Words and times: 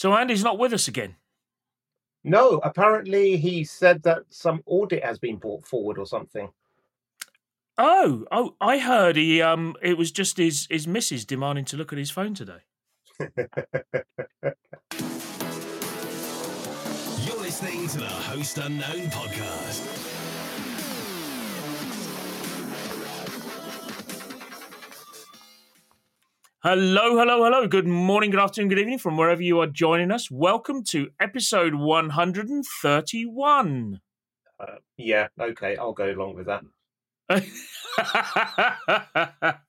So 0.00 0.14
Andy's 0.14 0.42
not 0.42 0.58
with 0.58 0.72
us 0.72 0.88
again. 0.88 1.16
No, 2.24 2.58
apparently 2.64 3.36
he 3.36 3.64
said 3.64 4.02
that 4.04 4.22
some 4.30 4.62
audit 4.64 5.04
has 5.04 5.18
been 5.18 5.36
brought 5.36 5.66
forward 5.66 5.98
or 5.98 6.06
something. 6.06 6.48
Oh, 7.76 8.24
oh, 8.32 8.54
I 8.62 8.78
heard 8.78 9.16
he 9.16 9.42
um 9.42 9.76
it 9.82 9.98
was 9.98 10.10
just 10.10 10.38
his 10.38 10.66
his 10.70 10.88
missus 10.88 11.26
demanding 11.26 11.66
to 11.66 11.76
look 11.76 11.92
at 11.92 11.98
his 11.98 12.10
phone 12.10 12.32
today. 12.32 12.60
You're 13.20 13.36
listening 17.42 17.86
to 17.88 17.98
the 17.98 18.06
Host 18.06 18.56
Unknown 18.56 19.10
podcast. 19.10 20.09
Hello, 26.62 27.16
hello, 27.16 27.42
hello. 27.42 27.66
Good 27.66 27.86
morning, 27.86 28.30
good 28.30 28.38
afternoon, 28.38 28.68
good 28.68 28.80
evening 28.80 28.98
from 28.98 29.16
wherever 29.16 29.42
you 29.42 29.60
are 29.60 29.66
joining 29.66 30.10
us. 30.10 30.30
Welcome 30.30 30.84
to 30.88 31.08
episode 31.18 31.74
131. 31.74 34.00
Uh, 34.60 34.66
yeah, 34.98 35.28
okay, 35.40 35.78
I'll 35.78 35.94
go 35.94 36.12
along 36.12 36.34
with 36.34 36.48
that. 36.48 36.62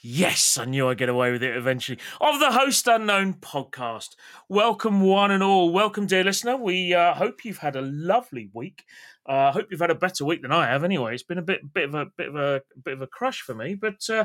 yes, 0.00 0.56
I 0.56 0.64
knew 0.64 0.88
I'd 0.88 0.96
get 0.96 1.10
away 1.10 1.30
with 1.30 1.42
it 1.42 1.54
eventually. 1.54 1.98
Of 2.22 2.40
the 2.40 2.52
Host 2.52 2.88
Unknown 2.88 3.34
podcast. 3.34 4.16
Welcome, 4.48 5.02
one 5.02 5.30
and 5.30 5.42
all. 5.42 5.70
Welcome, 5.70 6.06
dear 6.06 6.24
listener. 6.24 6.56
We 6.56 6.94
uh, 6.94 7.12
hope 7.12 7.44
you've 7.44 7.58
had 7.58 7.76
a 7.76 7.82
lovely 7.82 8.48
week. 8.54 8.84
I 9.30 9.48
uh, 9.48 9.52
hope 9.52 9.68
you've 9.70 9.80
had 9.80 9.92
a 9.92 9.94
better 9.94 10.24
week 10.24 10.42
than 10.42 10.50
I 10.50 10.66
have. 10.66 10.82
Anyway, 10.82 11.14
it's 11.14 11.22
been 11.22 11.38
a 11.38 11.42
bit, 11.42 11.72
bit 11.72 11.88
of 11.88 11.94
a 11.94 12.06
bit 12.16 12.30
of 12.30 12.34
a 12.34 12.62
bit 12.84 12.94
of 12.94 13.00
a 13.00 13.06
crush 13.06 13.42
for 13.42 13.54
me. 13.54 13.76
But 13.76 14.10
uh, 14.10 14.24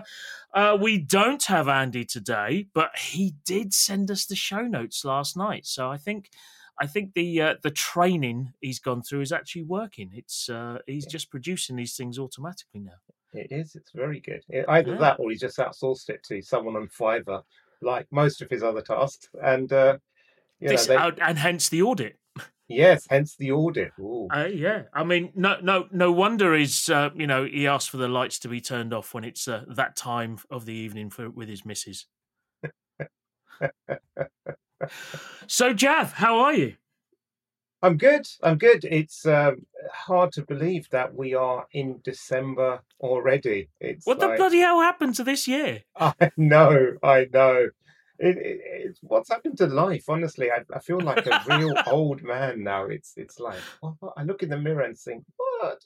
uh, 0.52 0.80
we 0.81 0.98
don't 0.98 1.44
have 1.44 1.68
Andy 1.68 2.05
today, 2.05 2.66
but 2.73 2.98
he 2.98 3.36
did 3.45 3.72
send 3.72 4.09
us 4.09 4.26
the 4.26 4.36
show 4.36 4.62
notes 4.62 5.05
last 5.05 5.38
night. 5.38 5.68
So 5.68 5.91
I 5.91 5.98
think 5.98 6.31
I 6.81 6.88
think 6.88 7.14
the 7.14 7.40
uh, 7.40 7.55
the 7.62 7.70
training 7.70 8.53
he's 8.62 8.80
gone 8.80 9.03
through 9.03 9.22
is 9.22 9.31
actually 9.31 9.62
working. 9.62 10.09
It's 10.12 10.50
uh, 10.50 10.80
he's 10.88 11.06
just 11.06 11.30
producing 11.30 11.75
these 11.75 11.95
things 11.95 12.17
automatically 12.17 12.80
now. 12.80 12.97
It 13.31 13.52
is. 13.52 13.75
It's 13.75 13.92
very 13.92 14.22
good. 14.22 14.44
Either 14.67 14.94
yeah. 14.94 14.97
that, 14.97 15.19
or 15.19 15.30
he's 15.30 15.42
just 15.42 15.59
outsourced 15.59 16.09
it 16.09 16.23
to 16.30 16.42
someone 16.42 16.75
on 16.75 16.88
Fiverr, 16.88 17.44
like 17.80 18.08
most 18.09 18.42
of 18.42 18.50
his 18.50 18.64
other 18.64 18.81
tasks, 18.81 19.30
and 19.44 19.72
uh, 19.72 20.00
you 20.59 20.69
this, 20.69 20.88
know, 20.88 21.12
they... 21.12 21.22
and 21.22 21.38
hence 21.38 21.69
the 21.69 21.84
audit. 21.84 22.17
Yes, 22.67 23.05
hence 23.09 23.35
the 23.35 23.52
audit. 23.52 23.91
Uh, 23.99 24.47
yeah, 24.52 24.83
I 24.94 25.03
mean, 25.03 25.31
no, 25.35 25.58
no, 25.61 25.88
no 25.91 26.11
wonder 26.11 26.55
is 26.55 26.89
uh, 26.89 27.11
you 27.16 27.27
know 27.27 27.45
he 27.45 27.67
asked 27.67 27.91
for 27.91 27.97
the 27.97 28.07
lights 28.07 28.39
to 28.39 28.47
be 28.47 28.59
turned 28.59 28.94
off 28.94 29.13
when 29.13 29.23
it's 29.23 29.47
uh, 29.47 29.66
that 29.67 29.95
time 29.95 30.39
of 30.49 30.66
the 30.66 30.73
evening 30.73 31.11
for 31.11 31.30
with 31.30 31.47
his 31.47 31.63
missus. 31.66 32.07
so, 35.47 35.73
Jav, 35.73 36.13
how 36.13 36.39
are 36.39 36.53
you? 36.53 36.75
I'm 37.83 37.97
good. 37.97 38.25
I'm 38.41 38.57
good. 38.57 38.83
It's 38.83 39.27
um, 39.27 39.67
hard 39.94 40.31
to 40.33 40.41
believe 40.41 40.89
that 40.89 41.13
we 41.13 41.35
are 41.35 41.67
in 41.72 42.00
December 42.03 42.81
already. 43.00 43.69
It's 43.79 44.07
what 44.07 44.17
like, 44.17 44.31
the 44.31 44.38
bloody 44.38 44.59
hell 44.59 44.81
happened 44.81 45.13
to 45.16 45.23
this 45.23 45.47
year? 45.47 45.83
I 45.95 46.31
know. 46.35 46.94
I 47.03 47.27
know. 47.31 47.69
It, 48.17 48.38
it, 48.38 48.61
it's 48.63 48.99
what's 49.02 49.30
happened 49.30 49.58
to 49.58 49.67
life. 49.67 50.05
Honestly, 50.08 50.52
I, 50.52 50.63
I 50.73 50.80
feel 50.80 51.02
like 51.02 51.25
a 51.25 51.41
real 51.47 51.73
old 51.88 52.23
man 52.23 52.63
now. 52.63 52.85
It's 52.85 53.13
it's 53.17 53.39
like 53.39 53.59
what? 53.81 54.13
I 54.17 54.23
look 54.23 54.44
in 54.44 54.49
the 54.49 54.57
mirror 54.57 54.83
and 54.83 54.97
think, 54.97 55.23
what? 55.35 55.80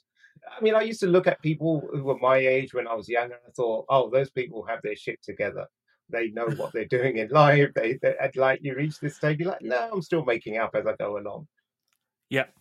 I 0.56 0.60
mean, 0.62 0.74
I 0.74 0.82
used 0.82 1.00
to 1.00 1.06
look 1.06 1.26
at 1.26 1.42
people 1.42 1.88
who 1.92 2.04
were 2.04 2.18
my 2.18 2.36
age 2.36 2.72
when 2.72 2.88
I 2.88 2.94
was 2.94 3.08
younger. 3.08 3.34
And 3.34 3.42
I 3.48 3.50
thought, 3.52 3.84
oh, 3.88 4.10
those 4.10 4.30
people 4.30 4.64
have 4.64 4.80
their 4.82 4.96
shit 4.96 5.22
together 5.22 5.66
they 6.10 6.30
know 6.30 6.46
what 6.56 6.72
they're 6.72 6.84
doing 6.84 7.18
in 7.18 7.28
life. 7.28 7.70
They, 7.74 7.98
they 8.02 8.14
like 8.36 8.60
you 8.62 8.74
reach 8.74 8.98
this 8.98 9.16
stage, 9.16 9.38
you're 9.38 9.50
like, 9.50 9.62
no, 9.62 9.90
I'm 9.92 10.02
still 10.02 10.24
making 10.24 10.58
up 10.58 10.74
as 10.74 10.86
I 10.86 10.94
go 10.96 11.18
along. 11.18 11.46
Yep, 12.30 12.52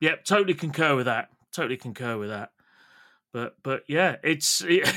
yep, 0.00 0.24
totally 0.24 0.54
concur 0.54 0.96
with 0.96 1.06
that. 1.06 1.28
Totally 1.52 1.76
concur 1.76 2.18
with 2.18 2.30
that. 2.30 2.50
But 3.32 3.56
but 3.62 3.82
yeah, 3.88 4.16
it's 4.22 4.62
it, 4.68 4.88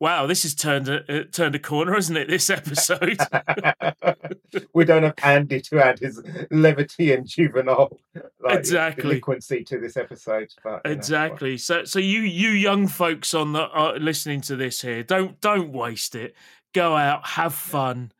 wow. 0.00 0.26
This 0.26 0.42
has 0.44 0.54
turned 0.54 0.88
a 0.88 1.24
turned 1.24 1.54
a 1.54 1.58
corner, 1.58 1.94
hasn't 1.94 2.18
it? 2.18 2.28
This 2.28 2.50
episode. 2.50 3.18
we 4.74 4.84
don't 4.84 5.02
have 5.02 5.14
Andy 5.22 5.60
to 5.62 5.84
add 5.84 5.98
his 5.98 6.22
levity 6.50 7.12
and 7.12 7.26
juvenile 7.26 7.98
like, 8.40 8.58
exactly 8.58 9.02
delinquency 9.02 9.64
to 9.64 9.78
this 9.78 9.96
episode. 9.96 10.52
But, 10.62 10.82
exactly. 10.84 11.52
Know, 11.52 11.56
so 11.56 11.84
so 11.84 11.98
you 11.98 12.20
you 12.20 12.50
young 12.50 12.88
folks 12.88 13.34
on 13.34 13.52
the 13.52 13.62
uh, 13.62 13.98
listening 14.00 14.40
to 14.42 14.56
this 14.56 14.80
here, 14.82 15.02
don't 15.02 15.40
don't 15.40 15.72
waste 15.72 16.14
it 16.14 16.34
go 16.72 16.96
out, 16.96 17.26
have 17.26 17.54
fun. 17.54 18.12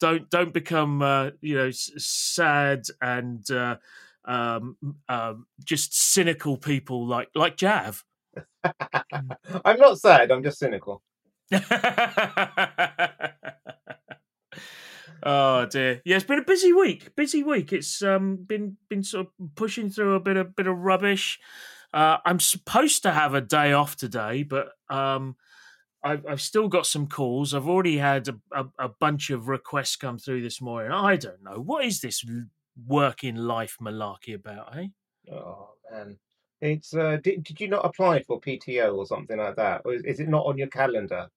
Don't 0.00 0.28
don't 0.30 0.52
become 0.52 1.02
uh, 1.02 1.30
you 1.40 1.56
know 1.56 1.70
sad 1.72 2.84
and 3.00 3.48
uh, 3.50 3.76
um, 4.24 4.76
um, 5.08 5.46
just 5.64 5.96
cynical 5.96 6.56
people 6.56 7.06
like 7.06 7.28
like 7.34 7.56
Jav. 7.56 8.04
I'm 9.64 9.78
not 9.78 9.98
sad. 9.98 10.30
I'm 10.30 10.42
just 10.42 10.58
cynical. 10.58 11.02
oh 15.22 15.66
dear. 15.66 16.02
Yeah, 16.04 16.16
it's 16.16 16.24
been 16.24 16.38
a 16.38 16.44
busy 16.44 16.72
week. 16.72 17.14
Busy 17.16 17.42
week. 17.42 17.72
It's 17.72 18.02
um 18.02 18.36
been 18.36 18.76
been 18.88 19.02
sort 19.02 19.26
of 19.26 19.54
pushing 19.54 19.90
through 19.90 20.14
a 20.14 20.20
bit 20.20 20.36
of 20.36 20.56
bit 20.56 20.66
of 20.66 20.76
rubbish. 20.78 21.38
Uh, 21.92 22.18
I'm 22.24 22.40
supposed 22.40 23.04
to 23.04 23.12
have 23.12 23.34
a 23.34 23.40
day 23.40 23.72
off 23.72 23.94
today, 23.94 24.42
but 24.42 24.72
um, 24.90 25.36
I've, 26.02 26.26
I've 26.26 26.40
still 26.40 26.66
got 26.66 26.86
some 26.86 27.06
calls. 27.06 27.54
I've 27.54 27.68
already 27.68 27.98
had 27.98 28.26
a, 28.28 28.34
a, 28.52 28.64
a, 28.80 28.88
bunch 28.88 29.30
of 29.30 29.46
requests 29.46 29.94
come 29.94 30.18
through 30.18 30.42
this 30.42 30.60
morning. 30.60 30.90
I 30.90 31.14
don't 31.14 31.42
know. 31.44 31.60
What 31.60 31.84
is 31.84 32.00
this 32.00 32.26
working 32.84 33.36
life 33.36 33.76
malarkey 33.80 34.34
about, 34.34 34.76
eh? 34.76 34.88
Oh, 35.32 35.68
man. 35.92 36.18
It's 36.64 36.94
uh, 36.94 37.18
did, 37.22 37.44
did 37.44 37.60
you 37.60 37.68
not 37.68 37.84
apply 37.84 38.22
for 38.22 38.40
PTO 38.40 38.96
or 38.96 39.04
something 39.04 39.36
like 39.36 39.56
that? 39.56 39.82
Or 39.84 39.92
is, 39.92 40.02
is 40.04 40.20
it 40.20 40.28
not 40.28 40.46
on 40.46 40.56
your 40.56 40.68
calendar? 40.68 41.28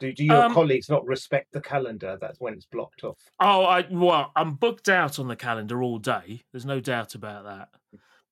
Do, 0.00 0.12
do 0.12 0.24
your 0.24 0.44
um, 0.44 0.52
colleagues 0.52 0.88
not 0.88 1.06
respect 1.06 1.52
the 1.52 1.60
calendar? 1.60 2.18
That's 2.20 2.40
when 2.40 2.54
it's 2.54 2.66
blocked 2.66 3.04
off. 3.04 3.18
Oh, 3.38 3.62
I 3.64 3.86
well, 3.88 4.32
I'm 4.34 4.54
booked 4.54 4.88
out 4.88 5.20
on 5.20 5.28
the 5.28 5.36
calendar 5.36 5.80
all 5.80 5.98
day. 5.98 6.42
There's 6.52 6.66
no 6.66 6.80
doubt 6.80 7.14
about 7.14 7.44
that. 7.44 7.68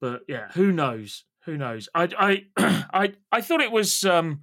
But 0.01 0.23
yeah, 0.27 0.49
who 0.53 0.73
knows? 0.73 1.25
Who 1.45 1.57
knows? 1.57 1.89
I 1.95 2.09
I 2.57 2.87
I 2.93 3.13
I 3.31 3.41
thought 3.41 3.61
it 3.61 3.71
was 3.71 4.05
um 4.05 4.43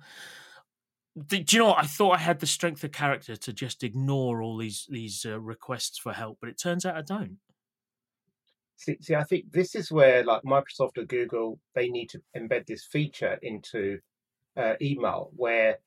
do 1.27 1.43
you 1.47 1.59
know 1.59 1.67
what? 1.67 1.83
I 1.83 1.85
thought 1.85 2.15
I 2.15 2.19
had 2.19 2.39
the 2.39 2.47
strength 2.47 2.83
of 2.83 2.91
character 2.91 3.35
to 3.35 3.53
just 3.53 3.83
ignore 3.83 4.41
all 4.41 4.57
these 4.57 4.87
these 4.89 5.25
uh, 5.25 5.39
requests 5.39 5.99
for 5.99 6.13
help, 6.13 6.37
but 6.39 6.49
it 6.49 6.57
turns 6.57 6.85
out 6.85 6.95
I 6.95 7.01
don't. 7.01 7.37
See, 8.83 8.97
see, 8.99 9.15
I 9.15 9.23
think 9.23 9.51
this 9.53 9.75
is 9.75 9.93
where 9.93 10.25
like 10.25 10.41
Microsoft 10.43 10.97
or 10.97 11.05
Google 11.05 11.57
they 11.73 11.87
need 11.89 12.09
to 12.09 12.21
embed 12.35 12.65
this 12.65 12.85
feature 12.85 13.39
into 13.41 13.99
uh, 14.57 14.75
email, 14.81 15.31
where 15.35 15.79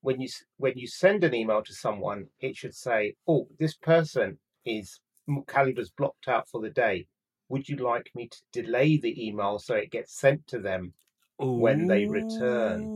when 0.00 0.20
you 0.20 0.28
when 0.56 0.78
you 0.78 0.86
send 0.86 1.24
an 1.24 1.34
email 1.34 1.62
to 1.62 1.74
someone, 1.74 2.28
it 2.40 2.56
should 2.56 2.74
say, 2.74 3.16
"Oh, 3.26 3.48
this 3.58 3.76
person 3.76 4.38
is 4.64 5.00
calendar's 5.48 5.90
blocked 5.90 6.28
out 6.28 6.48
for 6.48 6.62
the 6.62 6.70
day. 6.70 7.08
Would 7.50 7.68
you 7.68 7.76
like 7.76 8.10
me 8.14 8.28
to 8.28 8.42
delay 8.52 8.96
the 8.96 9.14
email 9.28 9.58
so 9.58 9.74
it 9.74 9.90
gets 9.90 10.14
sent 10.18 10.46
to 10.48 10.60
them 10.60 10.94
Ooh. 11.42 11.60
when 11.60 11.88
they 11.88 12.06
return?" 12.06 12.92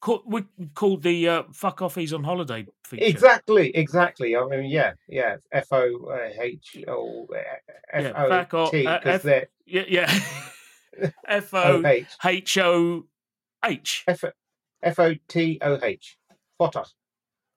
Called, 0.00 0.22
we 0.26 0.44
called 0.74 1.02
the 1.02 1.28
uh, 1.28 1.42
"fuck 1.52 1.82
off, 1.82 1.94
he's 1.94 2.12
on 2.12 2.24
holiday" 2.24 2.66
feature. 2.84 3.04
Exactly, 3.04 3.74
exactly. 3.74 4.36
I 4.36 4.46
mean, 4.46 4.70
yeah, 4.70 4.92
yeah. 5.08 5.36
F 5.52 5.72
O 5.72 6.18
H 6.38 6.76
O 6.88 7.26
F 7.92 8.54
O 8.54 8.70
T 8.70 8.82
because 8.82 9.22
they're 9.22 9.48
yeah, 9.66 9.84
yeah. 9.88 10.20
F 11.28 11.52
O 11.54 11.82
H 12.24 12.58
O 12.58 13.04
H 13.64 14.04
F 14.82 14.98
O 14.98 15.14
T 15.28 15.58
O 15.62 15.78
H. 15.82 16.18
Photos. 16.58 16.94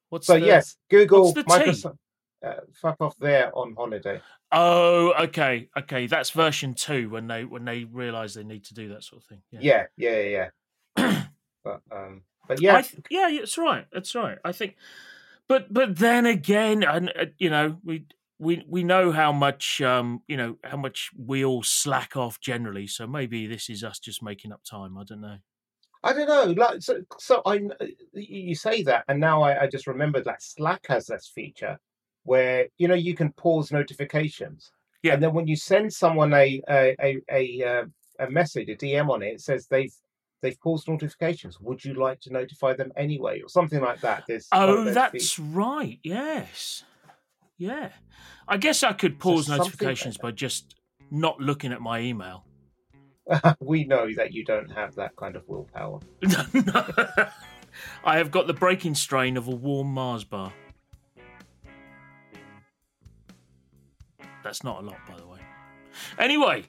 What's 0.09 0.27
so? 0.27 0.39
The, 0.39 0.45
yes, 0.45 0.75
Google, 0.89 1.33
Microsoft. 1.33 1.97
Uh, 2.45 2.53
fuck 2.73 2.95
off 3.01 3.17
there 3.19 3.55
on 3.57 3.75
holiday. 3.75 4.21
Oh, 4.51 5.13
okay, 5.25 5.69
okay. 5.77 6.07
That's 6.07 6.29
version 6.31 6.73
two 6.73 7.09
when 7.09 7.27
they 7.27 7.45
when 7.45 7.65
they 7.65 7.83
realise 7.83 8.33
they 8.33 8.43
need 8.43 8.63
to 8.65 8.73
do 8.73 8.89
that 8.89 9.03
sort 9.03 9.21
of 9.21 9.27
thing. 9.27 9.41
Yeah, 9.51 9.85
yeah, 9.97 10.19
yeah. 10.19 10.49
yeah. 10.97 11.23
but 11.69 11.81
um, 11.95 12.21
but 12.47 12.61
yeah, 12.61 12.81
th- 12.81 13.03
yeah, 13.09 13.29
it's 13.29 13.57
right. 13.57 13.85
It's 13.91 14.15
right. 14.15 14.37
I 14.43 14.51
think, 14.51 14.75
but 15.47 15.71
but 15.73 15.97
then 15.97 16.25
again, 16.25 16.83
and 16.83 17.09
uh, 17.09 17.25
you 17.37 17.49
know, 17.49 17.77
we 17.83 18.05
we 18.39 18.63
we 18.67 18.83
know 18.83 19.11
how 19.11 19.31
much 19.31 19.81
um 19.81 20.21
you 20.27 20.37
know 20.37 20.57
how 20.63 20.77
much 20.77 21.11
we 21.17 21.45
all 21.45 21.63
slack 21.63 22.15
off 22.15 22.39
generally. 22.39 22.87
So 22.87 23.05
maybe 23.05 23.47
this 23.47 23.69
is 23.69 23.83
us 23.83 23.99
just 23.99 24.23
making 24.23 24.51
up 24.51 24.63
time. 24.63 24.97
I 24.97 25.03
don't 25.03 25.21
know. 25.21 25.37
I 26.03 26.13
don't 26.13 26.27
know. 26.27 26.53
Like 26.53 26.81
so, 26.81 27.01
so 27.17 27.41
I 27.45 27.57
uh, 27.57 27.85
you 28.13 28.55
say 28.55 28.83
that, 28.83 29.03
and 29.09 29.19
now 29.19 29.41
I, 29.43 29.63
I 29.63 29.67
just 29.67 29.87
remembered 29.87 30.25
that 30.25 30.41
Slack 30.41 30.87
has 30.87 31.07
this 31.07 31.27
feature 31.27 31.77
where 32.23 32.67
you 32.77 32.87
know 32.87 32.95
you 32.95 33.13
can 33.13 33.31
pause 33.33 33.71
notifications. 33.71 34.71
Yeah. 35.03 35.13
And 35.13 35.23
then 35.23 35.33
when 35.33 35.47
you 35.47 35.55
send 35.55 35.93
someone 35.93 36.33
a 36.33 36.61
a 36.69 36.95
a, 37.01 37.17
a, 37.31 37.63
uh, 37.63 37.85
a 38.19 38.31
message, 38.31 38.69
a 38.69 38.75
DM 38.75 39.09
on 39.09 39.21
it, 39.23 39.33
it 39.33 39.41
says 39.41 39.67
they've 39.67 39.93
they've 40.41 40.59
paused 40.59 40.87
notifications. 40.87 41.59
Would 41.59 41.83
you 41.83 41.93
like 41.93 42.19
to 42.21 42.33
notify 42.33 42.73
them 42.73 42.91
anyway, 42.95 43.41
or 43.41 43.49
something 43.49 43.81
like 43.81 44.01
that? 44.01 44.23
There's 44.27 44.47
oh, 44.51 44.85
that's 44.85 45.11
features. 45.11 45.39
right. 45.39 45.99
Yes. 46.03 46.83
Yeah. 47.57 47.89
I 48.47 48.57
guess 48.57 48.83
I 48.83 48.93
could 48.93 49.19
pause 49.19 49.47
something- 49.47 49.59
notifications 49.65 50.17
by 50.17 50.31
just 50.31 50.75
not 51.11 51.39
looking 51.39 51.73
at 51.73 51.81
my 51.81 51.99
email. 51.99 52.45
we 53.59 53.83
know 53.83 54.11
that 54.15 54.33
you 54.33 54.43
don't 54.43 54.71
have 54.71 54.95
that 54.95 55.15
kind 55.15 55.35
of 55.35 55.47
willpower. 55.47 55.99
I 58.03 58.17
have 58.17 58.31
got 58.31 58.47
the 58.47 58.53
breaking 58.53 58.95
strain 58.95 59.37
of 59.37 59.47
a 59.47 59.51
warm 59.55 59.93
Mars 59.93 60.23
bar. 60.23 60.51
That's 64.43 64.63
not 64.63 64.81
a 64.81 64.85
lot, 64.85 64.97
by 65.07 65.17
the 65.17 65.27
way. 65.27 65.39
Anyway, 66.17 66.63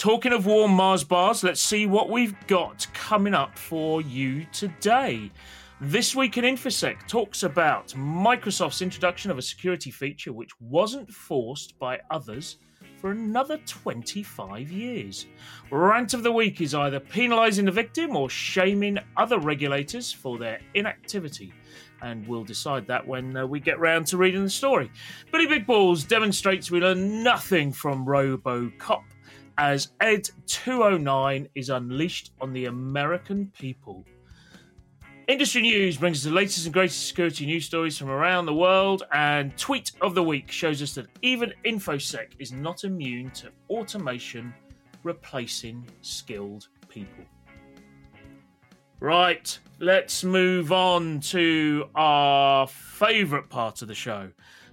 talking 0.00 0.32
of 0.32 0.46
warm 0.46 0.70
Mars 0.70 1.04
bars, 1.04 1.44
let's 1.44 1.60
see 1.60 1.84
what 1.84 2.08
we've 2.08 2.34
got 2.46 2.86
coming 2.94 3.34
up 3.34 3.58
for 3.58 4.00
you 4.00 4.46
today. 4.50 5.30
This 5.78 6.16
week 6.16 6.38
in 6.38 6.44
InfoSec 6.46 7.06
talks 7.06 7.42
about 7.42 7.88
Microsoft's 7.88 8.80
introduction 8.80 9.30
of 9.30 9.36
a 9.36 9.42
security 9.42 9.90
feature 9.90 10.32
which 10.32 10.58
wasn't 10.58 11.12
forced 11.12 11.78
by 11.78 12.00
others 12.10 12.56
for 12.96 13.10
another 13.10 13.58
25 13.66 14.70
years. 14.70 15.26
Rant 15.70 16.14
of 16.14 16.22
the 16.22 16.32
week 16.32 16.62
is 16.62 16.74
either 16.74 16.98
penalising 16.98 17.66
the 17.66 17.70
victim 17.70 18.16
or 18.16 18.30
shaming 18.30 18.98
other 19.18 19.38
regulators 19.38 20.10
for 20.10 20.38
their 20.38 20.60
inactivity. 20.72 21.52
And 22.00 22.26
we'll 22.26 22.44
decide 22.44 22.86
that 22.86 23.06
when 23.06 23.36
uh, 23.36 23.46
we 23.46 23.60
get 23.60 23.78
round 23.78 24.06
to 24.06 24.16
reading 24.16 24.44
the 24.44 24.48
story. 24.48 24.90
Billy 25.30 25.46
Big 25.46 25.66
Balls 25.66 26.04
demonstrates 26.04 26.70
we 26.70 26.80
learn 26.80 27.22
nothing 27.22 27.70
from 27.70 28.06
Robocop 28.06 29.02
as 29.60 29.92
Ed 30.00 30.26
209 30.46 31.46
is 31.54 31.68
unleashed 31.68 32.32
on 32.40 32.50
the 32.54 32.64
American 32.64 33.52
people. 33.58 34.06
Industry 35.28 35.60
news 35.60 35.98
brings 35.98 36.20
us 36.20 36.24
the 36.24 36.34
latest 36.34 36.64
and 36.64 36.72
greatest 36.72 37.06
security 37.06 37.44
news 37.44 37.66
stories 37.66 37.98
from 37.98 38.08
around 38.08 38.46
the 38.46 38.54
world, 38.54 39.02
and 39.12 39.54
tweet 39.58 39.92
of 40.00 40.14
the 40.14 40.22
week 40.22 40.50
shows 40.50 40.80
us 40.80 40.94
that 40.94 41.08
even 41.20 41.52
InfoSec 41.66 42.28
is 42.38 42.52
not 42.52 42.84
immune 42.84 43.30
to 43.32 43.50
automation 43.68 44.54
replacing 45.02 45.86
skilled 46.00 46.68
people. 46.88 47.24
Right, 48.98 49.58
let's 49.78 50.24
move 50.24 50.72
on 50.72 51.20
to 51.20 51.84
our 51.94 52.66
favourite 52.66 53.50
part 53.50 53.82
of 53.82 53.88
the 53.88 53.94
show. 53.94 54.30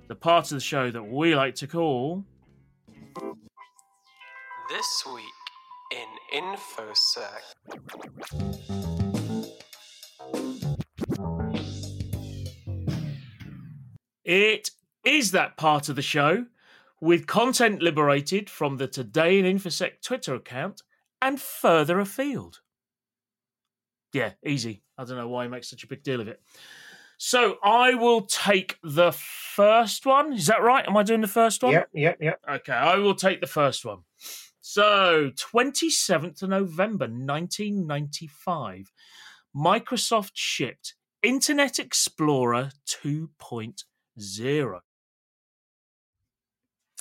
The 0.08 0.16
part 0.16 0.46
of 0.46 0.56
the 0.56 0.62
show 0.62 0.90
that 0.92 1.04
we 1.04 1.36
like 1.36 1.56
to 1.56 1.68
call. 1.68 2.24
This 4.70 5.06
week 5.14 5.24
in 5.94 6.42
InfoSec. 6.42 7.42
It 14.26 14.72
is 15.06 15.32
that 15.32 15.56
part 15.56 15.88
of 15.88 15.96
the 15.96 16.02
show 16.02 16.48
with 17.00 17.28
content 17.28 17.82
liberated 17.82 18.50
from 18.50 18.76
the 18.76 18.88
Today 18.88 19.40
in 19.40 19.46
InfoSec 19.46 20.02
Twitter 20.02 20.36
account 20.36 20.84
and 21.22 21.40
further 21.40 22.02
afield. 22.02 22.60
Yeah, 24.12 24.32
easy. 24.46 24.84
I 24.98 25.06
don't 25.06 25.16
know 25.16 25.30
why 25.30 25.44
he 25.44 25.50
makes 25.50 25.70
such 25.70 25.86
a 25.86 25.88
big 25.88 26.04
deal 26.04 26.20
of 26.20 26.28
it. 26.28 26.42
So 27.18 27.56
I 27.64 27.94
will 27.94 28.22
take 28.22 28.78
the 28.84 29.14
first 29.14 30.06
one. 30.06 30.34
Is 30.34 30.48
that 30.48 30.62
right? 30.62 30.86
Am 30.86 30.98
I 30.98 31.04
doing 31.04 31.22
the 31.22 31.28
first 31.28 31.64
one? 31.64 31.72
Yep, 31.72 31.90
yep, 31.94 32.18
yep. 32.20 32.42
Okay, 32.50 32.74
I 32.74 32.98
will 32.98 33.16
take 33.16 33.40
the 33.40 33.48
first 33.48 33.86
one. 33.86 34.00
So, 34.70 35.32
27th 35.38 36.44
of 36.44 36.50
November 36.50 37.06
1995, 37.06 38.92
Microsoft 39.56 40.32
shipped 40.34 40.94
Internet 41.24 41.80
Explorer 41.80 42.72
2.0. 42.86 44.80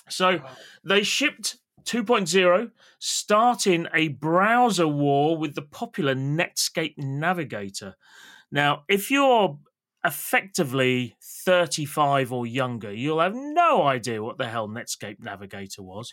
So, 0.08 0.40
they 0.84 1.02
shipped 1.02 1.56
2.0, 1.82 2.70
starting 3.00 3.88
a 3.92 4.08
browser 4.08 4.86
war 4.86 5.36
with 5.36 5.56
the 5.56 5.62
popular 5.62 6.14
Netscape 6.14 6.96
Navigator. 6.96 7.96
Now, 8.52 8.84
if 8.88 9.10
you're 9.10 9.58
effectively 10.04 11.16
35 11.20 12.32
or 12.32 12.46
younger, 12.46 12.92
you'll 12.92 13.20
have 13.20 13.34
no 13.34 13.82
idea 13.82 14.22
what 14.22 14.38
the 14.38 14.48
hell 14.48 14.68
Netscape 14.68 15.18
Navigator 15.18 15.82
was. 15.82 16.12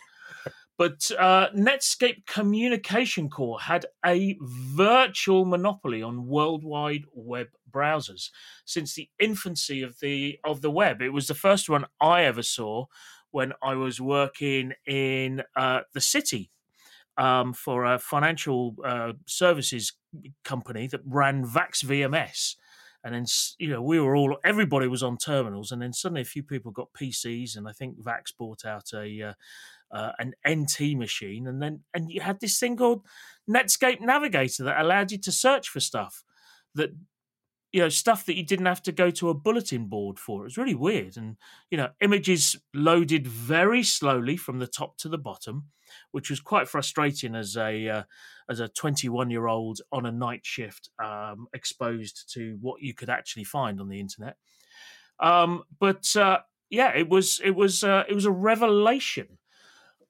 But 0.76 1.08
uh, 1.18 1.48
Netscape 1.56 2.26
Communication 2.26 3.30
Corp 3.30 3.62
had 3.62 3.86
a 4.04 4.36
virtual 4.40 5.44
monopoly 5.44 6.02
on 6.02 6.26
worldwide 6.26 7.04
web 7.12 7.48
browsers 7.70 8.30
since 8.64 8.94
the 8.94 9.08
infancy 9.20 9.82
of 9.82 10.00
the 10.00 10.38
of 10.44 10.62
the 10.62 10.70
web. 10.70 11.00
It 11.00 11.10
was 11.10 11.28
the 11.28 11.34
first 11.34 11.68
one 11.68 11.86
I 12.00 12.24
ever 12.24 12.42
saw 12.42 12.86
when 13.30 13.52
I 13.62 13.74
was 13.74 14.00
working 14.00 14.72
in 14.86 15.42
uh, 15.56 15.80
the 15.92 16.00
city 16.00 16.50
um, 17.16 17.52
for 17.52 17.84
a 17.84 17.98
financial 17.98 18.76
uh, 18.84 19.12
services 19.26 19.92
company 20.44 20.86
that 20.88 21.00
ran 21.04 21.44
Vax 21.44 21.84
VMS. 21.84 22.56
And 23.02 23.14
then, 23.14 23.26
you 23.58 23.68
know, 23.68 23.82
we 23.82 24.00
were 24.00 24.16
all, 24.16 24.38
everybody 24.44 24.88
was 24.88 25.02
on 25.02 25.18
terminals. 25.18 25.70
And 25.70 25.82
then 25.82 25.92
suddenly 25.92 26.22
a 26.22 26.24
few 26.24 26.42
people 26.42 26.72
got 26.72 26.94
PCs. 26.98 27.54
And 27.56 27.68
I 27.68 27.72
think 27.72 28.00
Vax 28.00 28.32
bought 28.36 28.64
out 28.64 28.90
a, 28.94 29.34
uh, 29.94 30.12
an 30.18 30.34
NT 30.48 30.96
machine. 30.96 31.46
And 31.46 31.62
then, 31.62 31.80
and 31.94 32.10
you 32.10 32.20
had 32.20 32.40
this 32.40 32.58
thing 32.58 32.76
called 32.76 33.06
Netscape 33.48 34.00
Navigator 34.00 34.64
that 34.64 34.80
allowed 34.80 35.12
you 35.12 35.18
to 35.18 35.32
search 35.32 35.68
for 35.68 35.80
stuff 35.80 36.24
that 36.74 36.90
you 37.74 37.80
know 37.80 37.88
stuff 37.88 38.24
that 38.26 38.36
you 38.36 38.44
didn't 38.44 38.66
have 38.66 38.82
to 38.82 38.92
go 38.92 39.10
to 39.10 39.30
a 39.30 39.34
bulletin 39.34 39.86
board 39.86 40.16
for 40.18 40.42
it 40.42 40.44
was 40.44 40.56
really 40.56 40.76
weird 40.76 41.16
and 41.16 41.36
you 41.70 41.76
know 41.76 41.88
images 42.00 42.56
loaded 42.72 43.26
very 43.26 43.82
slowly 43.82 44.36
from 44.36 44.60
the 44.60 44.66
top 44.66 44.96
to 44.96 45.08
the 45.08 45.18
bottom 45.18 45.64
which 46.12 46.30
was 46.30 46.38
quite 46.38 46.68
frustrating 46.68 47.34
as 47.34 47.56
a 47.56 47.88
uh, 47.88 48.02
as 48.48 48.60
a 48.60 48.68
21 48.68 49.28
year 49.28 49.48
old 49.48 49.80
on 49.90 50.06
a 50.06 50.12
night 50.12 50.46
shift 50.46 50.88
um, 51.02 51.48
exposed 51.52 52.32
to 52.32 52.56
what 52.60 52.80
you 52.80 52.94
could 52.94 53.10
actually 53.10 53.44
find 53.44 53.80
on 53.80 53.88
the 53.88 53.98
internet 53.98 54.36
um, 55.18 55.64
but 55.80 56.14
uh, 56.14 56.38
yeah 56.70 56.92
it 56.94 57.08
was 57.08 57.40
it 57.42 57.56
was 57.56 57.82
uh, 57.82 58.04
it 58.08 58.14
was 58.14 58.24
a 58.24 58.30
revelation 58.30 59.26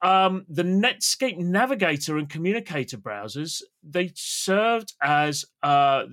um, 0.02 0.44
the 0.48 0.62
Netscape 0.62 1.38
Navigator 1.38 2.18
and 2.18 2.28
Communicator 2.28 2.98
browsers 2.98 3.62
they 3.82 4.12
served 4.14 4.94
as 5.02 5.44
uh, 5.62 6.04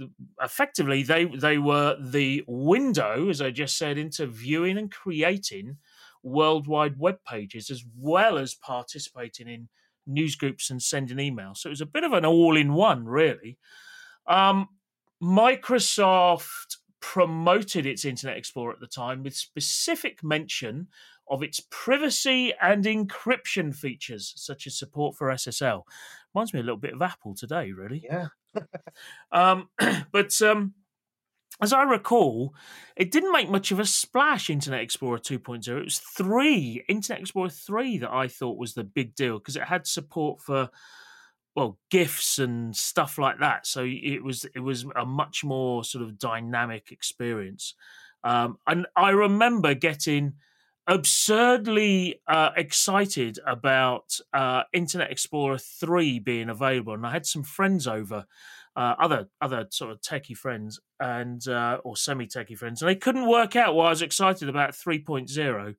effectively 0.41 1.03
they 1.03 1.25
they 1.25 1.57
were 1.57 1.97
the 1.99 2.43
window, 2.47 3.29
as 3.29 3.41
I 3.41 3.51
just 3.51 3.77
said, 3.77 3.97
into 3.97 4.27
viewing 4.27 4.77
and 4.77 4.91
creating 4.91 5.77
worldwide 6.23 6.99
web 6.99 7.17
pages 7.27 7.69
as 7.69 7.83
well 7.97 8.37
as 8.37 8.53
participating 8.53 9.47
in 9.47 9.69
news 10.05 10.35
groups 10.35 10.69
and 10.69 10.81
sending 10.81 11.17
emails. 11.17 11.57
So 11.57 11.69
it 11.69 11.71
was 11.71 11.81
a 11.81 11.85
bit 11.85 12.03
of 12.03 12.13
an 12.13 12.25
all-in-one, 12.25 13.05
really. 13.05 13.57
Um, 14.27 14.67
Microsoft 15.21 16.77
promoted 16.99 17.85
its 17.85 18.05
Internet 18.05 18.37
Explorer 18.37 18.73
at 18.73 18.79
the 18.79 18.87
time 18.87 19.23
with 19.23 19.35
specific 19.35 20.23
mention 20.23 20.87
of 21.31 21.41
its 21.41 21.61
privacy 21.71 22.53
and 22.61 22.83
encryption 22.83 23.73
features, 23.73 24.33
such 24.35 24.67
as 24.67 24.77
support 24.77 25.15
for 25.15 25.29
SSL. 25.29 25.83
Reminds 26.35 26.53
me 26.53 26.59
a 26.59 26.63
little 26.63 26.77
bit 26.77 26.93
of 26.93 27.01
Apple 27.01 27.33
today, 27.33 27.71
really. 27.71 28.03
Yeah. 28.05 28.27
Um, 29.31 29.69
but 30.11 30.41
um, 30.41 30.73
as 31.61 31.71
I 31.71 31.83
recall, 31.83 32.53
it 32.97 33.11
didn't 33.11 33.31
make 33.31 33.49
much 33.49 33.71
of 33.71 33.79
a 33.79 33.85
splash, 33.85 34.49
Internet 34.49 34.81
Explorer 34.81 35.19
2.0. 35.19 35.67
It 35.69 35.83
was 35.85 35.99
3, 35.99 36.83
Internet 36.89 37.21
Explorer 37.21 37.49
3, 37.49 37.99
that 37.99 38.11
I 38.11 38.27
thought 38.27 38.57
was 38.57 38.73
the 38.73 38.83
big 38.83 39.15
deal 39.15 39.39
because 39.39 39.55
it 39.55 39.63
had 39.63 39.87
support 39.87 40.41
for 40.41 40.69
well 41.55 41.77
gifs 41.89 42.39
and 42.39 42.75
stuff 42.75 43.17
like 43.17 43.39
that 43.39 43.67
so 43.67 43.83
it 43.85 44.23
was 44.23 44.45
it 44.55 44.59
was 44.59 44.85
a 44.95 45.05
much 45.05 45.43
more 45.43 45.83
sort 45.83 46.03
of 46.03 46.17
dynamic 46.17 46.91
experience 46.91 47.75
um, 48.23 48.57
and 48.67 48.87
i 48.95 49.09
remember 49.09 49.73
getting 49.73 50.33
absurdly 50.87 52.19
uh, 52.27 52.49
excited 52.57 53.39
about 53.45 54.17
uh, 54.33 54.63
internet 54.73 55.11
explorer 55.11 55.57
3 55.57 56.19
being 56.19 56.49
available 56.49 56.93
and 56.93 57.05
i 57.05 57.11
had 57.11 57.25
some 57.25 57.43
friends 57.43 57.87
over 57.87 58.25
uh, 58.75 58.95
other 58.99 59.27
other 59.41 59.67
sort 59.69 59.91
of 59.91 60.01
techie 60.01 60.35
friends 60.35 60.79
and 60.99 61.47
uh, 61.47 61.77
or 61.83 61.95
semi 61.95 62.25
techie 62.25 62.57
friends 62.57 62.81
and 62.81 62.89
they 62.89 62.95
couldn't 62.95 63.27
work 63.27 63.55
out 63.55 63.75
why 63.75 63.87
i 63.87 63.89
was 63.89 64.01
excited 64.01 64.49
about 64.49 64.71
3.0 64.71 65.75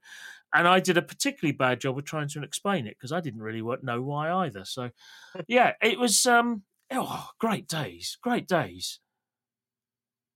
and 0.55 0.69
I 0.69 0.81
did 0.81 0.99
a 0.99 1.03
particularly 1.03 1.57
bad 1.57 1.81
job 1.81 1.97
of 1.99 2.05
trying 2.05 2.29
to 2.29 2.43
explain 2.43 2.87
it 2.87 2.97
because 2.99 3.13
I 3.13 3.21
didn't 3.21 3.43
really 3.43 3.63
know 3.83 4.03
why 4.03 4.31
either. 4.45 4.65
So, 4.65 4.91
yeah, 5.49 5.73
it 5.81 5.99
was 5.99 6.27
um, 6.27 6.63
oh, 6.91 7.29
great 7.39 7.69
days, 7.69 8.19
great 8.21 8.47
days. 8.47 9.01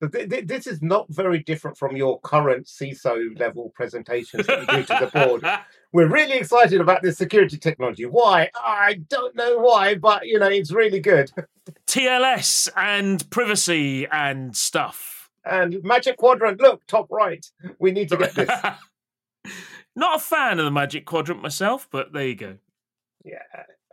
So 0.06 0.18
th- 0.18 0.30
th- 0.30 0.46
this 0.46 0.66
is 0.66 0.82
not 0.82 1.06
very 1.08 1.40
different 1.40 1.76
from 1.76 1.96
your 1.96 2.20
current 2.20 2.66
CISO 2.66 3.38
level 3.38 3.72
presentations 3.75 4.46
that 4.46 4.60
you 4.60 4.66
do 4.66 4.82
to 4.84 5.10
the 5.12 5.26
board. 5.26 5.44
We're 5.92 6.08
really 6.08 6.34
excited 6.34 6.80
about 6.80 7.02
this 7.02 7.18
security 7.18 7.58
technology. 7.58 8.04
Why? 8.04 8.50
I 8.54 9.00
don't 9.08 9.34
know 9.34 9.58
why, 9.58 9.94
but 9.94 10.26
you 10.26 10.38
know 10.38 10.48
it's 10.48 10.70
really 10.70 11.00
good. 11.00 11.30
TLS 11.86 12.68
and 12.76 13.28
privacy 13.30 14.06
and 14.06 14.56
stuff. 14.56 15.30
And 15.44 15.82
Magic 15.82 16.18
Quadrant, 16.18 16.60
look, 16.60 16.86
top 16.86 17.10
right. 17.10 17.44
We 17.78 17.92
need 17.92 18.08
to 18.10 18.16
get 18.16 18.34
this. 18.34 18.48
Not 19.96 20.16
a 20.16 20.18
fan 20.18 20.58
of 20.58 20.64
the 20.64 20.70
Magic 20.70 21.06
Quadrant 21.06 21.40
myself, 21.42 21.88
but 21.90 22.12
there 22.12 22.26
you 22.26 22.34
go. 22.34 22.56
Yeah, 23.25 23.38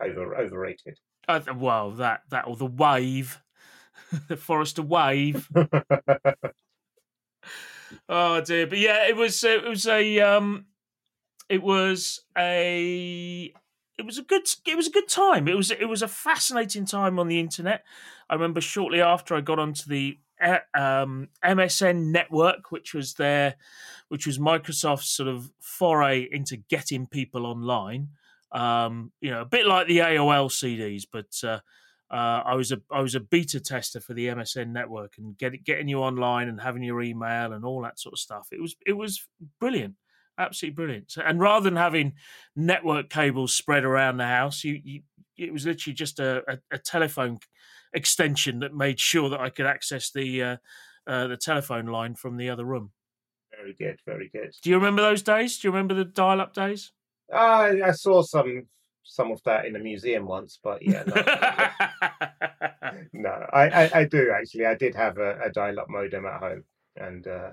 over 0.01 0.35
overrated. 0.35 0.99
Uh, 1.27 1.39
well, 1.55 1.91
that 1.91 2.21
that 2.29 2.47
or 2.47 2.55
the 2.57 2.65
Wave, 2.65 3.41
the 4.27 4.37
Forrester 4.37 4.81
Wave. 4.81 5.49
Oh 8.09 8.41
dear, 8.41 8.67
but 8.67 8.77
yeah, 8.77 9.07
it 9.07 9.15
was 9.15 9.43
it 9.43 9.63
was 9.63 9.87
a 9.87 10.19
um, 10.19 10.65
it 11.49 11.61
was 11.61 12.21
a 12.37 13.53
it 13.97 14.05
was 14.05 14.17
a 14.17 14.23
good 14.23 14.47
it 14.67 14.75
was 14.75 14.87
a 14.87 14.91
good 14.91 15.07
time. 15.07 15.47
It 15.47 15.55
was 15.55 15.71
it 15.71 15.87
was 15.87 16.01
a 16.01 16.07
fascinating 16.07 16.85
time 16.85 17.19
on 17.19 17.27
the 17.27 17.39
internet. 17.39 17.83
I 18.29 18.33
remember 18.33 18.61
shortly 18.61 19.01
after 19.01 19.35
I 19.35 19.41
got 19.41 19.59
onto 19.59 19.87
the 19.87 20.17
uh, 20.41 20.59
um, 20.73 21.29
MSN 21.43 22.11
network, 22.11 22.71
which 22.71 22.93
was 22.93 23.13
their 23.13 23.55
which 24.09 24.27
was 24.27 24.39
Microsoft's 24.39 25.09
sort 25.09 25.29
of 25.29 25.51
foray 25.59 26.27
into 26.31 26.57
getting 26.57 27.07
people 27.07 27.45
online. 27.45 28.09
Um, 28.51 29.11
you 29.21 29.31
know, 29.31 29.41
a 29.41 29.45
bit 29.45 29.65
like 29.65 29.87
the 29.87 29.99
AOL 29.99 30.49
CDs, 30.49 31.05
but 31.11 31.47
uh, 31.47 31.59
uh, 32.13 32.43
I 32.45 32.53
was 32.53 32.71
a 32.71 32.79
I 32.91 33.01
was 33.01 33.15
a 33.15 33.19
beta 33.19 33.59
tester 33.59 33.99
for 33.99 34.13
the 34.13 34.27
MSN 34.27 34.67
network 34.67 35.15
and 35.17 35.35
get, 35.35 35.63
getting 35.63 35.87
you 35.87 35.97
online 35.97 36.47
and 36.47 36.61
having 36.61 36.83
your 36.83 37.01
email 37.01 37.53
and 37.53 37.65
all 37.65 37.81
that 37.81 37.99
sort 37.99 38.13
of 38.13 38.19
stuff. 38.19 38.49
It 38.51 38.61
was 38.61 38.75
it 38.85 38.93
was 38.93 39.27
brilliant, 39.59 39.95
absolutely 40.37 40.75
brilliant. 40.75 41.11
So, 41.11 41.23
and 41.25 41.39
rather 41.39 41.63
than 41.63 41.75
having 41.75 42.13
network 42.55 43.09
cables 43.09 43.55
spread 43.55 43.83
around 43.83 44.17
the 44.17 44.27
house, 44.27 44.63
you, 44.63 44.79
you 44.83 45.01
it 45.37 45.51
was 45.51 45.65
literally 45.65 45.95
just 45.95 46.19
a, 46.19 46.43
a, 46.47 46.75
a, 46.75 46.77
telephone 46.77 47.39
extension 47.93 48.59
that 48.59 48.75
made 48.75 48.99
sure 48.99 49.29
that 49.29 49.41
I 49.41 49.49
could 49.49 49.65
access 49.65 50.11
the 50.11 50.43
uh, 50.43 50.57
uh, 51.07 51.25
the 51.25 51.37
telephone 51.37 51.87
line 51.87 52.13
from 52.13 52.37
the 52.37 52.51
other 52.51 52.63
room. 52.63 52.91
Very 53.57 53.73
good, 53.73 53.99
very 54.05 54.29
good. 54.31 54.53
Do 54.61 54.69
you 54.69 54.75
remember 54.75 55.01
those 55.01 55.23
days? 55.23 55.57
Do 55.57 55.67
you 55.67 55.71
remember 55.71 55.95
the 55.95 56.05
dial-up 56.05 56.53
days? 56.53 56.91
I 57.33 57.81
I 57.81 57.91
saw 57.91 58.21
some 58.21 58.67
some 59.03 59.31
of 59.31 59.41
that 59.43 59.65
in 59.65 59.75
a 59.75 59.79
museum 59.79 60.25
once, 60.25 60.59
but 60.63 60.81
yeah, 60.81 61.03
no, 61.05 61.15
no 63.13 63.45
I, 63.53 63.69
I, 63.69 63.91
I, 63.99 64.05
do 64.05 64.31
actually. 64.35 64.65
I 64.65 64.75
did 64.75 64.95
have 64.95 65.17
a, 65.17 65.39
a 65.43 65.51
dial-up 65.51 65.89
modem 65.89 66.25
at 66.25 66.39
home, 66.39 66.63
and 66.95 67.27
uh, 67.27 67.51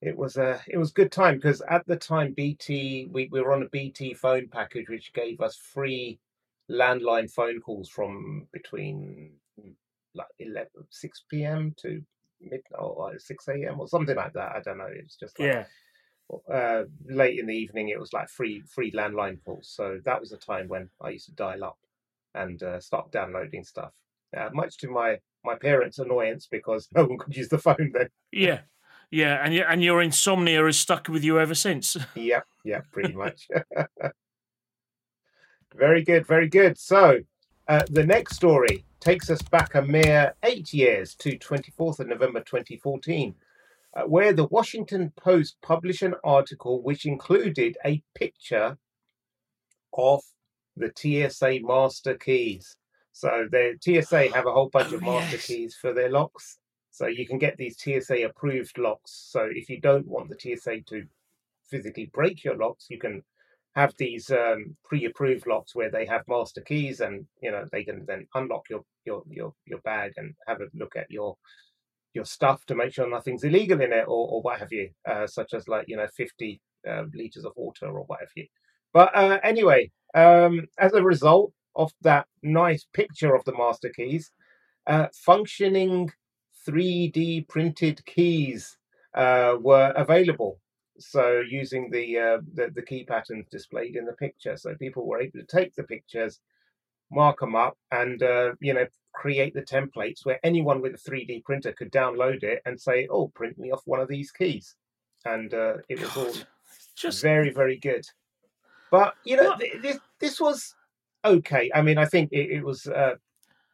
it 0.00 0.16
was 0.16 0.36
a 0.36 0.60
it 0.66 0.78
was 0.78 0.92
good 0.92 1.12
time 1.12 1.36
because 1.36 1.62
at 1.68 1.86
the 1.86 1.96
time 1.96 2.32
BT 2.32 3.08
we, 3.12 3.28
we 3.30 3.40
were 3.40 3.52
on 3.52 3.62
a 3.62 3.68
BT 3.68 4.14
phone 4.14 4.48
package 4.48 4.88
which 4.88 5.12
gave 5.12 5.40
us 5.40 5.56
free 5.56 6.18
landline 6.70 7.30
phone 7.30 7.60
calls 7.60 7.88
from 7.88 8.46
between 8.52 9.32
mm, 9.60 9.72
like 10.14 10.28
11, 10.38 10.68
6 10.88 11.24
p.m. 11.28 11.74
to 11.78 12.02
mid 12.40 12.62
or 12.78 13.18
6 13.18 13.48
a.m. 13.48 13.80
or 13.80 13.88
something 13.88 14.16
like 14.16 14.32
that. 14.32 14.52
I 14.56 14.60
don't 14.60 14.78
know. 14.78 14.88
It's 14.90 15.16
just 15.16 15.38
like, 15.38 15.48
yeah 15.48 15.64
uh, 16.52 16.84
late 17.08 17.38
in 17.38 17.46
the 17.46 17.54
evening, 17.54 17.88
it 17.88 17.98
was 17.98 18.12
like 18.12 18.28
free 18.28 18.62
free 18.62 18.92
landline 18.92 19.38
calls. 19.44 19.68
So 19.68 20.00
that 20.04 20.20
was 20.20 20.32
a 20.32 20.36
time 20.36 20.68
when 20.68 20.90
I 21.00 21.10
used 21.10 21.26
to 21.26 21.32
dial 21.32 21.64
up 21.64 21.78
and 22.34 22.62
uh, 22.62 22.80
start 22.80 23.10
downloading 23.10 23.64
stuff. 23.64 23.92
Uh, 24.36 24.48
much 24.52 24.76
to 24.78 24.88
my 24.88 25.18
my 25.44 25.56
parents' 25.56 25.98
annoyance 25.98 26.46
because 26.50 26.88
no 26.94 27.04
one 27.04 27.18
could 27.18 27.36
use 27.36 27.48
the 27.48 27.58
phone 27.58 27.92
then. 27.92 28.08
Yeah, 28.32 28.60
yeah, 29.10 29.44
and 29.44 29.54
and 29.54 29.82
your 29.82 30.02
insomnia 30.02 30.64
has 30.64 30.78
stuck 30.78 31.08
with 31.08 31.24
you 31.24 31.38
ever 31.38 31.54
since. 31.54 31.96
yep, 32.14 32.44
yeah, 32.64 32.80
pretty 32.92 33.14
much. 33.14 33.48
very 35.74 36.02
good, 36.02 36.26
very 36.26 36.48
good. 36.48 36.78
So 36.78 37.20
uh, 37.68 37.82
the 37.90 38.06
next 38.06 38.36
story 38.36 38.84
takes 39.00 39.30
us 39.30 39.42
back 39.42 39.74
a 39.74 39.82
mere 39.82 40.34
eight 40.42 40.72
years 40.72 41.14
to 41.14 41.38
24th 41.38 42.00
of 42.00 42.08
November 42.08 42.40
2014 42.40 43.30
uh, 43.30 43.32
where 44.06 44.32
the 44.32 44.46
Washington 44.46 45.12
Post 45.16 45.56
published 45.62 46.02
an 46.02 46.14
article 46.22 46.82
which 46.82 47.06
included 47.06 47.76
a 47.84 48.02
picture 48.14 48.78
of 49.92 50.22
the 50.76 50.92
TSA 50.94 51.60
master 51.62 52.14
keys. 52.14 52.76
So 53.12 53.48
the 53.50 53.76
TSA 53.80 54.32
have 54.34 54.46
a 54.46 54.52
whole 54.52 54.68
bunch 54.68 54.92
oh, 54.92 54.96
of 54.96 55.02
master 55.02 55.36
yes. 55.36 55.46
keys 55.46 55.76
for 55.80 55.92
their 55.92 56.10
locks. 56.10 56.58
So 56.90 57.06
you 57.06 57.26
can 57.26 57.38
get 57.38 57.56
these 57.56 57.76
TSA 57.78 58.24
approved 58.24 58.78
locks. 58.78 59.28
So 59.30 59.48
if 59.50 59.68
you 59.68 59.80
don't 59.80 60.06
want 60.06 60.28
the 60.28 60.38
TSA 60.38 60.82
to 60.88 61.06
physically 61.64 62.10
break 62.12 62.44
your 62.44 62.56
locks, 62.56 62.86
you 62.88 62.98
can 62.98 63.22
have 63.74 63.94
these 63.96 64.30
um, 64.30 64.76
pre-approved 64.84 65.46
locks 65.46 65.74
where 65.74 65.90
they 65.90 66.04
have 66.06 66.26
master 66.26 66.60
keys, 66.60 67.00
and 67.00 67.24
you 67.40 67.50
know 67.52 67.64
they 67.70 67.84
can 67.84 68.04
then 68.06 68.26
unlock 68.34 68.68
your 68.68 68.84
your 69.04 69.22
your 69.30 69.54
your 69.64 69.78
bag 69.80 70.12
and 70.16 70.34
have 70.48 70.60
a 70.60 70.66
look 70.74 70.96
at 70.96 71.10
your 71.10 71.36
your 72.14 72.24
stuff 72.24 72.64
to 72.66 72.74
make 72.74 72.92
sure 72.92 73.08
nothing's 73.08 73.44
illegal 73.44 73.80
in 73.80 73.92
it 73.92 74.04
or, 74.06 74.28
or 74.28 74.42
what 74.42 74.58
have 74.58 74.72
you, 74.72 74.90
uh, 75.08 75.26
such 75.26 75.54
as 75.54 75.68
like, 75.68 75.86
you 75.88 75.96
know, 75.96 76.08
50 76.16 76.60
uh, 76.88 77.04
liters 77.14 77.44
of 77.44 77.52
water 77.56 77.86
or 77.86 78.04
what 78.04 78.20
have 78.20 78.30
you. 78.34 78.46
But 78.92 79.14
uh, 79.16 79.38
anyway, 79.42 79.90
um, 80.14 80.66
as 80.78 80.92
a 80.92 81.02
result 81.02 81.52
of 81.76 81.92
that 82.02 82.26
nice 82.42 82.86
picture 82.92 83.34
of 83.34 83.44
the 83.44 83.56
master 83.56 83.90
keys, 83.94 84.32
uh, 84.86 85.06
functioning 85.14 86.10
3D 86.68 87.48
printed 87.48 88.04
keys 88.06 88.76
uh, 89.14 89.56
were 89.60 89.92
available. 89.96 90.60
So 90.98 91.42
using 91.48 91.90
the, 91.90 92.18
uh, 92.18 92.38
the 92.52 92.70
the 92.74 92.82
key 92.82 93.04
patterns 93.04 93.46
displayed 93.50 93.96
in 93.96 94.04
the 94.04 94.12
picture, 94.12 94.56
so 94.58 94.74
people 94.74 95.06
were 95.06 95.20
able 95.20 95.38
to 95.38 95.46
take 95.46 95.74
the 95.74 95.84
pictures, 95.84 96.40
mark 97.10 97.40
them 97.40 97.56
up, 97.56 97.78
and 97.90 98.20
you 98.60 98.74
know 98.74 98.86
create 99.12 99.54
the 99.54 99.62
templates 99.62 100.24
where 100.24 100.40
anyone 100.44 100.80
with 100.80 100.94
a 100.94 101.10
3D 101.10 101.44
printer 101.44 101.72
could 101.72 101.92
download 101.92 102.42
it 102.42 102.62
and 102.64 102.80
say, 102.80 103.06
"Oh, 103.10 103.28
print 103.28 103.58
me 103.58 103.70
off 103.70 103.82
one 103.84 104.00
of 104.00 104.08
these 104.08 104.30
keys," 104.30 104.76
and 105.24 105.52
uh, 105.52 105.78
it 105.88 106.00
was 106.00 106.16
all 106.16 106.32
just 106.96 107.22
very, 107.22 107.50
very 107.50 107.78
good. 107.78 108.04
But 108.90 109.14
you 109.24 109.36
know, 109.36 109.56
th- 109.56 109.82
this 109.82 109.98
this 110.18 110.40
was 110.40 110.74
okay. 111.24 111.70
I 111.74 111.82
mean, 111.82 111.98
I 111.98 112.06
think 112.06 112.30
it, 112.32 112.50
it 112.50 112.64
was 112.64 112.86
uh, 112.86 113.14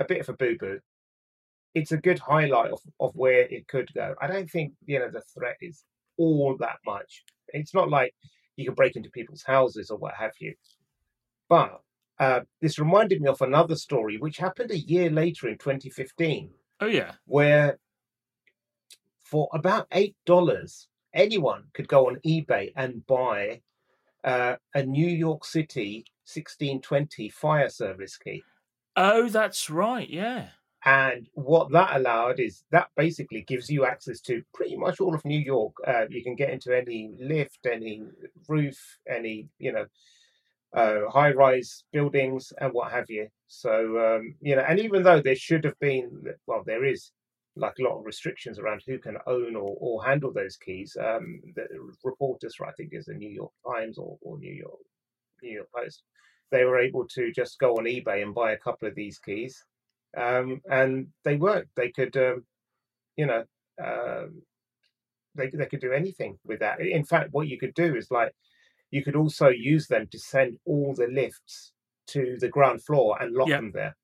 a 0.01 0.05
bit 0.05 0.21
of 0.21 0.29
a 0.29 0.35
boo 0.35 0.57
boo. 0.59 0.81
It's 1.75 1.93
a 1.93 1.99
good 1.99 2.19
highlight 2.19 2.71
of, 2.71 2.81
of 3.01 3.15
where 3.15 3.43
it 3.43 3.69
could 3.69 3.93
go. 3.95 4.15
I 4.21 4.27
don't 4.27 4.51
think 4.51 4.73
you 4.87 4.99
know 4.99 5.11
the 5.11 5.23
threat 5.35 5.57
is 5.61 5.85
all 6.17 6.57
that 6.61 6.79
much. 6.87 7.25
It's 7.49 7.75
not 7.75 7.91
like 7.91 8.15
you 8.57 8.65
can 8.65 8.75
break 8.75 8.97
into 8.97 9.11
people's 9.11 9.43
houses 9.43 9.91
or 9.91 9.99
what 9.99 10.15
have 10.15 10.33
you. 10.41 10.55
But 11.49 11.81
uh, 12.19 12.41
this 12.61 12.79
reminded 12.79 13.21
me 13.21 13.29
of 13.29 13.43
another 13.43 13.77
story 13.77 14.17
which 14.17 14.39
happened 14.39 14.71
a 14.71 14.79
year 14.79 15.11
later 15.11 15.49
in 15.49 15.59
2015. 15.59 16.51
Oh, 16.81 16.87
yeah. 16.87 17.13
Where 17.27 17.79
for 19.23 19.49
about 19.53 19.91
$8, 19.91 20.87
anyone 21.15 21.65
could 21.75 21.89
go 21.89 22.09
on 22.09 22.21
eBay 22.25 22.73
and 22.77 23.07
buy 23.07 23.63
uh, 24.25 24.57
a 24.75 24.83
New 24.83 25.09
York 25.09 25.45
City 25.45 26.05
1620 26.25 27.29
fire 27.31 27.69
service 27.69 28.17
key. 28.17 28.43
Oh, 28.97 29.29
that's 29.29 29.69
right. 29.69 30.09
Yeah. 30.09 30.49
And 30.85 31.29
what 31.35 31.73
that 31.73 31.97
allowed 31.97 32.39
is 32.39 32.63
that 32.71 32.89
basically 32.97 33.43
gives 33.43 33.69
you 33.69 33.85
access 33.85 34.21
to 34.23 34.43
pretty 34.55 34.77
much 34.77 35.01
all 35.01 35.15
of 35.15 35.25
New 35.25 35.39
York. 35.39 35.75
Uh, 35.87 36.05
you 36.09 36.23
can 36.23 36.37
get 36.37 36.51
into 36.51 36.77
any 36.77 37.17
lift, 37.21 37.67
any 37.67 38.05
roof, 38.49 38.99
any, 39.09 39.49
you 39.59 39.73
know, 39.73 39.87
uh, 40.77 41.11
high 41.11 41.33
rise 41.33 41.85
buildings 41.93 42.53
and 42.61 42.73
what 42.73 42.93
have 42.93 43.07
you. 43.11 43.29
So, 43.49 44.17
um, 44.17 44.37
you 44.43 44.57
know, 44.57 44.63
and 44.69 44.79
even 44.81 45.03
though 45.03 45.23
there 45.23 45.37
should 45.37 45.65
have 45.65 45.79
been, 45.81 46.11
well, 46.47 46.63
there 46.67 46.85
is 46.85 47.13
like 47.57 47.75
a 47.81 47.83
lot 47.83 47.99
of 47.99 48.05
restrictions 48.05 48.59
around 48.59 48.83
who 48.87 48.99
can 48.99 49.17
own 49.27 49.57
or, 49.57 49.77
or 49.81 50.05
handle 50.05 50.33
those 50.33 50.57
keys. 50.59 50.97
Um, 51.01 51.41
the 51.57 51.67
reporters, 52.05 52.57
I 52.67 52.73
think, 52.73 52.91
is 52.93 53.07
the 53.07 53.15
New 53.15 53.31
York 53.31 53.53
Times 53.67 53.99
or, 53.99 54.19
or 54.23 54.39
New 54.39 54.55
York 54.55 54.79
New 55.43 55.53
York 55.53 55.69
Post. 55.75 56.03
They 56.51 56.65
were 56.65 56.79
able 56.79 57.07
to 57.09 57.33
just 57.33 57.59
go 57.59 57.75
on 57.77 57.85
eBay 57.85 58.23
and 58.23 58.35
buy 58.35 58.53
a 58.53 58.59
couple 58.59 58.89
of 58.89 58.95
these 58.95 59.19
keys, 59.19 59.65
um, 60.17 60.61
and 60.71 61.09
they 61.25 61.37
worked. 61.37 61.71
They 61.77 61.91
could, 61.91 62.17
um, 62.17 62.45
you 63.17 63.27
know, 63.27 63.45
um, 63.85 64.43
they 65.35 65.51
they 65.51 65.67
could 65.67 65.81
do 65.81 65.93
anything 65.93 66.39
with 66.45 66.61
that. 66.61 66.81
In 66.81 67.05
fact, 67.05 67.31
what 67.33 67.49
you 67.49 67.59
could 67.59 67.75
do 67.75 67.97
is 67.97 68.11
like 68.11 68.33
you 68.91 69.03
could 69.03 69.17
also 69.17 69.49
use 69.49 69.87
them 69.87 70.07
to 70.11 70.19
send 70.19 70.59
all 70.65 70.95
the 70.95 71.09
lifts 71.09 71.73
to 72.09 72.37
the 72.39 72.49
ground 72.49 72.83
floor 72.83 73.21
and 73.21 73.35
lock 73.35 73.49
yep. 73.49 73.61
them 73.61 73.73
there. 73.75 73.97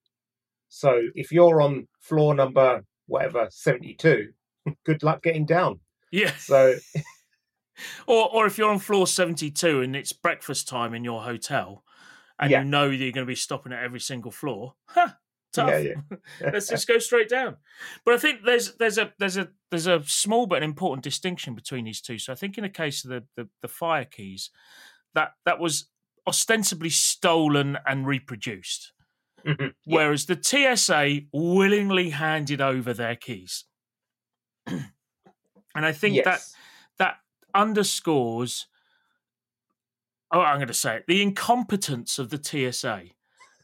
So 0.68 1.08
if 1.14 1.30
you're 1.30 1.60
on 1.60 1.86
floor 2.00 2.34
number 2.34 2.84
whatever 3.06 3.48
72, 3.50 4.32
good 4.84 5.02
luck 5.02 5.22
getting 5.22 5.46
down. 5.46 5.80
Yeah. 6.10 6.34
So 6.36 6.74
or 8.06 8.28
or 8.34 8.46
if 8.46 8.58
you're 8.58 8.70
on 8.70 8.78
floor 8.78 9.06
72 9.06 9.80
and 9.80 9.96
it's 9.96 10.12
breakfast 10.12 10.68
time 10.68 10.94
in 10.94 11.04
your 11.04 11.22
hotel 11.22 11.84
and 12.38 12.50
yeah. 12.50 12.62
you 12.62 12.68
know 12.68 12.88
that 12.88 12.96
you're 12.96 13.12
going 13.12 13.26
to 13.26 13.30
be 13.30 13.36
stopping 13.36 13.72
at 13.72 13.82
every 13.82 14.00
single 14.00 14.30
floor, 14.30 14.74
huh, 14.86 15.12
tough. 15.52 15.70
Yeah, 15.70 15.78
yeah. 15.78 16.16
Let's 16.52 16.68
just 16.68 16.88
go 16.88 16.98
straight 16.98 17.28
down. 17.28 17.56
But 18.04 18.14
I 18.14 18.18
think 18.18 18.40
there's 18.44 18.74
there's 18.76 18.98
a 18.98 19.12
there's 19.18 19.36
a 19.36 19.48
there's 19.70 19.86
a 19.86 20.02
small 20.04 20.46
but 20.46 20.58
an 20.58 20.64
important 20.64 21.04
distinction 21.04 21.54
between 21.54 21.84
these 21.84 22.00
two. 22.00 22.18
So 22.18 22.32
I 22.32 22.36
think 22.36 22.58
in 22.58 22.62
the 22.62 22.70
case 22.70 23.04
of 23.04 23.10
the 23.10 23.24
the, 23.36 23.48
the 23.60 23.68
fire 23.68 24.04
keys, 24.04 24.50
that 25.14 25.32
that 25.44 25.60
was 25.60 25.88
ostensibly 26.26 26.90
stolen 26.90 27.78
and 27.86 28.06
reproduced. 28.06 28.92
Mm-hmm. 29.46 29.68
Whereas 29.84 30.26
the 30.26 30.38
TSA 30.40 31.22
willingly 31.32 32.10
handed 32.10 32.60
over 32.60 32.94
their 32.94 33.16
keys. 33.16 33.64
and 34.66 34.86
I 35.74 35.92
think 35.92 36.14
yes. 36.14 36.24
that 36.24 36.40
that 36.98 37.16
underscores 37.54 38.68
oh, 40.32 40.40
I'm 40.40 40.56
going 40.56 40.68
to 40.68 40.74
say 40.74 40.96
it, 40.96 41.04
the 41.06 41.22
incompetence 41.22 42.18
of 42.18 42.30
the 42.30 42.42
TSA. 42.42 43.02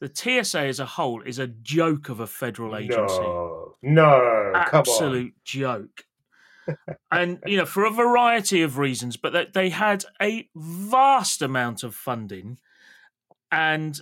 The 0.00 0.43
TSA 0.43 0.61
as 0.61 0.81
a 0.81 0.87
whole 0.87 1.23
is 1.23 1.38
a 1.38 1.47
joke 1.47 2.09
of 2.09 2.21
a 2.21 2.26
federal 2.26 2.76
agency. 2.76 3.19
No, 3.19 3.75
no. 3.83 4.52
Absolute 4.55 5.35
joke. 5.45 6.05
and 7.11 7.38
you 7.47 7.57
know, 7.57 7.67
for 7.67 7.85
a 7.85 7.90
variety 7.90 8.62
of 8.62 8.78
reasons, 8.78 9.17
but 9.17 9.33
that 9.33 9.55
they 9.55 9.71
had 9.71 10.05
a 10.21 10.49
vast 10.55 11.43
amount 11.43 11.83
of 11.83 11.95
funding, 11.95 12.59
and 13.50 14.00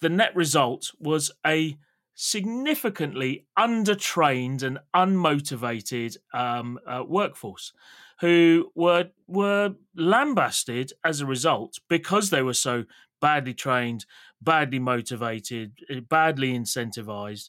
the 0.00 0.08
net 0.08 0.34
result 0.34 0.92
was 0.98 1.30
a 1.46 1.76
significantly 2.14 3.46
undertrained 3.58 4.62
and 4.62 4.78
unmotivated 4.94 6.16
um, 6.32 6.78
uh, 6.86 7.04
workforce 7.06 7.72
who 8.20 8.72
were 8.74 9.10
were 9.26 9.74
lambasted 9.94 10.92
as 11.04 11.20
a 11.20 11.26
result 11.26 11.78
because 11.88 12.30
they 12.30 12.42
were 12.42 12.54
so 12.54 12.84
badly 13.26 13.54
trained, 13.54 14.06
badly 14.40 14.78
motivated, 14.78 15.68
eh, 15.90 16.00
badly 16.00 16.52
incentivized, 16.52 17.48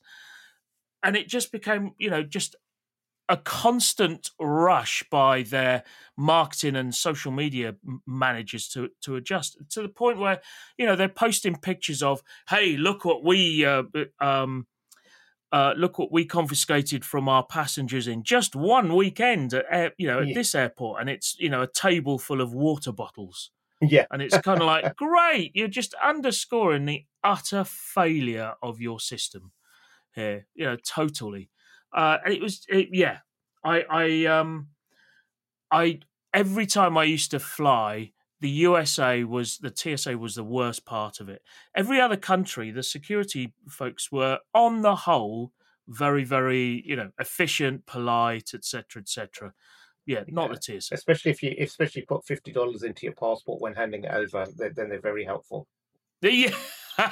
and 1.03 1.15
it 1.15 1.27
just 1.27 1.51
became 1.51 1.93
you 1.98 2.10
know 2.10 2.24
just 2.24 2.55
a 3.29 3.38
constant 3.38 4.31
rush 4.39 5.03
by 5.12 5.43
their 5.43 5.84
marketing 6.17 6.75
and 6.75 6.96
social 6.96 7.31
media 7.31 7.75
managers 8.07 8.69
to 8.69 8.89
to 9.01 9.15
adjust 9.17 9.57
to 9.72 9.81
the 9.81 9.89
point 9.89 10.19
where 10.19 10.41
you 10.77 10.86
know 10.86 10.96
they're 10.96 11.10
posting 11.10 11.57
pictures 11.57 12.03
of 12.03 12.24
hey 12.50 12.77
look 12.77 13.05
what 13.05 13.24
we 13.24 13.65
uh, 13.65 13.84
um, 14.19 14.67
uh, 15.51 15.74
look 15.77 16.00
what 16.00 16.12
we 16.12 16.25
confiscated 16.25 17.05
from 17.05 17.29
our 17.29 17.46
passengers 17.46 18.07
in 18.07 18.24
just 18.24 18.55
one 18.55 18.96
weekend 18.96 19.53
at 19.53 19.65
air, 19.72 19.93
you 19.98 20.07
know 20.07 20.22
at 20.22 20.27
Yeah. 20.27 20.34
this 20.34 20.55
airport. 20.55 21.01
And 21.01 21.10
it's 21.10 21.38
you 21.39 21.50
know 21.50 21.63
a 21.63 21.67
table 21.72 22.19
full 22.19 22.41
of 22.41 22.53
water 22.53 22.91
bottles 22.91 23.51
Yeah, 23.81 24.05
and 24.12 24.22
it's 24.22 24.38
kind 24.39 24.60
of 24.60 24.65
like 24.65 24.96
great 24.96 25.51
you're 25.55 25.67
just 25.67 25.93
underscoring 26.03 26.86
the 26.86 27.05
utter 27.24 27.63
failure 27.63 28.53
of 28.63 28.81
your 28.81 29.00
system 29.00 29.51
here. 30.15 30.48
You 30.55 30.65
know 30.65 30.77
totally. 30.77 31.50
Uh 31.96 32.17
and 32.25 32.34
it 32.34 32.41
was 32.41 32.65
it, 32.69 32.89
yeah 32.91 33.19
i 33.63 33.84
i 33.89 34.25
um 34.25 34.67
i 35.72 36.00
every 36.34 36.65
time 36.65 36.98
i 36.98 37.03
used 37.03 37.31
to 37.31 37.39
fly 37.39 38.12
the 38.41 38.50
usa 38.50 39.24
was 39.24 39.57
the 39.60 39.72
tsa 39.75 40.17
was 40.17 40.36
the 40.36 40.43
worst 40.43 40.86
part 40.86 41.19
of 41.19 41.29
it. 41.29 41.41
Every 41.75 42.00
other 42.01 42.17
country 42.17 42.72
the 42.72 42.84
security 42.84 43.53
folks 43.69 44.12
were 44.12 44.39
on 44.53 44.81
the 44.81 44.96
whole 44.96 45.51
very 45.88 46.24
very 46.24 46.84
you 46.86 46.96
know 46.96 47.12
efficient 47.19 47.86
polite 47.86 48.51
etc 48.53 49.01
etc 49.01 49.53
yeah 50.07 50.23
not 50.29 50.49
the 50.49 50.79
tsa 50.79 50.95
especially 50.95 51.29
if 51.29 51.43
you 51.43 51.55
especially 51.59 52.01
put 52.01 52.25
fifty 52.25 52.51
dollars 52.51 52.81
into 52.81 53.05
your 53.05 53.13
passport 53.13 53.61
when 53.61 53.75
handing 53.75 54.03
it 54.03 54.11
over, 54.11 54.47
then 54.57 54.73
then 54.75 54.89
they're 54.89 54.99
very 54.99 55.23
helpful. 55.23 55.67
Yeah. 56.21 56.55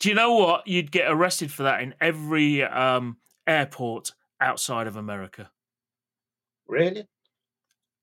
Do 0.00 0.08
you 0.08 0.14
know 0.14 0.34
what? 0.34 0.66
You'd 0.66 0.90
get 0.90 1.10
arrested 1.10 1.52
for 1.52 1.62
that 1.62 1.80
in 1.80 1.94
every 2.00 2.64
um, 2.64 3.18
airport 3.46 4.12
outside 4.40 4.88
of 4.88 4.96
America. 4.96 5.50
Really? 6.66 7.06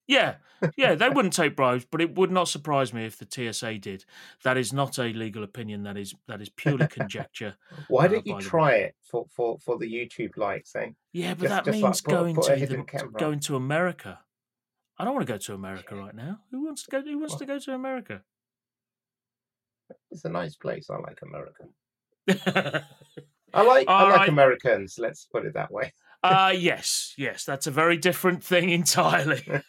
Yeah, 0.07 0.35
yeah, 0.77 0.95
they 0.95 1.07
wouldn't 1.09 1.33
take 1.33 1.55
bribes, 1.55 1.85
but 1.89 2.01
it 2.01 2.15
would 2.15 2.31
not 2.31 2.47
surprise 2.49 2.93
me 2.93 3.05
if 3.05 3.17
the 3.17 3.27
TSA 3.53 3.77
did. 3.79 4.03
That 4.43 4.57
is 4.57 4.73
not 4.73 4.99
a 4.99 5.13
legal 5.13 5.43
opinion. 5.43 5.83
That 5.83 5.97
is 5.97 6.13
that 6.27 6.41
is 6.41 6.49
purely 6.49 6.87
conjecture. 6.87 7.55
Why 7.87 8.05
Uh, 8.05 8.07
don't 8.09 8.27
you 8.27 8.33
the 8.33 8.37
way. 8.37 8.41
try 8.43 8.71
it 8.73 8.95
for 9.03 9.25
for 9.31 9.57
for 9.59 9.77
the 9.77 9.85
YouTube 9.91 10.35
likes? 10.37 10.75
Eh? 10.75 10.89
Yeah, 11.13 11.33
but 11.35 11.43
Just- 11.43 11.49
that 11.49 11.65
just 11.65 11.75
like 11.77 11.83
means 11.83 12.01
put- 12.01 12.11
going 12.11 12.35
put 12.35 12.45
to, 12.57 12.65
the, 12.65 13.09
going 13.17 13.39
to 13.41 13.55
America. 13.55 14.19
I 14.99 15.05
don't 15.05 15.15
want 15.15 15.25
to 15.25 15.33
go 15.33 15.37
to 15.39 15.53
America 15.53 15.95
right 15.95 16.13
now. 16.15 16.39
Who 16.51 16.65
wants 16.65 16.83
to 16.83 16.91
go? 16.91 17.01
Who 17.01 17.17
wants 17.19 17.33
Well- 17.33 17.39
to 17.39 17.45
go 17.45 17.59
to 17.59 17.73
America? 17.73 18.21
It's 20.11 20.25
a 20.25 20.29
nice 20.29 20.55
place. 20.55 20.89
I 20.89 20.97
like 20.97 21.19
America. 21.23 21.63
I 23.53 23.61
like 23.63 23.87
I 23.87 23.93
All 24.03 24.09
like 24.09 24.17
right. 24.17 24.29
Americans. 24.29 24.95
Let's 24.97 25.25
put 25.25 25.45
it 25.45 25.53
that 25.55 25.71
way. 25.71 25.91
Uh 26.23 26.53
yes, 26.55 27.13
yes, 27.17 27.43
that's 27.43 27.67
a 27.67 27.71
very 27.71 27.97
different 27.97 28.43
thing 28.43 28.69
entirely. 28.81 29.43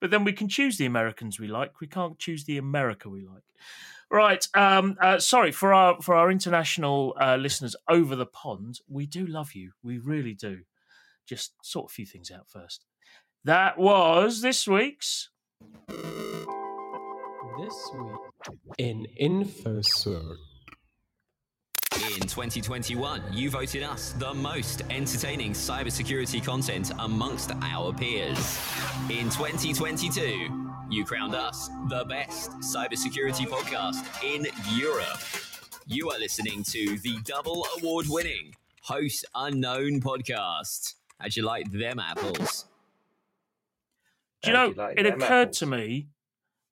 but 0.00 0.10
then 0.10 0.24
we 0.24 0.32
can 0.32 0.48
choose 0.48 0.78
the 0.78 0.86
Americans 0.86 1.38
we 1.38 1.46
like. 1.48 1.80
We 1.80 1.86
can't 1.86 2.18
choose 2.18 2.44
the 2.44 2.56
America 2.56 3.08
we 3.08 3.26
like. 3.26 3.42
Right. 4.10 4.46
Um, 4.54 4.96
uh, 5.02 5.18
sorry 5.18 5.52
for 5.52 5.74
our 5.74 6.00
for 6.00 6.14
our 6.14 6.30
international 6.30 7.14
uh, 7.20 7.36
listeners 7.36 7.76
over 7.88 8.16
the 8.16 8.26
pond. 8.26 8.80
We 8.88 9.06
do 9.06 9.26
love 9.26 9.52
you. 9.54 9.72
We 9.82 9.98
really 9.98 10.32
do. 10.34 10.60
Just 11.26 11.52
sort 11.62 11.90
a 11.90 11.94
few 11.94 12.06
things 12.06 12.30
out 12.30 12.48
first. 12.48 12.86
That 13.44 13.78
was 13.78 14.40
this 14.40 14.66
week's. 14.66 15.28
This 17.58 17.90
week 17.92 18.28
in 18.78 19.06
InfoSec. 19.20 20.36
In 21.98 22.20
2021, 22.20 23.22
you 23.32 23.50
voted 23.50 23.82
us 23.82 24.12
the 24.12 24.32
most 24.32 24.82
entertaining 24.88 25.52
cybersecurity 25.52 26.44
content 26.44 26.92
amongst 27.00 27.50
our 27.60 27.92
peers. 27.92 28.38
In 29.10 29.28
2022, 29.30 30.48
you 30.90 31.04
crowned 31.04 31.34
us 31.34 31.68
the 31.88 32.04
best 32.04 32.52
cybersecurity 32.60 33.46
podcast 33.48 34.04
in 34.22 34.46
Europe. 34.78 35.18
You 35.86 36.08
are 36.10 36.18
listening 36.20 36.62
to 36.64 36.98
the 37.00 37.18
double 37.24 37.66
award 37.78 38.06
winning 38.08 38.54
Host 38.82 39.24
Unknown 39.34 40.00
podcast. 40.00 40.94
How'd 41.18 41.34
you 41.34 41.42
like 41.42 41.70
them 41.72 41.98
apples? 41.98 42.66
Do 44.42 44.50
you 44.52 44.56
How'd 44.56 44.76
know? 44.76 44.82
you 44.84 44.88
like 44.88 45.00
it 45.00 45.06
occurred 45.06 45.48
apples? 45.48 45.58
to 45.58 45.66
me 45.66 46.06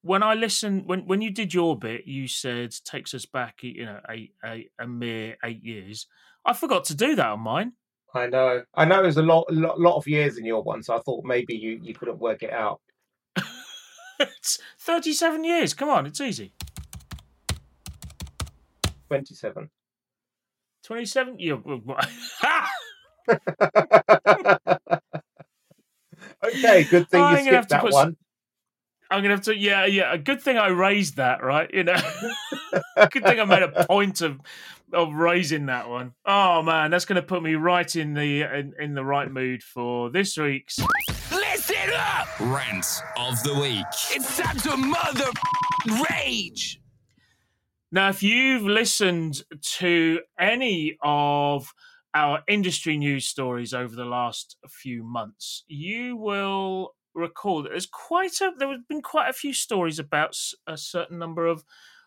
when 0.07 0.23
I 0.23 0.35
listened 0.35 0.87
when 0.87 1.07
when 1.07 1.21
you 1.21 1.31
did 1.31 1.53
your 1.53 1.77
bit. 1.79 2.07
You 2.07 2.29
said 2.29 2.75
takes 2.85 3.12
us 3.14 3.27
back, 3.27 3.62
you 3.62 3.85
know, 3.85 4.01
a 4.09 4.31
a, 4.45 4.69
a 4.79 4.87
mere 4.87 5.37
eight 5.45 5.64
years. 5.64 6.07
I 6.45 6.53
forgot 6.53 6.85
to 6.85 6.95
do 6.95 7.16
that 7.16 7.27
on 7.27 7.40
mine. 7.40 7.73
I 8.14 8.29
know. 8.29 8.62
I 8.75 8.85
know 8.85 9.03
it 9.03 9.07
was 9.07 9.16
a 9.16 9.23
lot, 9.23 9.53
lot, 9.53 9.81
lot 9.81 9.97
of 9.97 10.07
years 10.07 10.38
in 10.38 10.45
your 10.45 10.62
one, 10.62 10.83
so 10.83 10.97
I 10.97 11.01
thought 11.01 11.25
maybe 11.25 11.55
you, 11.55 11.79
you 11.83 11.92
couldn't 11.92 12.19
work 12.19 12.42
it 12.42 12.53
out. 12.53 12.81
it's 14.21 14.59
37 14.81 15.45
years. 15.45 15.75
Come 15.75 15.90
on, 15.90 16.07
it's 16.07 16.21
easy. 16.21 16.53
27. 19.09 19.69
27? 20.85 21.37
Yeah. 21.38 21.57
okay, 26.45 26.85
good 26.85 27.11
thing 27.11 27.23
I'm 27.23 27.37
you 27.38 27.45
skipped 27.45 27.69
to 27.71 27.75
that 27.75 27.92
one. 27.92 28.16
I'm 29.11 29.23
gonna 29.23 29.35
have 29.35 29.45
to. 29.45 29.57
Yeah, 29.57 29.87
yeah. 29.87 30.12
A 30.12 30.19
good 30.19 30.40
thing 30.40 30.59
I 30.59 30.69
raised 30.69 31.16
that, 31.16 31.42
right? 31.42 31.73
You 31.73 31.85
know, 31.85 31.97
good 33.11 33.25
thing 33.25 33.40
I 33.40 33.45
made 33.45 33.62
a 33.62 33.87
point 33.87 34.21
of 34.21 34.40
of 34.92 35.14
raising 35.14 35.66
that 35.66 35.88
one. 35.88 36.14
Oh 36.25 36.62
man, 36.62 36.90
that's 36.90 37.05
gonna 37.05 37.23
put 37.23 37.42
me 37.42 37.55
right 37.55 37.95
in 37.95 38.14
the 38.14 38.42
in, 38.42 38.75
in 38.79 38.95
the 38.95 39.05
right 39.05 39.31
mood 39.31 39.62
for 39.62 40.11
this 40.11 40.37
week's. 40.37 40.79
Listen 41.31 41.90
up! 41.95 42.29
Rant 42.40 42.87
of 43.19 43.42
the 43.42 43.55
week. 43.55 43.85
It's 44.11 44.37
time 44.37 44.59
to 44.59 44.77
mother 44.77 45.31
rage! 46.11 46.81
Now, 47.92 48.09
if 48.09 48.23
you've 48.23 48.64
listened 48.64 49.42
to 49.79 50.21
any 50.38 50.99
of 51.03 51.73
our 52.12 52.42
industry 52.49 52.97
news 52.97 53.27
stories 53.27 53.73
over 53.73 53.95
the 53.95 54.05
last 54.05 54.57
few 54.69 55.05
months, 55.05 55.64
you 55.69 56.16
will 56.16 56.95
recall 57.17 57.63
that 57.63 57.71
there's 57.71 57.87
quite 57.87 58.41
a 58.41 58.53
there 58.57 58.71
have 58.71 58.89
been 58.89 59.03
quite 59.03 59.29
a 59.29 59.33
few 59.33 59.53
stories 59.53 59.99
about 59.99 60.37
a 60.67 60.77
certain 60.77 61.19
number 61.19 61.47
of 61.47 61.65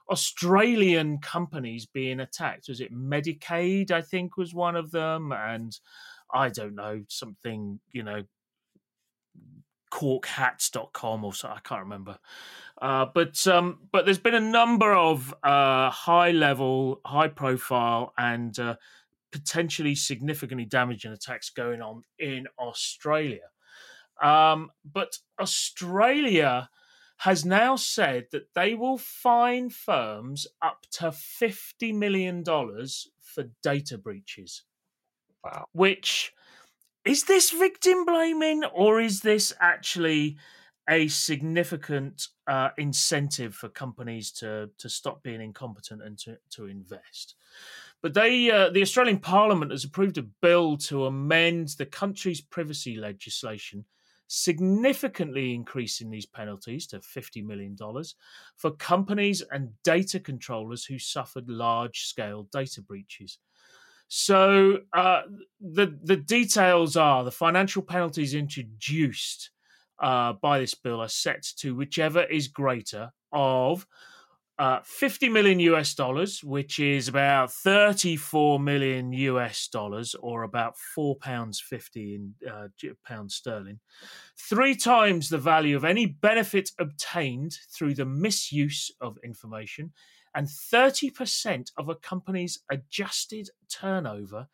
Australian 0.10 1.20
companies 1.20 1.86
being 1.86 2.20
attacked. 2.20 2.68
Was 2.68 2.82
it 2.82 2.94
Medicaid? 2.94 3.92
I 3.92 4.02
think 4.02 4.38
was 4.38 4.54
one 4.54 4.76
of 4.76 4.92
them, 4.92 5.32
and 5.32 5.78
I 6.34 6.50
don't 6.50 6.76
know 6.76 7.04
something. 7.08 7.80
You 7.92 8.04
know, 8.04 8.24
corkhats.com 9.92 11.24
or 11.24 11.34
so 11.34 11.50
I 11.50 11.60
can't 11.64 11.82
remember. 11.82 12.18
Uh, 12.82 13.08
but 13.14 13.46
um, 13.48 13.80
but 13.92 14.06
there's 14.06 14.20
been 14.20 14.36
a 14.36 14.40
number 14.40 14.94
of 14.94 15.34
uh, 15.44 15.90
high 15.90 16.32
level, 16.32 17.02
high 17.06 17.28
profile, 17.28 18.14
and 18.18 18.58
uh, 18.60 18.76
potentially 19.32 19.96
significantly 19.96 20.66
damaging 20.66 21.12
attacks 21.12 21.50
going 21.50 21.82
on 21.82 22.04
in 22.18 22.48
Australia. 22.58 23.50
Um, 24.22 24.72
but 24.84 25.18
Australia 25.40 26.70
has 27.18 27.44
now 27.44 27.76
said 27.76 28.28
that 28.32 28.54
they 28.56 28.76
will 28.76 28.98
fine 28.98 29.70
firms 29.70 30.48
up 30.62 30.86
to 30.92 31.12
fifty 31.12 31.92
million 31.92 32.44
dollars 32.44 33.10
for 33.22 33.46
data 33.62 33.98
breaches. 33.98 34.64
Wow. 35.44 35.66
Which 35.72 36.34
is 37.06 37.26
this 37.26 37.52
victim 37.52 38.06
blaming 38.06 38.64
or 38.66 39.00
is 39.00 39.22
this 39.22 39.54
actually 39.60 40.38
a 40.90 41.08
significant 41.08 42.28
uh, 42.48 42.70
incentive 42.78 43.54
for 43.54 43.70
companies 43.70 44.32
to 44.32 44.70
to 44.78 44.90
stop 44.90 45.22
being 45.22 45.42
incompetent 45.42 46.02
and 46.02 46.18
to, 46.20 46.38
to 46.52 46.68
invest? 46.68 47.36
But 48.02 48.14
they, 48.14 48.50
uh, 48.50 48.70
the 48.70 48.82
Australian 48.82 49.20
Parliament 49.20 49.72
has 49.72 49.84
approved 49.84 50.18
a 50.18 50.22
bill 50.24 50.78
to 50.78 51.06
amend 51.06 51.70
the 51.78 51.86
country's 51.86 52.40
privacy 52.40 52.96
legislation 52.96 53.84
significantly 54.32 55.56
increasing 55.56 56.12
these 56.12 56.28
penalties 56.28 56.86
to 56.86 57.00
$50 57.00 57.44
million 57.44 57.76
for 58.56 58.72
companies 58.72 59.44
and 59.52 59.72
data 59.84 60.20
controllers 60.20 60.86
who 60.86 61.00
suffered 61.00 61.50
large 61.50 62.02
scale 62.02 62.48
data 62.52 62.82
breaches. 62.82 63.40
So 64.08 64.80
uh, 64.94 65.22
the 65.60 65.98
the 66.04 66.16
details 66.16 66.96
are 66.96 67.24
the 67.24 67.32
financial 67.32 67.84
penalties 67.84 68.34
introduced 68.34 69.52
uh, 70.00 70.34
by 70.34 70.60
this 70.60 70.74
bill 70.74 71.02
are 71.02 71.08
set 71.08 71.44
to 71.58 71.76
whichever 71.76 72.24
is 72.24 72.48
greater 72.48 73.12
of 73.32 73.86
uh, 74.60 74.82
50 74.84 75.30
million 75.30 75.60
US 75.62 75.96
dollars, 75.96 76.44
which 76.44 76.80
is 76.80 77.08
about 77.08 77.52
34 77.52 78.60
million 78.60 79.14
US 79.14 79.70
dollars, 79.70 80.16
or 80.20 80.44
about 80.44 80.78
four 80.78 81.16
pounds 81.16 81.62
50 81.62 82.16
in 82.16 82.36
uh, 82.46 82.68
pounds 83.06 83.36
sterling, 83.36 83.80
three 84.38 84.76
times 84.76 85.30
the 85.30 85.38
value 85.38 85.78
of 85.78 85.86
any 85.86 86.06
benefit 86.06 86.72
obtained 86.78 87.58
through 87.74 87.94
the 87.94 88.06
misuse 88.06 88.92
of 89.00 89.18
information, 89.24 89.94
and 90.36 90.48
30% 90.48 91.72
of 91.78 91.88
a 91.88 91.96
company's 91.96 92.60
adjusted 92.70 93.50
turnover 93.70 94.48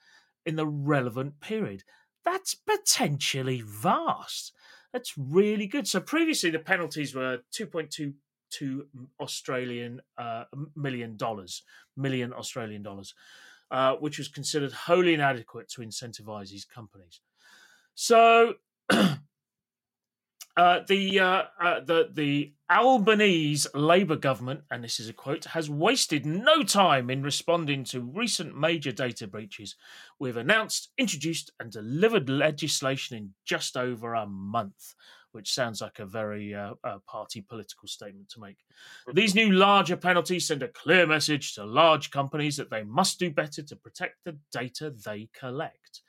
in 0.46 0.56
the 0.56 0.68
relevant 0.68 1.40
period. 1.42 1.84
That's 2.24 2.54
potentially 2.54 3.64
vast. 3.66 4.54
That's 4.94 5.18
really 5.18 5.68
good. 5.68 5.88
So 5.88 6.00
previously 6.00 6.52
the 6.52 6.60
penalties 6.60 7.16
were 7.16 7.40
2.2 7.54 8.14
two 8.56 8.88
Australian 9.20 10.02
uh, 10.18 10.46
million 10.76 11.18
dollars, 11.18 11.64
million 11.98 12.34
Australian 12.34 12.84
dollars, 12.84 13.14
uh, 13.72 13.96
which 13.96 14.18
was 14.18 14.28
considered 14.28 14.72
wholly 14.72 15.14
inadequate 15.14 15.70
to 15.70 15.82
incentivize 15.82 16.50
these 16.50 16.66
companies. 16.66 17.22
So. 17.96 18.56
Uh, 20.58 20.80
the 20.88 21.20
uh, 21.20 21.44
uh, 21.62 21.82
the 21.82 22.10
the 22.14 22.54
Albanese 22.72 23.68
Labour 23.74 24.16
government, 24.16 24.62
and 24.72 24.82
this 24.82 25.02
is 25.02 25.10
a 25.10 25.14
quote, 25.14 25.44
has 25.44 25.70
wasted 25.70 26.26
no 26.26 26.64
time 26.64 27.10
in 27.10 27.24
responding 27.24 27.84
to 27.84 28.00
recent 28.00 28.58
major 28.58 28.94
data 28.94 29.28
breaches. 29.28 29.76
We've 30.18 30.38
announced, 30.38 30.92
introduced, 30.98 31.52
and 31.60 31.74
delivered 31.74 32.30
legislation 32.30 33.18
in 33.18 33.34
just 33.44 33.76
over 33.76 34.14
a 34.14 34.26
month 34.26 34.96
which 35.36 35.54
sounds 35.54 35.82
like 35.82 36.00
a 36.00 36.06
very 36.06 36.56
uh, 36.56 36.74
uh, 36.86 36.98
party 37.06 37.42
political 37.42 37.90
statement 37.90 38.30
to 38.30 38.40
make. 38.40 38.58
These 39.14 39.36
new 39.36 39.52
larger 39.52 39.98
penalties 39.98 40.48
send 40.48 40.64
a 40.64 40.70
clear 40.70 41.06
message 41.06 41.54
to 41.56 41.66
large 41.66 42.10
companies 42.10 42.56
that 42.56 42.70
they 42.72 42.84
must 42.84 43.20
do 43.20 43.30
better 43.30 43.62
to 43.62 43.76
protect 43.76 44.16
the 44.24 44.38
data 44.54 44.94
they 45.06 45.28
collect. 45.38 46.02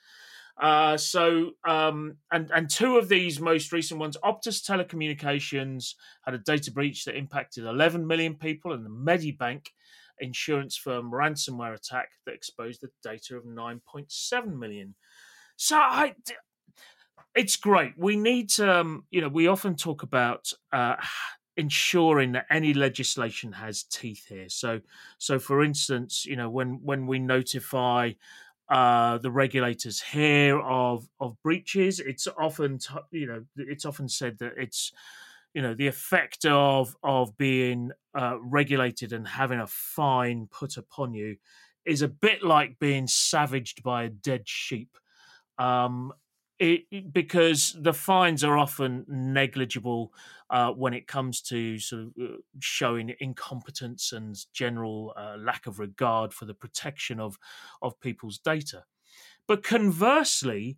Uh, 0.59 0.95
so, 0.95 1.51
um, 1.67 2.15
and 2.31 2.49
and 2.51 2.69
two 2.69 2.97
of 2.97 3.09
these 3.09 3.39
most 3.39 3.71
recent 3.73 3.99
ones, 3.99 4.17
Optus 4.23 4.65
Telecommunications 4.65 5.93
had 6.23 6.33
a 6.33 6.39
data 6.39 6.71
breach 6.71 7.03
that 7.05 7.17
impacted 7.17 7.65
11 7.65 8.07
million 8.07 8.33
people, 8.33 8.71
and 8.71 8.85
the 8.85 8.89
Medibank 8.89 9.67
insurance 10.19 10.77
firm 10.77 11.11
ransomware 11.11 11.75
attack 11.75 12.09
that 12.25 12.33
exposed 12.33 12.81
the 12.81 12.89
data 13.03 13.35
of 13.35 13.43
9.7 13.43 14.57
million. 14.57 14.95
So 15.57 15.77
I, 15.77 16.15
it's 17.37 17.55
great. 17.55 17.93
We 17.97 18.15
need 18.15 18.49
to, 18.51 18.79
um, 18.79 19.05
you 19.11 19.21
know, 19.21 19.29
we 19.29 19.47
often 19.47 19.75
talk 19.75 20.03
about 20.03 20.51
uh, 20.71 20.95
ensuring 21.55 22.33
that 22.33 22.47
any 22.49 22.73
legislation 22.73 23.51
has 23.53 23.83
teeth 23.83 24.27
here. 24.27 24.49
So, 24.49 24.81
so 25.19 25.39
for 25.39 25.63
instance, 25.63 26.25
you 26.25 26.35
know, 26.35 26.49
when 26.49 26.81
when 26.83 27.07
we 27.07 27.19
notify 27.19 28.13
uh, 28.69 29.17
the 29.19 29.31
regulators 29.31 30.01
here 30.01 30.59
of 30.59 31.07
of 31.19 31.41
breaches, 31.43 31.99
it's 31.99 32.27
often 32.37 32.79
t- 32.79 32.95
you 33.11 33.27
know 33.27 33.45
it's 33.55 33.85
often 33.85 34.09
said 34.09 34.39
that 34.39 34.53
it's 34.57 34.91
you 35.53 35.61
know 35.61 35.73
the 35.73 35.87
effect 35.87 36.45
of 36.45 36.95
of 37.03 37.37
being 37.37 37.91
uh, 38.19 38.37
regulated 38.41 39.13
and 39.13 39.27
having 39.27 39.59
a 39.59 39.67
fine 39.67 40.47
put 40.47 40.77
upon 40.77 41.13
you 41.13 41.37
is 41.85 42.01
a 42.01 42.07
bit 42.07 42.43
like 42.43 42.79
being 42.79 43.07
savaged 43.07 43.81
by 43.83 44.03
a 44.03 44.09
dead 44.09 44.47
sheep. 44.49 44.97
Um, 45.57 46.13
it, 46.59 47.13
because 47.13 47.75
the 47.79 47.93
fines 47.93 48.43
are 48.43 48.57
often 48.57 49.05
negligible 49.07 50.13
uh, 50.49 50.71
when 50.71 50.93
it 50.93 51.07
comes 51.07 51.41
to 51.43 51.77
sort 51.79 52.03
of 52.03 52.13
uh, 52.21 52.37
showing 52.59 53.13
incompetence 53.19 54.11
and 54.11 54.35
general 54.53 55.13
uh, 55.15 55.35
lack 55.37 55.67
of 55.67 55.79
regard 55.79 56.33
for 56.33 56.45
the 56.45 56.53
protection 56.53 57.19
of 57.19 57.37
of 57.81 57.99
people's 57.99 58.39
data. 58.39 58.83
But 59.47 59.63
conversely, 59.63 60.77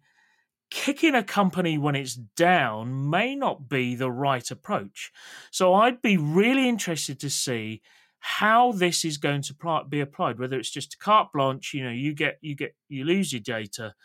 kicking 0.70 1.16
a 1.16 1.24
company 1.24 1.78
when 1.78 1.96
it's 1.96 2.16
down 2.16 3.10
may 3.10 3.36
not 3.36 3.70
be 3.70 3.96
the 3.96 4.12
right 4.12 4.50
approach. 4.52 5.12
So 5.52 5.74
I'd 5.74 6.02
be 6.02 6.18
really 6.18 6.70
interested 6.70 7.20
to 7.22 7.30
see 7.30 7.82
how 8.20 8.72
this 8.74 9.06
is 9.06 9.18
going 9.18 9.42
to 9.42 9.84
be 9.88 10.02
applied 10.02 10.38
whether 10.40 10.60
it's 10.60 10.70
just 10.70 11.00
carte 11.00 11.32
blanche 11.34 11.74
you 11.74 11.82
know 11.82 11.90
you 11.90 12.14
get 12.14 12.38
you 12.42 12.54
get 12.54 12.76
you 12.90 13.06
lose 13.06 13.32
your 13.32 13.40
data 13.40 13.96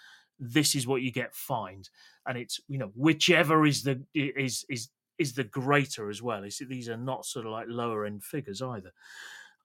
this 0.53 0.75
is 0.75 0.87
what 0.87 1.03
you 1.03 1.13
get 1.13 1.35
fined. 1.35 1.91
And 2.27 2.39
it's 2.39 2.61
you 2.69 2.79
know 2.79 2.91
whichever 2.95 3.67
is 3.67 3.83
the 3.83 4.03
is 4.15 4.65
is 4.69 4.89
is 5.19 5.35
the 5.35 5.45
greater 5.45 6.11
as 6.11 6.23
well. 6.23 6.43
It's, 6.45 6.59
these 6.59 6.89
are 6.89 6.97
not 6.97 7.27
sort 7.27 7.47
of 7.47 7.53
like 7.53 7.67
lower 7.69 8.05
end 8.05 8.25
figures 8.25 8.63
either. 8.63 8.93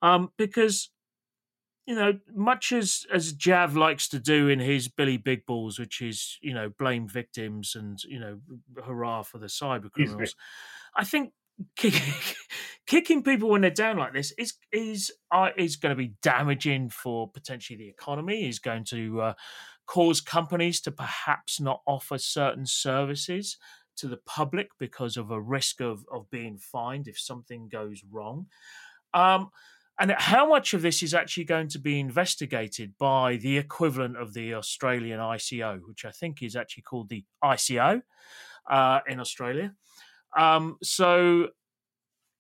Um 0.02 0.32
because 0.38 0.90
you 1.86 1.96
know 1.96 2.20
much 2.36 2.72
as 2.72 3.08
as 3.12 3.34
jav 3.34 3.76
likes 3.76 4.08
to 4.08 4.20
do 4.20 4.48
in 4.48 4.60
his 4.60 4.88
billy 4.88 5.18
big 5.18 5.44
balls 5.48 5.80
which 5.80 6.02
is 6.02 6.38
you 6.40 6.54
know 6.54 6.70
blame 6.78 7.08
victims 7.08 7.76
and 7.76 8.04
you 8.04 8.20
know 8.20 8.40
hurrah 8.86 9.24
for 9.24 9.40
the 9.40 9.48
cyber 9.48 9.92
criminals 9.92 10.36
i 10.96 11.04
think 11.04 11.34
kicking, 11.76 12.14
kicking 12.88 13.24
people 13.24 13.50
when 13.50 13.62
they're 13.62 13.72
down 13.72 13.98
like 13.98 14.14
this 14.14 14.32
is 14.38 14.54
is 14.72 15.12
uh, 15.32 15.50
is 15.58 15.76
going 15.76 15.90
to 15.90 15.96
be 15.96 16.14
damaging 16.22 16.90
for 16.90 17.28
potentially 17.28 17.78
the 17.78 17.90
economy 17.90 18.48
is 18.48 18.60
going 18.60 18.84
to 18.84 19.22
uh, 19.22 19.34
cause 19.90 20.22
companies 20.22 20.80
to 20.80 20.92
perhaps 20.92 21.60
not 21.60 21.82
offer 21.88 22.20
certain 22.20 22.68
services 22.68 23.58
to 23.98 24.08
the 24.08 24.20
public 24.28 24.70
because 24.78 25.18
of 25.18 25.32
a 25.32 25.42
risk 25.42 25.82
of, 25.82 26.06
of 26.14 26.30
being 26.30 26.60
fined 26.60 27.08
if 27.08 27.20
something 27.20 27.68
goes 27.68 28.04
wrong. 28.12 28.46
Um, 29.16 29.50
and 30.00 30.12
how 30.12 30.48
much 30.48 30.76
of 30.76 30.84
this 30.84 31.02
is 31.02 31.16
actually 31.16 31.46
going 31.46 31.70
to 31.70 31.80
be 31.80 32.00
investigated 32.00 32.94
by 33.00 33.38
the 33.38 33.58
equivalent 33.58 34.16
of 34.16 34.36
the 34.36 34.54
Australian 34.54 35.20
ICO, 35.20 35.80
which 35.88 36.06
I 36.06 36.12
think 36.12 36.44
is 36.44 36.56
actually 36.56 36.84
called 36.84 37.10
the 37.10 37.26
ICO 37.44 38.04
uh, 38.70 39.00
in 39.08 39.20
Australia. 39.20 39.74
Um, 40.38 40.78
so 40.84 41.48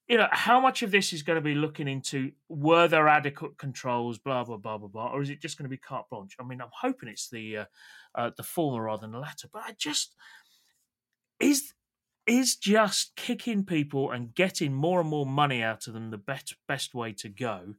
you 0.10 0.17
know, 0.17 0.28
how 0.32 0.60
much 0.60 0.82
of 0.82 0.89
this 0.89 1.13
is 1.13 1.22
going 1.22 1.36
to 1.38 1.41
be 1.41 1.54
looking 1.54 1.88
into 1.88 2.32
were 2.50 2.88
there 2.88 3.08
adequate 3.08 3.60
controls, 3.60 4.17
blah 4.17 4.43
blah 4.43 4.58
blah 4.58 4.80
blah 4.80 4.88
blah, 4.88 5.12
or 5.12 5.22
is 5.22 5.30
it 5.30 5.39
just 5.39 5.58
going 5.58 5.65
to 5.65 5.69
be 5.69 5.78
carte 5.78 6.10
blanche? 6.10 6.36
I 6.39 6.43
mean, 6.43 6.62
I'm 6.62 6.72
hoping 6.74 7.10
it's 7.10 7.30
the 7.30 7.58
uh, 7.58 7.65
uh, 8.15 8.32
the 8.36 8.43
former 8.43 8.84
rather 8.84 9.02
than 9.02 9.12
the 9.12 9.19
latter, 9.19 9.48
but 9.54 9.62
I 9.65 9.76
just 9.78 10.15
is 11.39 11.74
is 12.26 12.56
just 12.56 13.15
kicking 13.15 13.63
people 13.63 14.12
and 14.12 14.34
getting 14.34 14.74
more 14.74 15.00
and 15.00 15.10
more 15.10 15.28
money 15.28 15.62
out 15.62 15.88
of 15.88 15.93
them 15.93 16.10
the 16.10 16.17
best 16.17 16.56
best 16.67 16.95
way 16.95 17.13
to 17.13 17.30
go, 17.30 17.76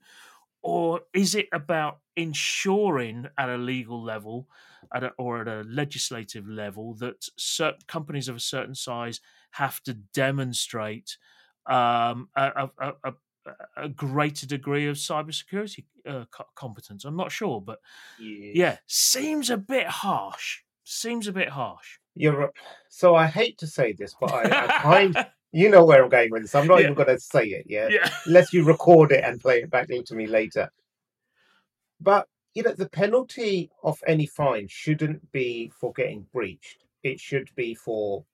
or 0.62 1.00
is 1.12 1.34
it 1.34 1.48
about 1.52 1.98
ensuring 2.14 3.26
at 3.38 3.48
a 3.48 3.56
legal 3.56 4.00
level, 4.00 4.46
at 4.94 5.02
a, 5.02 5.08
or 5.18 5.40
at 5.40 5.48
a 5.48 5.62
legislative 5.68 6.48
level, 6.48 6.94
that 6.94 7.24
certain 7.36 7.80
companies 7.88 8.28
of 8.28 8.36
a 8.36 8.40
certain 8.40 8.76
size 8.76 9.20
have 9.52 9.82
to 9.82 9.94
demonstrate 9.94 11.16
um, 11.66 12.28
a, 12.36 12.68
a, 12.78 12.92
a, 13.04 13.12
a, 13.76 13.88
greater 13.88 14.46
degree 14.46 14.86
of 14.88 14.96
cybersecurity 14.96 15.84
uh, 16.06 16.24
competence. 16.54 17.04
I'm 17.04 17.16
not 17.16 17.32
sure, 17.32 17.60
but 17.60 17.78
yes. 18.18 18.52
yeah, 18.54 18.76
seems 18.86 19.50
a 19.50 19.56
bit 19.56 19.86
harsh. 19.86 20.60
Seems 20.84 21.28
a 21.28 21.32
bit 21.32 21.48
harsh. 21.48 21.98
You're 22.14 22.50
so 22.88 23.14
I 23.14 23.26
hate 23.26 23.58
to 23.58 23.66
say 23.66 23.92
this, 23.92 24.14
but 24.20 24.32
I, 24.32 24.66
I 24.66 24.82
find 24.82 25.26
you 25.52 25.68
know 25.68 25.84
where 25.84 26.02
I'm 26.02 26.10
going 26.10 26.30
with 26.30 26.42
this. 26.42 26.54
I'm 26.54 26.66
not 26.66 26.78
yeah. 26.78 26.84
even 26.84 26.94
going 26.94 27.08
to 27.08 27.20
say 27.20 27.44
it 27.44 27.66
yet, 27.68 27.92
yeah. 27.92 28.10
unless 28.26 28.52
you 28.52 28.64
record 28.64 29.12
it 29.12 29.22
and 29.24 29.40
play 29.40 29.62
it 29.62 29.70
back 29.70 29.88
to 29.88 30.14
me 30.14 30.26
later. 30.26 30.70
But 32.00 32.26
you 32.54 32.62
know, 32.62 32.72
the 32.72 32.88
penalty 32.88 33.70
of 33.82 34.02
any 34.06 34.26
fine 34.26 34.66
shouldn't 34.68 35.30
be 35.30 35.70
for 35.78 35.92
getting 35.92 36.26
breached. 36.32 36.84
It 37.02 37.20
should 37.20 37.50
be 37.54 37.74
for 37.74 38.24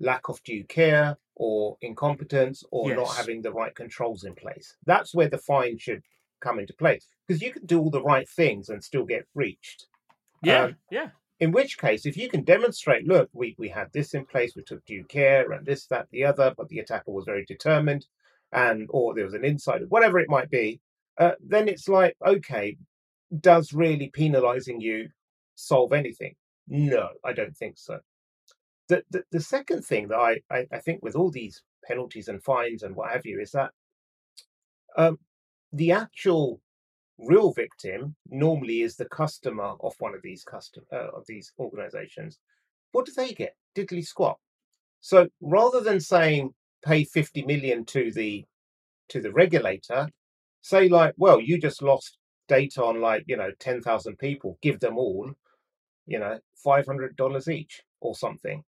lack 0.00 0.28
of 0.28 0.42
due 0.44 0.64
care 0.64 1.16
or 1.36 1.76
incompetence 1.80 2.62
or 2.70 2.88
yes. 2.88 2.96
not 2.96 3.16
having 3.16 3.42
the 3.42 3.52
right 3.52 3.74
controls 3.74 4.24
in 4.24 4.34
place. 4.34 4.76
That's 4.86 5.14
where 5.14 5.28
the 5.28 5.38
fine 5.38 5.78
should 5.78 6.02
come 6.40 6.58
into 6.58 6.74
place 6.74 7.08
because 7.26 7.42
you 7.42 7.52
can 7.52 7.66
do 7.66 7.80
all 7.80 7.90
the 7.90 8.02
right 8.02 8.28
things 8.28 8.68
and 8.68 8.82
still 8.82 9.04
get 9.04 9.26
breached. 9.34 9.86
Yeah, 10.42 10.64
um, 10.64 10.76
yeah. 10.90 11.08
In 11.40 11.50
which 11.50 11.78
case, 11.78 12.06
if 12.06 12.16
you 12.16 12.28
can 12.28 12.44
demonstrate, 12.44 13.06
look, 13.06 13.28
we, 13.32 13.56
we 13.58 13.68
had 13.68 13.92
this 13.92 14.14
in 14.14 14.24
place, 14.24 14.54
we 14.54 14.62
took 14.62 14.84
due 14.84 15.04
care 15.04 15.50
and 15.52 15.66
this, 15.66 15.86
that, 15.86 16.06
the 16.12 16.24
other, 16.24 16.54
but 16.56 16.68
the 16.68 16.78
attacker 16.78 17.10
was 17.10 17.24
very 17.24 17.44
determined 17.44 18.06
and 18.52 18.86
or 18.90 19.14
there 19.14 19.24
was 19.24 19.34
an 19.34 19.44
insider, 19.44 19.86
whatever 19.86 20.18
it 20.20 20.30
might 20.30 20.48
be, 20.48 20.80
uh, 21.18 21.32
then 21.44 21.68
it's 21.68 21.88
like, 21.88 22.16
okay, 22.24 22.76
does 23.40 23.72
really 23.72 24.08
penalizing 24.08 24.80
you 24.80 25.08
solve 25.56 25.92
anything? 25.92 26.34
No, 26.68 27.08
I 27.24 27.32
don't 27.32 27.56
think 27.56 27.78
so. 27.78 27.98
The, 28.88 29.02
the, 29.10 29.24
the 29.32 29.40
second 29.40 29.82
thing 29.82 30.08
that 30.08 30.18
I, 30.18 30.40
I, 30.50 30.66
I 30.72 30.78
think 30.78 31.02
with 31.02 31.16
all 31.16 31.30
these 31.30 31.62
penalties 31.84 32.28
and 32.28 32.42
fines 32.42 32.82
and 32.82 32.94
what 32.94 33.12
have 33.12 33.24
you 33.24 33.40
is 33.40 33.52
that 33.52 33.70
um, 34.96 35.18
the 35.72 35.92
actual 35.92 36.60
real 37.18 37.52
victim 37.52 38.14
normally 38.28 38.82
is 38.82 38.96
the 38.96 39.04
customer 39.06 39.74
of 39.80 39.94
one 39.98 40.14
of 40.14 40.22
these 40.22 40.44
custom 40.44 40.84
uh, 40.92 41.08
of 41.16 41.24
these 41.26 41.52
organizations. 41.58 42.38
What 42.92 43.06
do 43.06 43.12
they 43.16 43.32
get? 43.32 43.54
Diddly 43.76 44.04
squat. 44.04 44.38
So 45.00 45.28
rather 45.40 45.80
than 45.80 46.00
saying 46.00 46.54
pay 46.84 47.04
50 47.04 47.44
million 47.44 47.84
to 47.86 48.12
the 48.12 48.44
to 49.08 49.20
the 49.20 49.32
regulator 49.32 50.08
say 50.62 50.88
like 50.88 51.14
well 51.16 51.40
you 51.40 51.58
just 51.58 51.82
lost 51.82 52.18
data 52.48 52.82
on 52.82 53.00
like 53.00 53.24
you 53.26 53.36
know 53.36 53.50
10,000 53.58 54.18
people 54.18 54.58
give 54.62 54.80
them 54.80 54.98
all 54.98 55.30
you 56.06 56.18
know 56.18 56.38
$500 56.64 57.48
each 57.48 57.82
or 58.00 58.14
something 58.14 58.62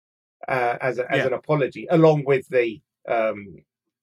uh, 0.48 0.78
as 0.82 1.00
a, 1.00 1.12
as 1.12 1.20
Yeah. 1.20 1.28
an 1.28 1.34
apology 1.34 1.88
along 1.90 2.24
with 2.26 2.48
the 2.50 2.82
um 3.08 3.56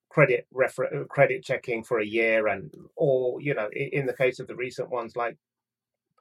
credit 0.09 0.47
refer- 0.53 1.03
uh, 1.03 1.05
credit 1.05 1.43
checking 1.45 1.83
for 1.83 2.01
a 2.01 2.05
year 2.07 2.49
and 2.49 2.73
or 2.97 3.41
you 3.41 3.55
know 3.55 3.69
in, 3.73 3.89
in 4.01 4.07
the 4.07 4.15
case 4.15 4.39
of 4.41 4.47
the 4.47 4.55
recent 4.57 4.91
ones 4.91 5.17
like 5.17 5.37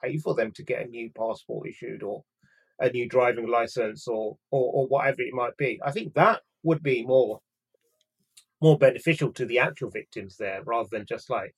pay 0.01 0.17
for 0.17 0.34
them 0.36 0.51
to 0.53 0.63
get 0.63 0.81
a 0.86 0.89
new 0.89 1.10
passport 1.12 1.67
issued 1.67 2.01
or 2.03 2.23
a 2.79 2.89
new 2.89 3.07
driving 3.07 3.47
license 3.47 4.07
or 4.07 4.38
or, 4.51 4.71
or 4.73 4.88
whatever 4.88 5.21
it 5.21 5.34
might 5.34 5.55
be 5.57 5.79
i 5.84 5.91
think 5.91 6.13
that 6.13 6.41
would 6.63 6.81
be 6.81 7.03
more 7.05 7.39
more 8.62 8.77
beneficial 8.77 9.31
to 9.34 9.45
the 9.45 9.60
actual 9.60 9.89
victims 9.89 10.38
there 10.38 10.62
rather 10.63 10.89
than 10.91 11.05
just 11.05 11.29
like 11.29 11.53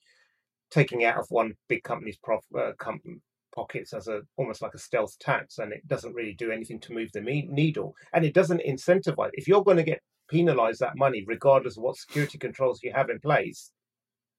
taking 0.71 1.03
out 1.05 1.17
of 1.17 1.27
one 1.29 1.53
big 1.67 1.83
company's 1.83 2.17
prof, 2.17 2.43
uh, 2.57 2.71
com- 2.79 3.21
pockets 3.53 3.93
as 3.93 4.07
a 4.07 4.21
almost 4.37 4.61
like 4.61 4.73
a 4.73 4.77
stealth 4.79 5.17
tax 5.19 5.59
and 5.59 5.71
it 5.71 5.87
doesn't 5.87 6.13
really 6.13 6.33
do 6.33 6.51
anything 6.51 6.79
to 6.79 6.93
move 6.93 7.09
the 7.13 7.21
me- 7.21 7.47
needle 7.51 7.93
and 8.13 8.25
it 8.25 8.33
doesn't 8.33 8.61
incentivize 8.67 9.29
if 9.33 9.47
you're 9.47 9.63
going 9.63 9.77
to 9.77 9.83
get 9.83 10.01
penalized 10.29 10.79
that 10.79 10.97
money 10.97 11.23
regardless 11.27 11.77
of 11.77 11.83
what 11.83 11.95
security 11.95 12.37
controls 12.37 12.81
you 12.81 12.91
have 12.93 13.09
in 13.09 13.19
place 13.19 13.71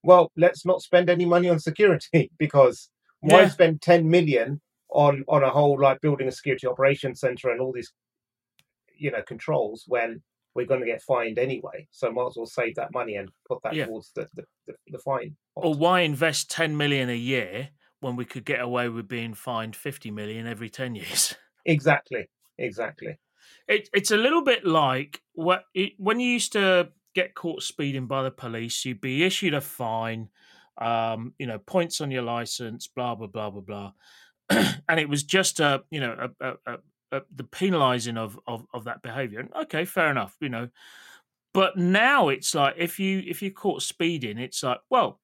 well 0.03 0.31
let's 0.37 0.65
not 0.67 0.83
spend 0.83 1.09
any 1.09 1.25
money 1.25 1.49
on 1.49 1.59
security 1.59 2.31
because 2.39 2.91
why 3.21 3.43
Yeah. 3.43 3.49
spend 3.49 3.81
10 3.83 4.09
million 4.09 4.61
on 4.91 5.25
on 5.29 5.43
a 5.43 5.51
whole 5.51 5.81
like 5.81 6.01
building 6.01 6.29
a 6.29 6.33
security 6.33 6.67
operations 6.67 7.21
center 7.21 7.51
and 7.51 7.61
all 7.61 7.73
these 7.73 7.93
you 8.97 9.11
know 9.11 9.23
controls 9.27 9.85
when 9.87 10.23
we're 10.55 10.67
going 10.67 10.81
to 10.81 10.87
get 10.87 11.03
fined 11.03 11.39
anyway 11.39 11.87
so 11.91 12.11
might 12.13 12.27
as 12.29 12.37
well 12.37 12.47
save 12.47 12.75
that 12.77 12.93
money 12.93 13.17
and 13.17 13.29
put 13.49 13.59
that 13.63 13.75
Yeah. 13.75 13.87
towards 13.87 14.11
the 14.15 14.27
the, 14.35 14.45
the, 14.67 14.75
the 14.89 14.99
fine 14.99 15.37
pot. 15.55 15.65
Or 15.65 15.75
why 15.75 16.01
invest 16.01 16.51
10 16.51 16.77
million 16.77 17.09
a 17.11 17.15
year 17.17 17.71
when 18.05 18.17
we 18.17 18.25
could 18.27 18.45
get 18.45 18.61
away 18.61 18.89
with 18.89 19.09
being 19.09 19.35
fined 19.35 19.77
50 19.77 20.11
million 20.13 20.47
every 20.47 20.71
10 20.71 20.95
years? 20.95 21.35
exactly 21.65 22.29
exactly 22.59 23.19
It, 23.69 23.89
it's 23.95 24.11
a 24.11 24.17
little 24.17 24.43
bit 24.43 24.65
like 24.65 25.23
what 25.33 25.65
it, 25.75 25.93
when 25.99 26.21
you 26.21 26.29
used 26.31 26.53
to 26.53 26.91
get 27.15 27.35
caught 27.35 27.63
speeding 27.63 28.07
by 28.07 28.23
the 28.23 28.31
police, 28.31 28.85
you'd 28.85 29.01
be 29.01 29.23
issued 29.25 29.55
a 29.55 29.61
fine, 29.61 30.29
um, 30.81 31.35
you 31.39 31.47
know, 31.47 31.59
points 31.59 32.01
on 32.01 32.11
your 32.11 32.23
license, 32.23 32.87
blah 32.89 33.15
blah 33.15 33.27
blah 33.27 33.51
blah 33.51 33.63
blah, 33.63 33.93
and 34.89 35.01
it 35.01 35.09
was 35.09 35.23
just 35.23 35.61
a 35.61 35.85
you 35.91 36.01
know 36.01 36.31
a, 36.41 36.53
a, 36.67 36.79
a, 37.13 37.23
the 37.35 37.45
penalising 37.45 38.19
of, 38.19 38.39
of 38.47 38.67
of 38.75 38.85
that 38.85 39.03
behaviour. 39.03 39.41
And 39.41 39.53
okay, 39.55 39.85
fair 39.85 40.11
enough, 40.11 40.37
you 40.41 40.49
know. 40.49 40.69
But 41.55 41.77
now 41.79 42.29
it's 42.29 42.55
like 42.55 42.75
if 42.79 42.99
you 42.99 43.23
if 43.27 43.43
you're 43.43 43.53
caught 43.53 43.83
speeding, 43.83 44.39
it's 44.39 44.63
like 44.63 44.81
well, 44.91 45.21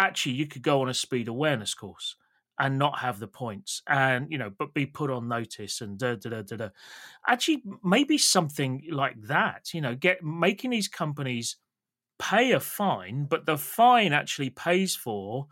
actually 0.00 0.32
you 0.32 0.46
could 0.46 0.62
go 0.62 0.80
on 0.82 0.88
a 0.88 0.94
speed 0.94 1.28
awareness 1.28 1.74
course 1.74 2.16
and 2.58 2.78
not 2.78 2.98
have 2.98 3.18
the 3.18 3.26
points 3.26 3.82
and 3.88 4.30
you 4.30 4.38
know 4.38 4.50
but 4.58 4.74
be 4.74 4.86
put 4.86 5.10
on 5.10 5.28
notice 5.28 5.80
and 5.80 5.98
da 5.98 6.14
da 6.14 6.30
da 6.30 6.42
da 6.42 6.56
da. 6.56 6.68
Actually 7.26 7.62
maybe 7.84 8.18
something 8.18 8.82
like 8.90 9.20
that 9.22 9.72
you 9.72 9.80
know 9.80 9.94
get 9.94 10.22
making 10.22 10.70
these 10.70 10.88
companies 10.88 11.56
pay 12.18 12.52
a 12.52 12.60
fine 12.60 13.24
but 13.24 13.46
the 13.46 13.56
fine 13.56 14.12
actually 14.12 14.50
pays 14.50 14.94
for 14.94 15.46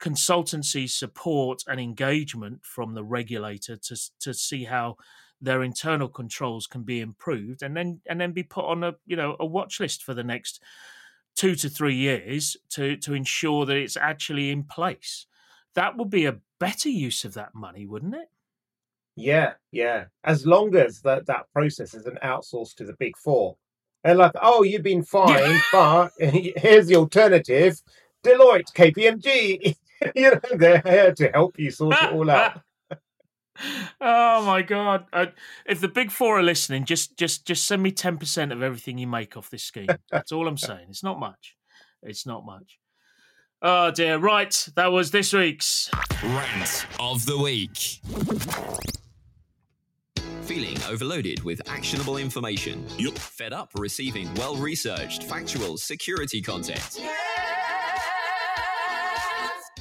consultancy 0.00 0.88
support 0.88 1.62
and 1.68 1.78
engagement 1.78 2.58
from 2.62 2.94
the 2.94 3.04
regulator 3.04 3.76
to 3.76 3.96
to 4.18 4.32
see 4.32 4.64
how 4.64 4.96
their 5.42 5.62
internal 5.62 6.08
controls 6.08 6.66
can 6.66 6.82
be 6.82 7.00
improved 7.00 7.62
and 7.62 7.76
then 7.76 8.00
and 8.06 8.20
then 8.20 8.32
be 8.32 8.42
put 8.42 8.64
on 8.64 8.84
a 8.84 8.94
you 9.06 9.16
know 9.16 9.36
a 9.40 9.46
watch 9.46 9.80
list 9.80 10.02
for 10.02 10.14
the 10.14 10.24
next 10.24 10.62
2 11.36 11.54
to 11.54 11.68
3 11.68 11.94
years 11.94 12.56
to 12.70 12.96
to 12.96 13.14
ensure 13.14 13.66
that 13.66 13.76
it's 13.76 13.96
actually 13.96 14.50
in 14.50 14.64
place 14.64 15.26
that 15.74 15.96
would 15.96 16.10
be 16.10 16.26
a 16.26 16.38
better 16.58 16.88
use 16.88 17.24
of 17.24 17.34
that 17.34 17.54
money 17.54 17.86
wouldn't 17.86 18.14
it 18.14 18.28
Yeah, 19.16 19.54
yeah. 19.72 20.06
As 20.24 20.46
long 20.46 20.74
as 20.76 21.02
that 21.02 21.26
that 21.26 21.46
process 21.52 21.94
isn't 21.94 22.20
outsourced 22.22 22.76
to 22.76 22.84
the 22.84 22.94
big 22.94 23.16
four. 23.16 23.56
And 24.02 24.18
like, 24.18 24.32
oh, 24.40 24.62
you've 24.62 24.82
been 24.82 25.02
fined, 25.02 25.60
but 25.72 26.10
here's 26.18 26.86
the 26.86 26.96
alternative: 26.96 27.82
Deloitte, 28.24 28.72
KPMG. 28.74 29.76
you 30.14 30.30
know, 30.30 30.40
they're 30.56 30.80
here 30.80 31.12
to 31.14 31.28
help 31.32 31.58
you 31.58 31.70
sort 31.70 31.96
it 32.00 32.12
all 32.12 32.30
out. 32.30 32.62
Oh 34.00 34.44
my 34.44 34.62
god! 34.62 35.06
Uh, 35.12 35.26
if 35.66 35.80
the 35.80 35.88
big 35.88 36.10
four 36.10 36.38
are 36.38 36.42
listening, 36.42 36.84
just 36.84 37.16
just 37.16 37.46
just 37.46 37.64
send 37.64 37.82
me 37.82 37.90
ten 37.90 38.18
percent 38.18 38.52
of 38.52 38.62
everything 38.62 38.98
you 38.98 39.06
make 39.06 39.36
off 39.36 39.50
this 39.50 39.64
scheme. 39.64 39.88
That's 40.10 40.32
all 40.32 40.48
I'm 40.48 40.56
saying. 40.58 40.86
It's 40.88 41.02
not 41.02 41.18
much. 41.18 41.56
It's 42.02 42.26
not 42.26 42.44
much. 42.44 42.78
Oh 43.62 43.90
dear. 43.90 44.18
Right, 44.18 44.68
that 44.76 44.92
was 44.92 45.10
this 45.10 45.32
week's. 45.32 45.90
Rant 46.22 46.86
of 46.98 47.26
the 47.26 47.38
week. 47.38 48.00
Feeling 50.42 50.78
overloaded 50.88 51.44
with 51.44 51.60
actionable 51.68 52.16
information? 52.16 52.84
Yup. 52.98 53.16
Fed 53.16 53.52
up 53.52 53.70
receiving 53.76 54.32
well 54.34 54.56
researched, 54.56 55.22
factual 55.24 55.76
security 55.76 56.42
content? 56.42 56.96
Yes! 56.98 58.00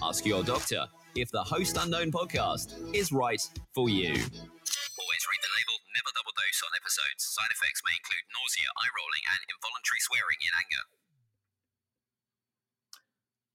Ask 0.04 0.26
your 0.26 0.44
doctor 0.44 0.86
if 1.15 1.32
the 1.32 1.43
Host 1.43 1.78
Unknown 1.80 2.12
podcast 2.12 2.74
is 2.93 3.12
right 3.12 3.41
for 3.74 3.89
you. 3.89 4.10
Always 4.10 5.24
read 5.28 5.41
the 5.41 5.52
label, 5.56 5.76
never 5.95 6.12
double 6.15 6.34
dose 6.36 6.62
on 6.63 6.72
episodes. 6.76 7.24
Side 7.24 7.52
effects 7.52 7.82
may 7.86 7.95
include 7.98 8.26
nausea, 8.34 8.69
eye 8.78 8.91
rolling, 8.95 9.26
and 9.34 9.39
involuntary 9.50 10.00
swearing 10.00 10.39
in 10.41 10.54
anger. 10.56 10.84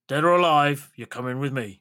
Dead 0.08 0.24
or 0.24 0.36
alive, 0.36 0.90
you're 0.96 1.06
coming 1.06 1.38
with 1.38 1.52
me. 1.52 1.80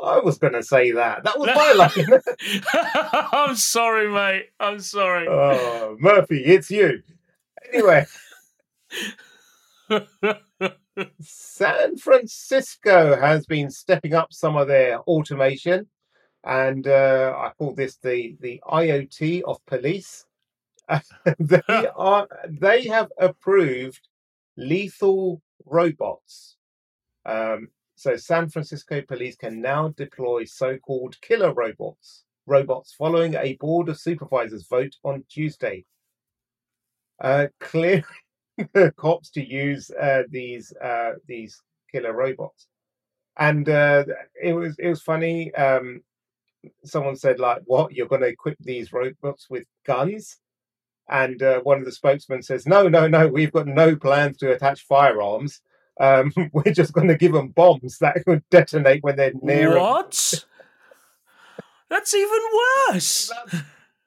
I 0.00 0.20
was 0.20 0.38
going 0.38 0.52
to 0.52 0.62
say 0.62 0.92
that. 0.92 1.24
That 1.24 1.38
was 1.38 1.50
my 1.54 1.72
line. 1.72 2.20
I'm 3.32 3.56
sorry, 3.56 4.10
mate. 4.12 4.50
I'm 4.60 4.80
sorry. 4.80 5.26
oh, 5.28 5.96
Murphy, 5.98 6.42
it's 6.44 6.70
you. 6.70 7.02
Anyway, 7.72 8.06
San 11.20 11.96
Francisco 11.96 13.16
has 13.16 13.46
been 13.46 13.70
stepping 13.70 14.14
up 14.14 14.32
some 14.32 14.56
of 14.56 14.68
their 14.68 14.98
automation, 15.00 15.86
and 16.44 16.86
uh, 16.86 17.34
I 17.36 17.52
call 17.58 17.74
this 17.74 17.96
the 17.96 18.36
the 18.40 18.60
IoT 18.68 19.42
of 19.42 19.64
police. 19.66 20.26
they 21.38 21.62
are 21.96 22.28
they 22.48 22.86
have 22.86 23.08
approved 23.18 24.08
lethal 24.56 25.42
robots. 25.64 26.56
Um, 27.24 27.68
so 27.94 28.16
San 28.16 28.48
Francisco 28.48 29.02
police 29.02 29.36
can 29.36 29.60
now 29.60 29.88
deploy 29.88 30.44
so-called 30.44 31.20
killer 31.20 31.52
robots. 31.52 32.24
Robots 32.46 32.94
following 32.96 33.34
a 33.34 33.56
board 33.60 33.88
of 33.88 33.98
supervisors 33.98 34.66
vote 34.68 34.94
on 35.04 35.24
Tuesday. 35.28 35.84
Uh, 37.20 37.48
the 37.72 38.04
cops 38.96 39.30
to 39.30 39.46
use 39.46 39.90
uh, 39.90 40.22
these 40.30 40.72
uh, 40.82 41.12
these 41.26 41.62
killer 41.90 42.12
robots, 42.12 42.66
and 43.36 43.68
uh, 43.68 44.04
it 44.40 44.52
was 44.52 44.76
it 44.78 44.88
was 44.88 45.02
funny. 45.02 45.54
Um, 45.54 46.02
someone 46.84 47.16
said 47.16 47.38
like, 47.38 47.62
"What? 47.64 47.92
You're 47.92 48.08
going 48.08 48.22
to 48.22 48.28
equip 48.28 48.58
these 48.60 48.92
robots 48.92 49.48
with 49.48 49.64
guns?" 49.86 50.38
And 51.10 51.42
uh, 51.42 51.60
one 51.60 51.78
of 51.78 51.84
the 51.84 51.92
spokesmen 51.92 52.42
says, 52.42 52.66
"No, 52.66 52.88
no, 52.88 53.08
no. 53.08 53.28
We've 53.28 53.52
got 53.52 53.66
no 53.66 53.96
plans 53.96 54.36
to 54.38 54.52
attach 54.52 54.82
firearms. 54.86 55.60
Um, 56.00 56.32
we're 56.52 56.72
just 56.72 56.92
going 56.92 57.08
to 57.08 57.16
give 57.16 57.32
them 57.32 57.48
bombs 57.48 57.98
that 57.98 58.22
could 58.26 58.42
detonate 58.50 59.02
when 59.02 59.16
they're 59.16 59.32
near." 59.42 59.78
what? 59.78 60.44
That's 61.90 62.14
even 62.14 62.40
worse. 62.90 63.28
That's, 63.28 63.64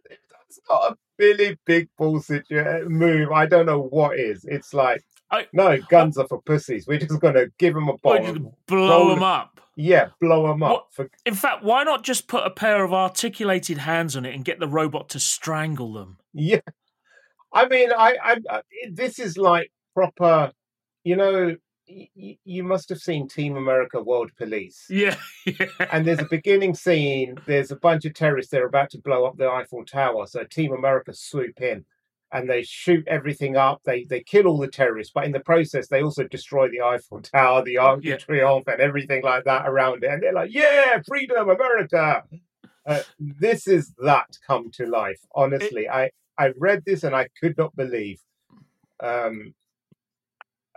that's 0.08 0.60
not 0.70 0.92
a 0.92 0.98
Billy 1.22 1.56
Big 1.66 1.88
Ball 2.00 2.20
situ- 2.20 2.58
uh, 2.58 2.80
move. 2.88 3.32
I 3.32 3.46
don't 3.46 3.68
know 3.68 3.80
what 3.84 4.18
is. 4.18 4.44
It's 4.46 4.74
like, 4.74 5.04
I- 5.30 5.46
no, 5.54 5.78
guns 5.88 6.18
are 6.18 6.28
for 6.28 6.42
pussies. 6.42 6.88
We're 6.88 6.98
just 6.98 7.20
going 7.22 7.36
to 7.36 7.52
give 7.60 7.76
them 7.76 7.90
a 7.90 7.98
bomb. 8.00 8.24
you 8.26 8.54
blow 8.66 9.10
them 9.10 9.22
up. 9.22 9.60
Yeah, 9.76 10.08
blow 10.20 10.48
them 10.48 10.64
up. 10.64 10.72
What- 10.72 10.86
For, 10.94 11.10
In 11.28 11.36
fact, 11.36 11.64
why 11.64 11.84
not 11.84 12.04
just 12.04 12.28
put 12.28 12.44
a 12.44 12.50
pair 12.50 12.84
of 12.84 12.92
articulated 12.92 13.78
hands 13.78 14.16
on 14.18 14.26
it 14.26 14.34
and 14.34 14.44
get 14.44 14.60
the 14.60 14.68
robot 14.68 15.10
to 15.10 15.20
strangle 15.20 15.94
them? 15.94 16.18
yeah. 16.34 16.60
I 17.54 17.68
mean, 17.68 17.92
I, 17.92 18.16
I, 18.24 18.36
I, 18.50 18.56
uh, 18.58 18.62
this 18.94 19.20
is 19.20 19.38
like 19.38 19.72
proper, 19.94 20.54
you 21.04 21.18
know, 21.18 21.56
y- 22.16 22.38
you 22.44 22.64
must 22.64 22.90
have 22.90 23.00
seen 23.00 23.28
Team 23.28 23.58
America 23.58 24.02
World 24.02 24.32
Police. 24.38 24.86
Yeah, 24.90 25.16
yeah. 25.46 25.68
And 25.92 26.06
there's 26.06 26.20
a 26.20 26.26
beginning 26.30 26.76
scene. 26.76 27.38
There's 27.46 27.72
a 27.72 27.76
bunch 27.76 28.06
of 28.06 28.14
terrorists. 28.14 28.52
They're 28.52 28.66
about 28.68 28.90
to 28.92 29.00
blow 29.00 29.26
up 29.26 29.38
the 29.38 29.50
Eiffel 29.50 29.86
Tower. 29.86 30.28
So 30.28 30.44
Team 30.44 30.74
America 30.74 31.14
swoop 31.14 31.62
in, 31.62 31.86
and 32.32 32.50
they 32.50 32.64
shoot 32.64 33.08
everything 33.08 33.58
up. 33.58 33.82
They 33.86 34.06
they 34.06 34.22
kill 34.22 34.48
all 34.48 34.58
the 34.58 34.68
terrorists, 34.68 35.12
but 35.14 35.26
in 35.26 35.32
the 35.32 35.40
process, 35.40 35.88
they 35.88 36.02
also 36.04 36.24
destroy 36.24 36.70
the 36.70 36.82
Eiffel 36.82 37.22
Tower, 37.22 37.64
the 37.64 37.78
Arc 37.78 38.04
Yeah. 38.04 38.18
de 38.18 38.24
Triomphe, 38.26 38.68
and 38.72 38.82
everything 38.82 39.24
like 39.24 39.44
that 39.46 39.68
around 39.68 40.04
it. 40.04 40.08
And 40.12 40.22
they're 40.24 40.34
like, 40.34 40.54
"Yeah, 40.54 41.02
freedom, 41.08 41.50
America!" 41.50 42.24
Uh, 42.86 43.02
this 43.20 43.68
is 43.68 43.94
that 44.04 44.38
come 44.48 44.72
to 44.72 44.86
life. 44.86 45.20
Honestly, 45.36 45.88
I 45.90 46.12
I 46.38 46.54
read 46.58 46.84
this 46.86 47.04
and 47.04 47.16
I 47.16 47.28
could 47.40 47.58
not 47.58 47.76
believe. 47.76 48.20
Um, 49.00 49.54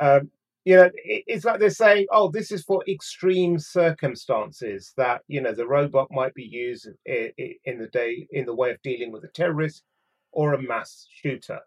um, 0.01 0.31
you 0.65 0.77
know, 0.77 0.91
it's 0.95 1.45
like 1.45 1.61
they're 1.61 1.71
saying, 1.71 2.07
"Oh, 2.11 2.31
this 2.31 2.51
is 2.53 2.65
for 2.65 2.83
extreme 2.89 3.59
circumstances 3.59 4.93
that 4.97 5.23
you 5.29 5.41
know 5.41 5.53
the 5.55 5.67
robot 5.67 6.09
might 6.11 6.35
be 6.35 6.45
used 6.45 6.89
in, 7.07 7.33
in 7.65 7.79
the 7.79 7.89
day 7.89 8.27
in 8.31 8.47
the 8.47 8.55
way 8.55 8.71
of 8.73 8.83
dealing 8.83 9.13
with 9.13 9.25
a 9.25 9.29
terrorist 9.29 9.85
or 10.33 10.55
a 10.55 10.63
mass 10.63 11.07
shooter." 11.11 11.61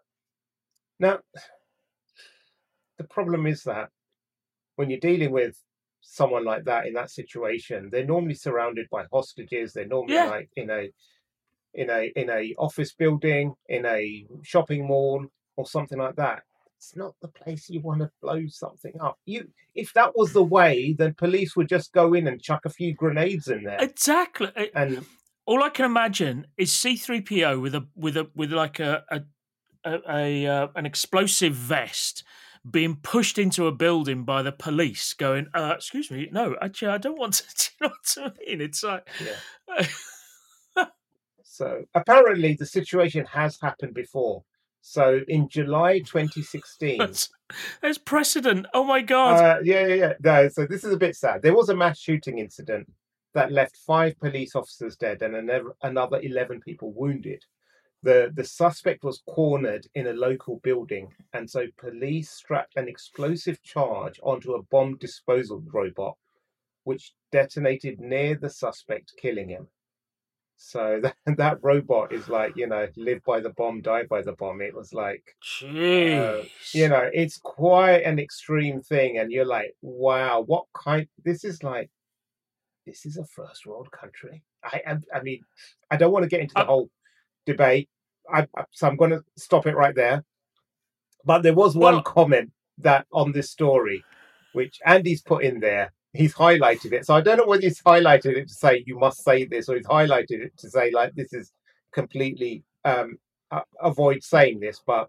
Now, 1.00 1.20
the 2.98 3.04
problem 3.04 3.46
is 3.46 3.62
that 3.64 3.88
when 4.76 4.90
you're 4.90 5.00
dealing 5.00 5.32
with 5.32 5.62
someone 6.00 6.44
like 6.44 6.64
that 6.64 6.86
in 6.86 6.94
that 6.94 7.10
situation, 7.10 7.90
they're 7.90 8.04
normally 8.06 8.34
surrounded 8.34 8.88
by 8.90 9.06
hostages. 9.12 9.72
They're 9.72 9.86
normally 9.86 10.14
Yeah. 10.14 10.26
like 10.26 10.50
in 10.56 10.70
a 10.70 10.90
in 11.74 11.90
a 11.90 12.12
in 12.16 12.30
a 12.30 12.54
office 12.58 12.94
building, 12.94 13.54
in 13.68 13.86
a 13.86 14.26
shopping 14.42 14.86
mall, 14.86 15.26
or 15.56 15.66
something 15.66 15.98
like 15.98 16.16
that. 16.16 16.44
It's 16.78 16.94
not 16.94 17.14
the 17.20 17.28
place 17.28 17.68
you 17.68 17.80
want 17.80 18.00
to 18.00 18.10
blow 18.22 18.46
something 18.46 18.92
up. 19.00 19.18
You, 19.26 19.48
if 19.74 19.92
that 19.94 20.16
was 20.16 20.32
the 20.32 20.44
way, 20.44 20.94
then 20.96 21.12
police 21.14 21.56
would 21.56 21.68
just 21.68 21.92
go 21.92 22.14
in 22.14 22.28
and 22.28 22.40
chuck 22.40 22.64
a 22.64 22.70
few 22.70 22.94
grenades 22.94 23.48
in 23.48 23.64
there. 23.64 23.78
exactly. 23.80 24.70
And 24.76 25.04
all 25.44 25.64
I 25.64 25.70
can 25.70 25.86
imagine 25.86 26.46
is 26.56 26.72
C 26.72 26.96
three 26.96 27.20
PO 27.20 27.58
with 27.58 27.74
a 27.74 27.86
with 27.96 28.16
a 28.16 28.28
with 28.36 28.52
like 28.52 28.78
a 28.78 29.02
a, 29.10 29.20
a, 29.84 29.98
a 30.08 30.46
uh, 30.46 30.68
an 30.76 30.86
explosive 30.86 31.54
vest 31.54 32.22
being 32.70 32.96
pushed 32.96 33.38
into 33.38 33.66
a 33.66 33.72
building 33.72 34.24
by 34.24 34.42
the 34.42 34.52
police, 34.52 35.14
going, 35.14 35.48
uh, 35.54 35.74
"Excuse 35.76 36.12
me, 36.12 36.28
no, 36.30 36.54
actually, 36.62 36.88
I 36.88 36.98
don't 36.98 37.18
want 37.18 37.34
to." 37.34 37.44
Do 37.80 37.86
you 37.86 37.88
know 37.88 37.94
what 38.22 38.32
I 38.38 38.46
mean? 38.46 38.60
It's 38.60 38.84
like, 38.84 39.08
so 41.42 41.82
apparently, 41.92 42.54
the 42.54 42.66
situation 42.66 43.24
has 43.26 43.58
happened 43.60 43.94
before. 43.94 44.44
So 44.80 45.20
in 45.28 45.48
July 45.48 45.98
2016, 45.98 46.98
there's, 46.98 47.30
there's 47.82 47.98
precedent. 47.98 48.66
Oh 48.72 48.84
my 48.84 49.02
god! 49.02 49.42
Uh, 49.42 49.60
yeah, 49.62 49.86
yeah, 49.86 49.94
yeah. 49.94 50.12
No, 50.20 50.48
so 50.48 50.66
this 50.66 50.84
is 50.84 50.92
a 50.92 50.98
bit 50.98 51.16
sad. 51.16 51.42
There 51.42 51.54
was 51.54 51.68
a 51.68 51.76
mass 51.76 51.98
shooting 51.98 52.38
incident 52.38 52.90
that 53.34 53.52
left 53.52 53.76
five 53.76 54.18
police 54.18 54.54
officers 54.54 54.96
dead 54.96 55.22
and 55.22 55.34
anev- 55.34 55.74
another 55.82 56.20
11 56.20 56.60
people 56.60 56.92
wounded. 56.92 57.44
The, 58.02 58.30
the 58.34 58.44
suspect 58.44 59.02
was 59.02 59.22
cornered 59.28 59.86
in 59.94 60.06
a 60.06 60.12
local 60.12 60.60
building, 60.62 61.12
and 61.32 61.50
so 61.50 61.66
police 61.76 62.30
strapped 62.30 62.76
an 62.76 62.88
explosive 62.88 63.60
charge 63.62 64.20
onto 64.22 64.54
a 64.54 64.62
bomb 64.62 64.96
disposal 64.98 65.62
robot, 65.72 66.16
which 66.84 67.12
detonated 67.32 67.98
near 68.00 68.36
the 68.36 68.50
suspect, 68.50 69.14
killing 69.20 69.48
him. 69.48 69.68
So 70.60 71.00
that, 71.02 71.14
that 71.36 71.58
robot 71.62 72.12
is 72.12 72.28
like, 72.28 72.56
you 72.56 72.66
know, 72.66 72.86
live 72.96 73.22
by 73.24 73.40
the 73.40 73.50
bomb, 73.50 73.80
die 73.80 74.02
by 74.04 74.22
the 74.22 74.32
bomb. 74.32 74.60
It 74.60 74.74
was 74.74 74.92
like, 74.92 75.22
Jeez. 75.42 76.74
you 76.74 76.88
know 76.88 77.08
it's 77.12 77.38
quite 77.38 78.02
an 78.02 78.18
extreme 78.18 78.80
thing 78.82 79.18
and 79.18 79.30
you're 79.32 79.46
like 79.46 79.74
wow 79.82 80.40
what 80.42 80.64
kind 80.74 81.06
this 81.24 81.44
is 81.44 81.62
like 81.62 81.90
this 82.86 83.06
is 83.06 83.16
a 83.16 83.24
first 83.24 83.66
world 83.66 83.90
country 83.90 84.42
i 84.64 84.80
i, 84.86 84.96
I 85.16 85.22
mean 85.22 85.40
i 85.90 85.96
don't 85.96 86.12
want 86.12 86.24
to 86.24 86.28
get 86.28 86.40
into 86.40 86.54
the 86.54 86.60
Uh, 86.60 86.66
whole 86.66 86.90
debate 87.46 87.88
I, 88.32 88.46
I 88.56 88.64
so 88.72 88.86
i'm 88.88 88.96
going 88.96 89.10
to 89.10 89.22
stop 89.36 89.66
it 89.66 89.76
right 89.76 89.94
there 89.94 90.24
but 91.24 91.42
there 91.42 91.54
was 91.54 91.74
one 91.76 91.94
Well- 91.94 92.02
comment 92.02 92.50
that 92.78 93.06
on 93.12 93.32
this 93.32 93.50
story 93.50 94.04
which 94.52 94.78
andy's 94.84 95.22
put 95.22 95.42
in 95.44 95.60
there 95.60 95.92
he's 96.12 96.34
highlighted 96.34 96.92
it 96.92 97.04
so 97.04 97.14
i 97.14 97.20
don't 97.20 97.36
know 97.36 97.46
whether 97.46 97.62
he's 97.62 97.82
highlighted 97.82 98.36
it 98.36 98.48
to 98.48 98.54
say 98.54 98.82
you 98.86 98.98
must 98.98 99.22
say 99.22 99.44
this 99.44 99.68
or 99.68 99.76
he's 99.76 99.86
highlighted 99.86 100.42
it 100.42 100.56
to 100.56 100.70
say 100.70 100.90
like 100.90 101.14
this 101.14 101.32
is 101.32 101.52
completely 101.92 102.64
um 102.84 103.18
uh, 103.50 103.60
avoid 103.82 104.22
saying 104.22 104.60
this 104.60 104.80
but 104.86 105.08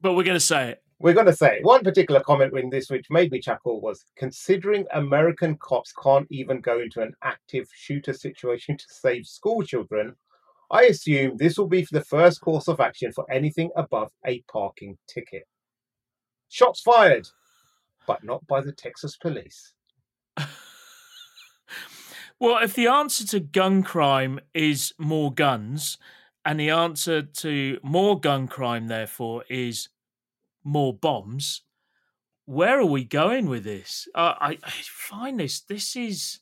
but 0.00 0.14
we're 0.14 0.22
going 0.22 0.34
to 0.34 0.40
say 0.40 0.70
it. 0.70 0.82
we're 0.98 1.14
going 1.14 1.26
to 1.26 1.32
say 1.34 1.60
one 1.62 1.82
particular 1.82 2.20
comment 2.20 2.56
in 2.58 2.70
this 2.70 2.90
which 2.90 3.10
made 3.10 3.30
me 3.32 3.40
chuckle 3.40 3.80
was 3.80 4.04
considering 4.16 4.86
American 4.92 5.56
cops 5.56 5.92
can't 5.92 6.26
even 6.30 6.60
go 6.60 6.80
into 6.80 7.00
an 7.00 7.14
active 7.22 7.68
shooter 7.74 8.12
situation 8.12 8.76
to 8.76 8.84
save 8.88 9.26
school 9.26 9.62
children. 9.62 10.14
I 10.70 10.82
assume 10.84 11.36
this 11.36 11.56
will 11.56 11.68
be 11.68 11.84
for 11.84 11.94
the 11.94 12.04
first 12.04 12.40
course 12.40 12.68
of 12.68 12.80
action 12.80 13.12
for 13.12 13.24
anything 13.30 13.70
above 13.76 14.10
a 14.26 14.42
parking 14.52 14.98
ticket. 15.08 15.44
Shots 16.48 16.80
fired, 16.80 17.28
but 18.06 18.24
not 18.24 18.46
by 18.46 18.60
the 18.60 18.72
Texas 18.72 19.16
police. 19.16 19.72
Well, 22.38 22.62
if 22.62 22.74
the 22.74 22.86
answer 22.86 23.26
to 23.28 23.40
gun 23.40 23.82
crime 23.82 24.40
is 24.52 24.92
more 24.98 25.32
guns, 25.32 25.96
and 26.44 26.60
the 26.60 26.68
answer 26.68 27.22
to 27.22 27.78
more 27.82 28.20
gun 28.20 28.46
crime, 28.46 28.88
therefore, 28.88 29.44
is 29.48 29.88
more 30.62 30.92
bombs, 30.92 31.62
where 32.44 32.78
are 32.78 32.86
we 32.86 33.04
going 33.04 33.46
with 33.46 33.64
this? 33.64 34.06
Uh, 34.14 34.34
I, 34.38 34.58
I 34.62 34.70
find 34.84 35.40
this. 35.40 35.60
This 35.60 35.96
is 35.96 36.40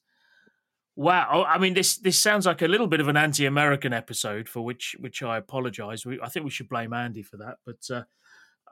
wow. 0.97 1.29
Oh, 1.33 1.45
I 1.45 1.59
mean, 1.59 1.75
this 1.75 1.97
this 1.97 2.19
sounds 2.19 2.45
like 2.45 2.63
a 2.63 2.69
little 2.69 2.89
bit 2.89 3.01
of 3.01 3.09
an 3.09 3.17
anti-American 3.17 3.93
episode, 3.93 4.49
for 4.49 4.63
which 4.63 4.97
which 4.99 5.23
I 5.23 5.39
apologise. 5.39 6.05
I 6.23 6.29
think 6.29 6.45
we 6.45 6.51
should 6.51 6.69
blame 6.69 6.93
Andy 6.93 7.23
for 7.23 7.37
that, 7.37 7.59
but. 7.65 7.89
Uh, 7.89 8.03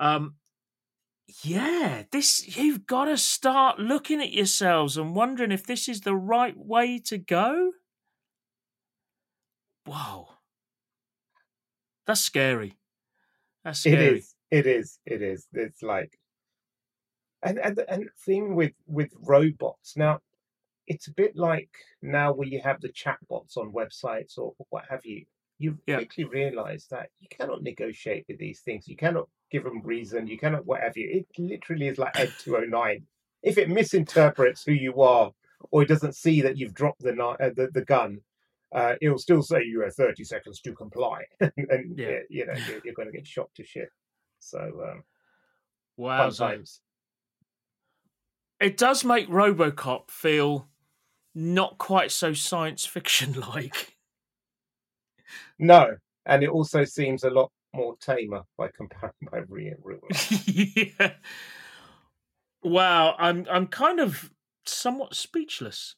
um, 0.00 0.34
yeah, 1.42 2.04
this 2.10 2.56
you've 2.56 2.86
got 2.86 3.06
to 3.06 3.16
start 3.16 3.78
looking 3.78 4.20
at 4.20 4.32
yourselves 4.32 4.96
and 4.96 5.14
wondering 5.14 5.52
if 5.52 5.64
this 5.66 5.88
is 5.88 6.00
the 6.02 6.16
right 6.16 6.56
way 6.56 6.98
to 7.00 7.18
go. 7.18 7.72
Wow. 9.86 10.38
That's 12.06 12.20
scary. 12.20 12.78
That's 13.64 13.80
It 13.84 14.00
scary. 14.00 14.00
is. 14.00 14.34
It 14.50 14.66
is. 14.66 14.98
It 15.06 15.22
is. 15.22 15.46
It's 15.52 15.82
like, 15.82 16.18
and 17.42 17.58
and 17.58 17.78
and 17.88 18.10
thing 18.24 18.54
with 18.54 18.72
with 18.86 19.12
robots 19.18 19.96
now, 19.96 20.20
it's 20.86 21.08
a 21.08 21.12
bit 21.14 21.36
like 21.36 21.70
now 22.02 22.32
where 22.32 22.48
you 22.48 22.60
have 22.62 22.80
the 22.80 22.90
chatbots 22.90 23.56
on 23.56 23.72
websites 23.72 24.38
or 24.38 24.54
what 24.70 24.86
have 24.90 25.06
you. 25.06 25.26
You 25.62 25.78
Yeah. 25.86 25.96
quickly 25.96 26.24
realise 26.24 26.86
that 26.86 27.10
you 27.20 27.28
cannot 27.30 27.62
negotiate 27.62 28.24
with 28.28 28.38
these 28.38 28.60
things. 28.60 28.88
You 28.88 28.96
cannot 28.96 29.28
give 29.50 29.64
them 29.64 29.80
reason. 29.82 30.26
You 30.26 30.38
cannot 30.38 30.66
whatever. 30.66 30.98
you. 30.98 31.08
It 31.20 31.26
literally 31.38 31.88
is 31.88 31.98
like 31.98 32.12
Ed 32.18 32.34
two 32.38 32.54
hundred 32.54 32.70
nine. 32.70 33.06
If 33.42 33.58
it 33.58 33.68
misinterprets 33.68 34.64
who 34.64 34.72
you 34.72 35.00
are, 35.02 35.32
or 35.70 35.82
it 35.82 35.88
doesn't 35.88 36.16
see 36.16 36.42
that 36.42 36.56
you've 36.56 36.74
dropped 36.74 37.02
the 37.02 37.14
uh, 37.22 37.50
the, 37.56 37.68
the 37.72 37.84
gun, 37.84 38.20
uh, 38.72 38.94
it'll 39.00 39.18
still 39.18 39.42
say 39.42 39.62
you 39.64 39.80
have 39.82 39.94
thirty 39.94 40.24
seconds 40.24 40.60
to 40.62 40.72
comply, 40.74 41.24
and 41.40 41.98
Yeah. 41.98 42.18
you 42.28 42.46
know 42.46 42.54
you're, 42.66 42.80
you're 42.84 42.94
going 42.94 43.06
to 43.10 43.16
get 43.16 43.26
shot 43.26 43.50
to 43.56 43.64
shit. 43.64 43.88
So 44.40 44.58
um, 44.90 45.04
Wow. 45.96 46.30
fun 46.30 46.32
times. 46.34 46.80
It 48.60 48.76
does 48.76 49.04
make 49.04 49.28
Robocop 49.28 50.10
feel 50.10 50.68
not 51.34 51.78
quite 51.78 52.10
so 52.10 52.32
science 52.32 52.84
fiction 52.84 53.32
like. 53.40 53.91
No, 55.58 55.96
and 56.26 56.42
it 56.42 56.50
also 56.50 56.84
seems 56.84 57.24
a 57.24 57.30
lot 57.30 57.50
more 57.74 57.96
tamer 58.00 58.42
by 58.58 58.68
comparing 58.76 59.12
by 59.32 59.38
real. 59.48 59.74
real 59.82 60.00
yeah. 60.46 61.12
Wow, 62.62 63.16
I'm 63.18 63.46
I'm 63.50 63.66
kind 63.66 64.00
of 64.00 64.30
somewhat 64.64 65.14
speechless. 65.14 65.96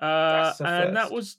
Uh, 0.00 0.44
That's 0.44 0.60
a 0.60 0.66
and 0.66 0.96
that 0.96 1.10
was, 1.10 1.38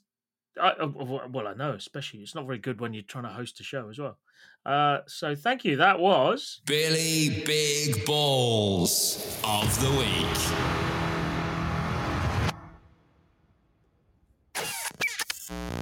I, 0.60 0.70
uh, 0.72 0.86
well, 0.86 1.48
I 1.48 1.54
know, 1.54 1.72
especially 1.72 2.20
it's 2.20 2.34
not 2.34 2.46
very 2.46 2.58
good 2.58 2.80
when 2.80 2.92
you're 2.92 3.02
trying 3.02 3.24
to 3.24 3.30
host 3.30 3.58
a 3.60 3.62
show 3.62 3.88
as 3.88 3.98
well. 3.98 4.18
Uh, 4.66 4.98
so 5.06 5.34
thank 5.34 5.64
you. 5.64 5.76
That 5.76 5.98
was 5.98 6.60
Billy 6.66 7.42
Big 7.46 8.04
Balls 8.04 9.40
of 9.44 9.80
the 9.80 9.90
Week. 9.98 10.99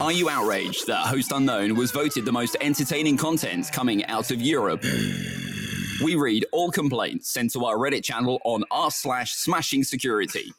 Are 0.08 0.12
you 0.12 0.30
outraged 0.30 0.86
that 0.86 1.06
Host 1.06 1.32
Unknown 1.32 1.76
was 1.76 1.90
voted 1.90 2.24
the 2.24 2.32
most 2.32 2.56
entertaining 2.62 3.18
content 3.18 3.70
coming 3.70 4.06
out 4.06 4.30
of 4.30 4.40
Europe? 4.40 4.82
We 6.02 6.14
read 6.14 6.46
all 6.50 6.70
complaints 6.70 7.28
sent 7.28 7.52
to 7.52 7.66
our 7.66 7.76
Reddit 7.76 8.04
channel 8.04 8.40
on 8.46 8.64
r 8.70 8.90
slash 8.90 9.34
smashing 9.34 9.84
security. 9.84 10.50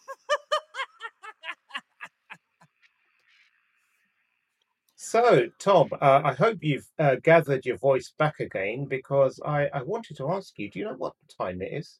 So, 4.95 5.47
Tom, 5.57 5.89
uh, 5.99 6.21
I 6.23 6.33
hope 6.33 6.59
you've 6.61 6.87
uh, 6.99 7.15
gathered 7.15 7.65
your 7.65 7.77
voice 7.77 8.13
back 8.19 8.39
again 8.41 8.85
because 8.85 9.39
I, 9.43 9.65
I 9.73 9.81
wanted 9.81 10.17
to 10.17 10.31
ask 10.31 10.59
you. 10.59 10.69
Do 10.69 10.77
you 10.77 10.85
know 10.85 10.93
what 10.93 11.15
time 11.39 11.63
it 11.63 11.73
is? 11.73 11.97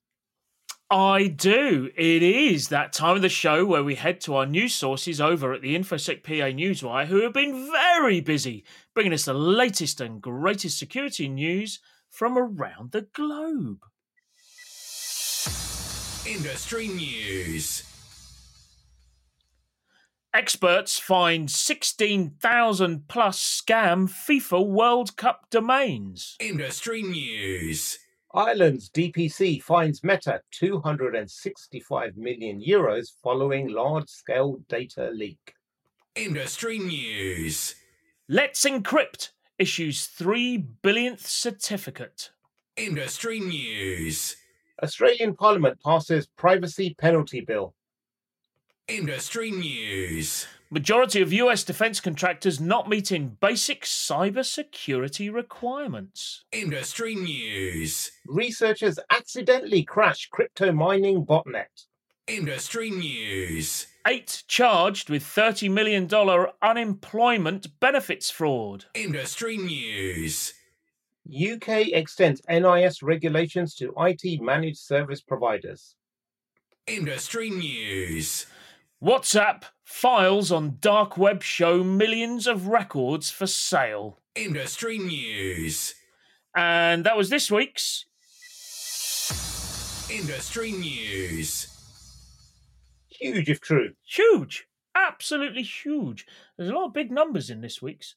I 0.92 1.28
do. 1.28 1.92
It 1.96 2.24
is 2.24 2.70
that 2.70 2.94
time 2.94 3.16
of 3.16 3.22
the 3.22 3.30
show 3.30 3.64
where 3.64 3.84
we 3.84 3.94
head 3.94 4.20
to 4.22 4.36
our 4.36 4.48
news 4.48 4.74
sources 4.74 5.22
over 5.22 5.54
at 5.54 5.62
the 5.62 5.76
InfoSec 5.76 6.24
PA 6.24 6.50
Newswire, 6.50 7.06
who 7.06 7.22
have 7.22 7.34
been 7.34 7.70
very 7.72 8.22
busy 8.22 8.64
bringing 8.96 9.14
us 9.14 9.26
the 9.26 9.34
latest 9.36 10.02
and 10.02 10.20
greatest 10.20 10.80
security 10.80 11.30
news 11.30 11.80
from 12.10 12.38
around 12.38 12.92
the 12.92 13.02
globe. 13.14 13.84
Industry 16.26 16.88
news. 16.88 17.84
Experts 20.34 20.98
find 20.98 21.52
16,000 21.52 23.08
plus 23.08 23.62
scam 23.62 24.08
FIFA 24.10 24.68
World 24.68 25.18
Cup 25.18 25.50
domains. 25.52 26.36
Industry 26.40 27.04
news. 27.04 28.00
Ireland's 28.34 28.92
DPC 28.92 29.62
finds 29.64 30.04
Meta 30.04 30.42
265 30.52 32.16
million 32.16 32.62
euros 32.62 33.08
following 33.24 33.70
large 33.70 34.08
scale 34.08 34.60
data 34.70 35.10
leak. 35.12 35.56
Industry 36.16 36.78
news. 36.78 37.74
Let's 38.28 38.66
Encrypt 38.66 39.30
issues 39.58 40.06
3 40.06 40.58
billionth 40.84 41.26
certificate. 41.26 42.30
Industry 42.78 43.40
news. 43.40 44.36
Australian 44.84 45.36
Parliament 45.36 45.80
passes 45.84 46.28
privacy 46.28 46.96
penalty 47.00 47.42
bill. 47.42 47.74
Industry 48.88 49.50
news. 49.50 50.46
Majority 50.72 51.20
of 51.22 51.34
US 51.34 51.64
defense 51.64 52.00
contractors 52.00 52.60
not 52.60 52.88
meeting 52.88 53.38
basic 53.42 53.86
cyber 53.86 54.46
security 54.46 55.28
requirements. 55.28 56.46
Industry 56.52 57.16
news. 57.16 58.12
Researchers 58.28 59.00
accidentally 59.10 59.82
crash 59.82 60.30
crypto 60.32 60.72
mining 60.72 61.26
botnet. 61.26 61.88
Industry 62.28 62.92
news. 62.92 63.88
Eight 64.06 64.44
charged 64.48 65.10
with 65.10 65.24
$30 65.24 65.72
million 65.72 66.08
unemployment 66.62 67.80
benefits 67.80 68.30
fraud. 68.30 68.86
Industry 68.94 69.58
news. 69.58 70.54
UK 71.28 71.88
extends 71.94 72.44
NIS 72.48 73.02
regulations 73.02 73.74
to 73.74 73.92
IT 73.98 74.40
managed 74.40 74.78
service 74.78 75.22
providers. 75.22 75.96
Industry 76.86 77.50
news. 77.50 78.46
WhatsApp 79.04 79.64
files 79.90 80.52
on 80.52 80.78
dark 80.80 81.18
web 81.18 81.42
show 81.42 81.84
millions 81.84 82.46
of 82.46 82.68
records 82.68 83.32
for 83.32 83.48
sale. 83.48 84.20
Industry 84.36 85.00
news. 85.00 85.96
And 86.56 87.04
that 87.06 87.18
was 87.18 87.30
this 87.30 87.50
week's. 87.50 88.06
Industry 90.10 90.72
news. 90.74 91.76
Huge 93.10 93.50
if 93.50 93.60
true. 93.62 93.94
Huge. 94.06 94.68
Absolutely 94.96 95.64
huge. 95.64 96.28
There's 96.56 96.70
a 96.70 96.74
lot 96.74 96.86
of 96.86 96.94
big 96.94 97.12
numbers 97.12 97.50
in 97.50 97.62
this 97.62 97.82
week's. 97.82 98.14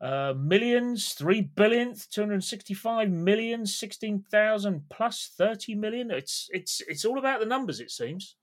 Uh, 0.00 0.34
millions, 0.36 1.12
3 1.14 1.50
billionth, 1.54 2.10
265 2.10 3.10
million, 3.10 3.64
16,000 3.64 4.82
plus 4.90 5.32
30 5.38 5.76
million. 5.76 6.10
It's, 6.10 6.50
it's, 6.52 6.82
it's 6.88 7.04
all 7.04 7.18
about 7.18 7.38
the 7.38 7.46
numbers, 7.46 7.78
it 7.80 7.92
seems. 7.92 8.34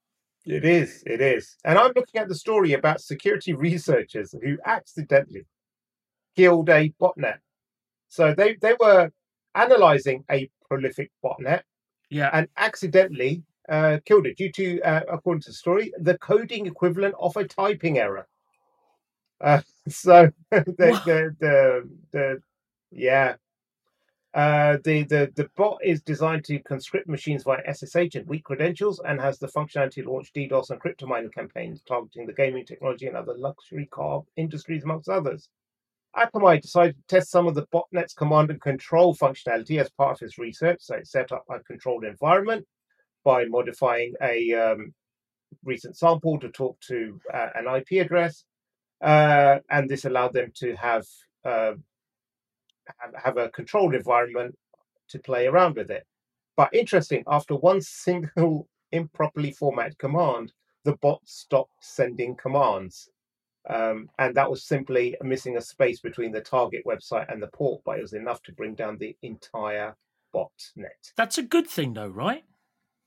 It 0.45 0.65
is, 0.65 1.03
it 1.05 1.21
is. 1.21 1.55
And 1.63 1.77
I'm 1.77 1.91
looking 1.95 2.19
at 2.19 2.27
the 2.27 2.35
story 2.35 2.73
about 2.73 3.01
security 3.01 3.53
researchers 3.69 4.33
who 4.41 4.57
accidentally 4.65 5.45
killed 6.35 6.69
a 6.69 6.91
botnet. 7.01 7.39
So 8.09 8.33
they, 8.35 8.55
they 8.55 8.75
were 8.79 9.11
analyzing 9.55 10.25
a 10.31 10.49
prolific 10.69 11.11
botnet 11.23 11.63
Yeah. 12.09 12.29
and 12.33 12.47
accidentally 12.57 13.43
uh, 13.69 13.99
killed 14.05 14.27
it 14.27 14.37
due 14.37 14.51
to, 14.53 14.81
uh, 14.81 15.01
according 15.11 15.41
to 15.43 15.49
the 15.51 15.55
story, 15.55 15.93
the 15.99 16.17
coding 16.19 16.67
equivalent 16.67 17.15
of 17.19 17.37
a 17.37 17.47
typing 17.47 17.99
error. 17.99 18.27
Uh, 19.41 19.61
so 19.87 20.31
the, 20.51 20.63
the, 20.77 21.35
the, 21.39 21.89
the, 22.11 22.41
yeah. 22.91 23.35
Uh, 24.33 24.77
the, 24.83 25.03
the, 25.03 25.31
the 25.35 25.47
bot 25.55 25.77
is 25.83 26.01
designed 26.01 26.43
to 26.43 26.57
conscript 26.59 27.07
machines 27.07 27.43
via 27.43 27.61
SSH 27.71 28.15
and 28.15 28.27
weak 28.27 28.43
credentials 28.43 28.99
and 29.05 29.21
has 29.21 29.37
the 29.37 29.47
functionality 29.47 30.03
to 30.03 30.09
launch 30.09 30.31
DDoS 30.33 30.71
and 30.71 30.79
crypto 30.79 31.05
mining 31.05 31.29
campaigns 31.29 31.83
targeting 31.87 32.25
the 32.25 32.33
gaming 32.33 32.65
technology 32.65 33.05
and 33.05 33.15
other 33.15 33.37
luxury 33.37 33.87
car 33.91 34.23
industries, 34.35 34.83
amongst 34.83 35.07
others. 35.07 35.49
Akamai 36.15 36.61
decided 36.61 36.95
to 36.95 37.15
test 37.15 37.31
some 37.31 37.47
of 37.47 37.55
the 37.55 37.67
botnet's 37.67 38.13
command 38.13 38.49
and 38.49 38.61
control 38.61 39.15
functionality 39.15 39.79
as 39.79 39.89
part 39.91 40.21
of 40.21 40.25
its 40.25 40.37
research. 40.37 40.77
So 40.81 40.95
it 40.95 41.07
set 41.07 41.31
up 41.31 41.43
a 41.49 41.59
controlled 41.59 42.03
environment 42.03 42.65
by 43.23 43.45
modifying 43.45 44.13
a 44.21 44.53
um, 44.53 44.93
recent 45.63 45.97
sample 45.97 46.39
to 46.39 46.49
talk 46.49 46.79
to 46.87 47.19
uh, 47.33 47.49
an 47.55 47.67
IP 47.67 48.03
address, 48.03 48.45
uh, 49.01 49.59
and 49.69 49.89
this 49.89 50.05
allowed 50.05 50.33
them 50.33 50.51
to 50.55 50.75
have, 50.75 51.05
uh, 51.45 51.73
have 52.99 53.13
have 53.23 53.37
a 53.37 53.49
controlled 53.49 53.95
environment 53.95 54.55
to 55.09 55.19
play 55.19 55.47
around 55.47 55.75
with 55.75 55.89
it. 55.91 56.05
But 56.55 56.73
interesting, 56.73 57.23
after 57.27 57.55
one 57.55 57.81
single 57.81 58.67
improperly 58.91 59.51
formatted 59.51 59.97
command, 59.97 60.53
the 60.83 60.93
bot 60.97 61.21
stopped 61.25 61.73
sending 61.81 62.35
commands. 62.35 63.09
Um, 63.69 64.09
and 64.19 64.35
that 64.35 64.49
was 64.49 64.65
simply 64.65 65.15
missing 65.21 65.55
a 65.57 65.61
space 65.61 66.01
between 66.01 66.31
the 66.33 66.41
target 66.41 66.83
website 66.85 67.31
and 67.31 67.41
the 67.41 67.47
port, 67.47 67.81
but 67.85 67.97
it 67.97 68.01
was 68.01 68.13
enough 68.13 68.41
to 68.43 68.51
bring 68.51 68.75
down 68.75 68.97
the 68.97 69.15
entire 69.21 69.95
botnet. 70.35 71.13
That's 71.15 71.37
a 71.37 71.43
good 71.43 71.67
thing, 71.67 71.93
though, 71.93 72.07
right? 72.09 72.43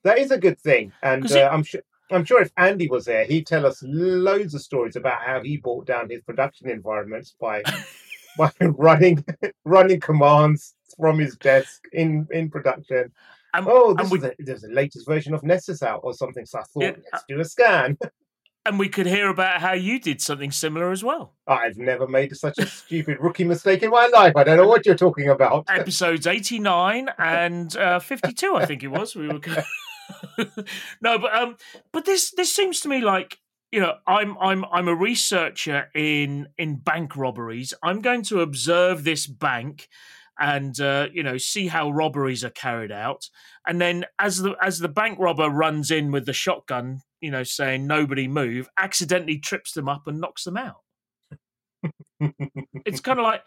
That 0.04 0.18
is 0.18 0.30
a 0.30 0.38
good 0.38 0.58
thing, 0.58 0.92
and 1.02 1.30
uh, 1.30 1.34
it- 1.40 1.52
I'm 1.52 1.62
sure. 1.62 1.82
I'm 2.12 2.24
sure 2.24 2.40
if 2.40 2.52
Andy 2.56 2.86
was 2.88 3.04
there, 3.04 3.24
he'd 3.24 3.48
tell 3.48 3.66
us 3.66 3.82
loads 3.82 4.54
of 4.54 4.60
stories 4.62 4.94
about 4.94 5.22
how 5.22 5.42
he 5.42 5.56
brought 5.56 5.86
down 5.88 6.08
his 6.08 6.20
production 6.22 6.70
environments 6.70 7.34
by 7.40 7.64
by 8.37 8.51
running 8.61 9.24
running 9.64 10.01
commands 10.01 10.74
from 10.99 11.18
his 11.18 11.37
desk 11.37 11.84
in 11.93 12.26
in 12.30 12.51
production. 12.51 13.12
And, 13.55 13.66
Oh, 13.68 13.95
this 13.95 14.11
we 14.11 14.18
is 14.18 14.24
a, 14.24 14.34
there's 14.39 14.64
a 14.64 14.68
latest 14.68 15.07
version 15.07 15.32
of 15.32 15.43
Nessus 15.43 15.82
out 15.82 16.01
or 16.03 16.12
something. 16.12 16.45
So 16.45 16.59
I 16.59 16.62
thought, 16.62 16.82
Yeah, 16.82 16.93
let's 17.12 17.24
do 17.28 17.41
a 17.41 17.45
scan. 17.45 17.97
and 18.66 18.78
we 18.78 18.89
could 18.89 19.07
hear 19.07 19.28
about 19.28 19.61
how 19.61 19.72
you 19.72 19.99
did 19.99 20.20
something 20.20 20.51
similar 20.51 20.91
as 20.91 21.03
well. 21.03 21.34
I've 21.47 21.78
never 21.78 22.07
made 22.07 22.37
such 22.37 22.59
a 22.59 22.66
stupid 22.66 23.18
rookie 23.20 23.45
mistake 23.45 23.82
in 23.82 23.91
my 23.91 24.09
life. 24.09 24.34
I 24.37 24.45
don't 24.45 24.57
know 24.57 24.68
what 24.68 24.84
you're 24.84 24.97
talking 24.97 25.28
about. 25.28 25.64
Episodes 25.68 26.26
eighty 26.26 26.59
nine 26.59 27.09
and 27.18 27.74
uh, 27.76 27.99
fifty 28.01 28.32
two, 28.32 28.57
I 28.57 28.66
think 28.66 28.82
it 28.82 28.89
was. 28.89 29.14
We 29.14 29.28
were 29.28 29.41
no, 31.01 31.18
but 31.18 31.34
um, 31.34 31.57
but 31.93 32.05
this 32.05 32.32
this 32.32 32.55
seems 32.55 32.80
to 32.80 32.89
me 32.89 33.01
like 33.01 33.39
you 33.76 33.82
know 33.82 33.96
I'm 34.06 34.38
I'm 34.38 34.64
I'm 34.72 34.88
a 34.88 34.94
researcher 34.94 35.90
in 35.94 36.48
in 36.56 36.76
bank 36.76 37.14
robberies. 37.14 37.74
I'm 37.82 38.00
going 38.00 38.22
to 38.22 38.40
observe 38.40 39.04
this 39.04 39.26
bank 39.26 39.88
and 40.40 40.80
uh, 40.80 41.08
you 41.12 41.22
know 41.22 41.36
see 41.36 41.66
how 41.66 41.90
robberies 41.90 42.42
are 42.42 42.48
carried 42.50 42.90
out, 42.90 43.28
and 43.66 43.78
then 43.78 44.06
as 44.18 44.38
the 44.38 44.56
as 44.62 44.78
the 44.78 44.88
bank 44.88 45.18
robber 45.18 45.50
runs 45.50 45.90
in 45.90 46.10
with 46.10 46.24
the 46.24 46.32
shotgun, 46.32 47.02
you 47.20 47.30
know, 47.30 47.42
saying 47.42 47.86
nobody 47.86 48.26
move, 48.26 48.70
accidentally 48.78 49.38
trips 49.38 49.72
them 49.72 49.90
up 49.90 50.06
and 50.06 50.22
knocks 50.22 50.44
them 50.44 50.56
out. 50.56 50.80
it's 52.86 53.00
kind 53.00 53.18
of 53.18 53.24
like 53.24 53.42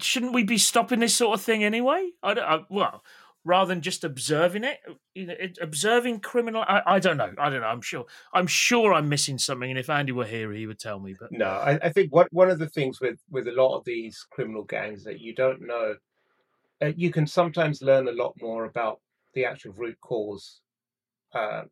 shouldn't 0.00 0.32
we 0.32 0.44
be 0.44 0.56
stopping 0.56 1.00
this 1.00 1.14
sort 1.14 1.38
of 1.38 1.44
thing 1.44 1.62
anyway? 1.62 2.08
I 2.22 2.32
don't. 2.32 2.44
I, 2.44 2.60
well, 2.70 3.04
rather 3.44 3.68
than 3.74 3.82
just 3.82 4.04
observing 4.04 4.64
it, 4.64 4.78
you 5.14 5.26
know, 5.26 5.34
it, 5.38 5.58
observing 5.60 6.20
criminal. 6.20 6.62
I, 6.66 6.82
I 6.86 6.98
don't 7.00 7.16
know. 7.16 7.32
I 7.38 7.50
don't 7.50 7.60
know. 7.60 7.66
I'm 7.66 7.80
sure. 7.80 8.06
I'm 8.32 8.46
sure 8.46 8.92
I'm 8.94 9.08
missing 9.08 9.38
something. 9.38 9.68
And 9.70 9.78
if 9.78 9.90
Andy 9.90 10.12
were 10.12 10.26
here, 10.26 10.52
he 10.52 10.66
would 10.66 10.78
tell 10.78 11.00
me. 11.00 11.14
But 11.18 11.32
No, 11.32 11.46
I, 11.48 11.78
I 11.82 11.88
think 11.90 12.12
what 12.12 12.32
one 12.32 12.50
of 12.50 12.58
the 12.58 12.68
things 12.68 13.00
with 13.00 13.18
with 13.30 13.48
a 13.48 13.52
lot 13.52 13.76
of 13.76 13.84
these 13.84 14.26
criminal 14.30 14.62
gangs 14.64 15.04
that 15.04 15.20
you 15.20 15.34
don't 15.34 15.66
know, 15.66 15.94
uh, 16.80 16.92
you 16.96 17.10
can 17.10 17.26
sometimes 17.26 17.82
learn 17.82 18.08
a 18.08 18.12
lot 18.12 18.34
more 18.40 18.64
about 18.64 19.00
the 19.34 19.44
actual 19.44 19.72
root 19.72 19.96
cause 20.00 20.60
uh, 21.34 21.62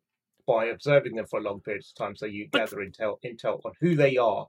by 0.47 0.65
observing 0.65 1.15
them 1.15 1.25
for 1.27 1.39
a 1.39 1.43
long 1.43 1.61
period 1.61 1.83
of 1.83 1.95
time. 1.95 2.15
So 2.15 2.25
you 2.25 2.47
But- 2.51 2.69
gather 2.69 2.77
intel 2.77 3.17
intel 3.23 3.61
on 3.63 3.73
who 3.79 3.95
they 3.95 4.17
are, 4.17 4.47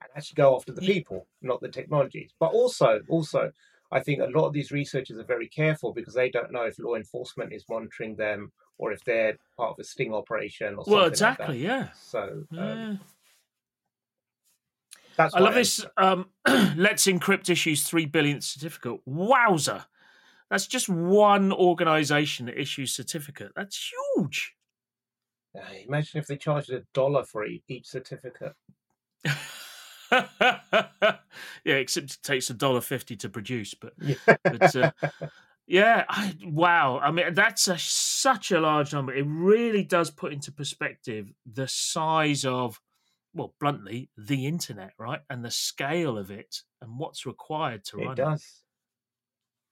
and 0.00 0.10
actually 0.16 0.36
go 0.36 0.56
after 0.56 0.72
the 0.72 0.80
people, 0.80 1.28
not 1.40 1.60
the 1.60 1.68
technologies. 1.68 2.32
But 2.40 2.52
also, 2.52 3.00
also, 3.08 3.52
I 3.94 4.00
think 4.00 4.20
a 4.20 4.26
lot 4.26 4.46
of 4.46 4.52
these 4.52 4.72
researchers 4.72 5.18
are 5.18 5.24
very 5.24 5.48
careful 5.48 5.92
because 5.92 6.14
they 6.14 6.28
don't 6.28 6.52
know 6.52 6.64
if 6.64 6.78
law 6.78 6.96
enforcement 6.96 7.52
is 7.52 7.64
monitoring 7.68 8.16
them 8.16 8.50
or 8.76 8.92
if 8.92 9.02
they're 9.04 9.38
part 9.56 9.70
of 9.70 9.78
a 9.78 9.84
sting 9.84 10.12
operation 10.12 10.74
or 10.74 10.78
something. 10.84 10.92
well, 10.92 11.02
like 11.04 11.16
that. 11.16 11.32
exactly. 11.32 11.58
yeah. 11.58 11.88
So 11.94 12.44
um, 12.50 12.58
Yeah. 12.58 12.96
that's 15.16 15.34
I 15.34 15.38
love 15.38 15.54
this. 15.54 15.86
Um, 15.96 16.26
Let's 16.76 17.06
encrypt 17.06 17.48
issues 17.48 17.88
three 17.88 18.04
billionth 18.06 18.42
certificate. 18.42 19.00
Wowzer! 19.06 19.84
That's 20.50 20.66
just 20.66 20.88
one 20.88 21.52
organization 21.52 22.46
that 22.46 22.60
issues 22.60 22.92
certificate. 22.92 23.52
That's 23.54 23.92
huge. 24.16 24.54
Uh, 25.56 25.60
imagine 25.86 26.18
if 26.20 26.26
they 26.26 26.36
charged 26.36 26.70
a 26.70 26.82
dollar 26.92 27.24
for 27.24 27.46
each 27.46 27.86
certificate. 27.86 28.54
yeah, 31.64 31.74
except 31.74 32.14
it 32.14 32.22
takes 32.22 32.50
a 32.50 32.54
dollar 32.54 32.80
fifty 32.80 33.16
to 33.16 33.28
produce. 33.28 33.74
But 33.74 33.94
Yeah. 33.98 34.14
but 34.44 34.76
uh, 34.76 34.90
Yeah, 35.66 36.04
I, 36.08 36.34
wow. 36.44 36.98
I 36.98 37.10
mean, 37.10 37.32
that's 37.32 37.68
a, 37.68 37.78
such 37.78 38.50
a 38.50 38.60
large 38.60 38.92
number. 38.92 39.14
It 39.14 39.24
really 39.26 39.82
does 39.82 40.10
put 40.10 40.32
into 40.34 40.52
perspective 40.52 41.32
the 41.50 41.66
size 41.66 42.44
of, 42.44 42.80
well, 43.32 43.54
bluntly, 43.58 44.10
the 44.16 44.46
internet, 44.46 44.92
right? 44.98 45.20
And 45.30 45.42
the 45.42 45.50
scale 45.50 46.18
of 46.18 46.30
it 46.30 46.60
and 46.82 46.98
what's 46.98 47.24
required 47.24 47.82
to 47.86 48.00
It 48.00 48.04
run 48.04 48.16
does. 48.16 48.60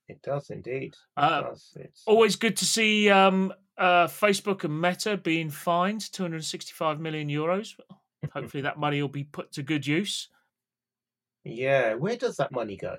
It 0.07 0.21
does 0.23 0.49
indeed. 0.49 0.93
It 0.95 0.97
Uh, 1.15 1.41
does. 1.43 1.71
It's, 1.75 2.01
Always 2.07 2.37
good 2.37 2.57
to 2.57 2.65
see 2.65 3.11
um, 3.11 3.53
uh, 3.77 4.07
Facebook 4.07 4.63
and 4.63 4.81
Meta 4.81 5.15
being 5.15 5.51
fined 5.51 6.11
265 6.11 6.99
million 6.99 7.29
euros. 7.29 7.79
Hopefully, 8.33 8.63
that 8.63 8.79
money 8.79 8.99
will 8.99 9.09
be 9.09 9.25
put 9.25 9.51
to 9.53 9.61
good 9.61 9.85
use. 9.85 10.29
Yeah. 11.43 11.93
Where 11.95 12.17
does 12.17 12.37
that 12.37 12.51
money 12.51 12.77
go? 12.77 12.97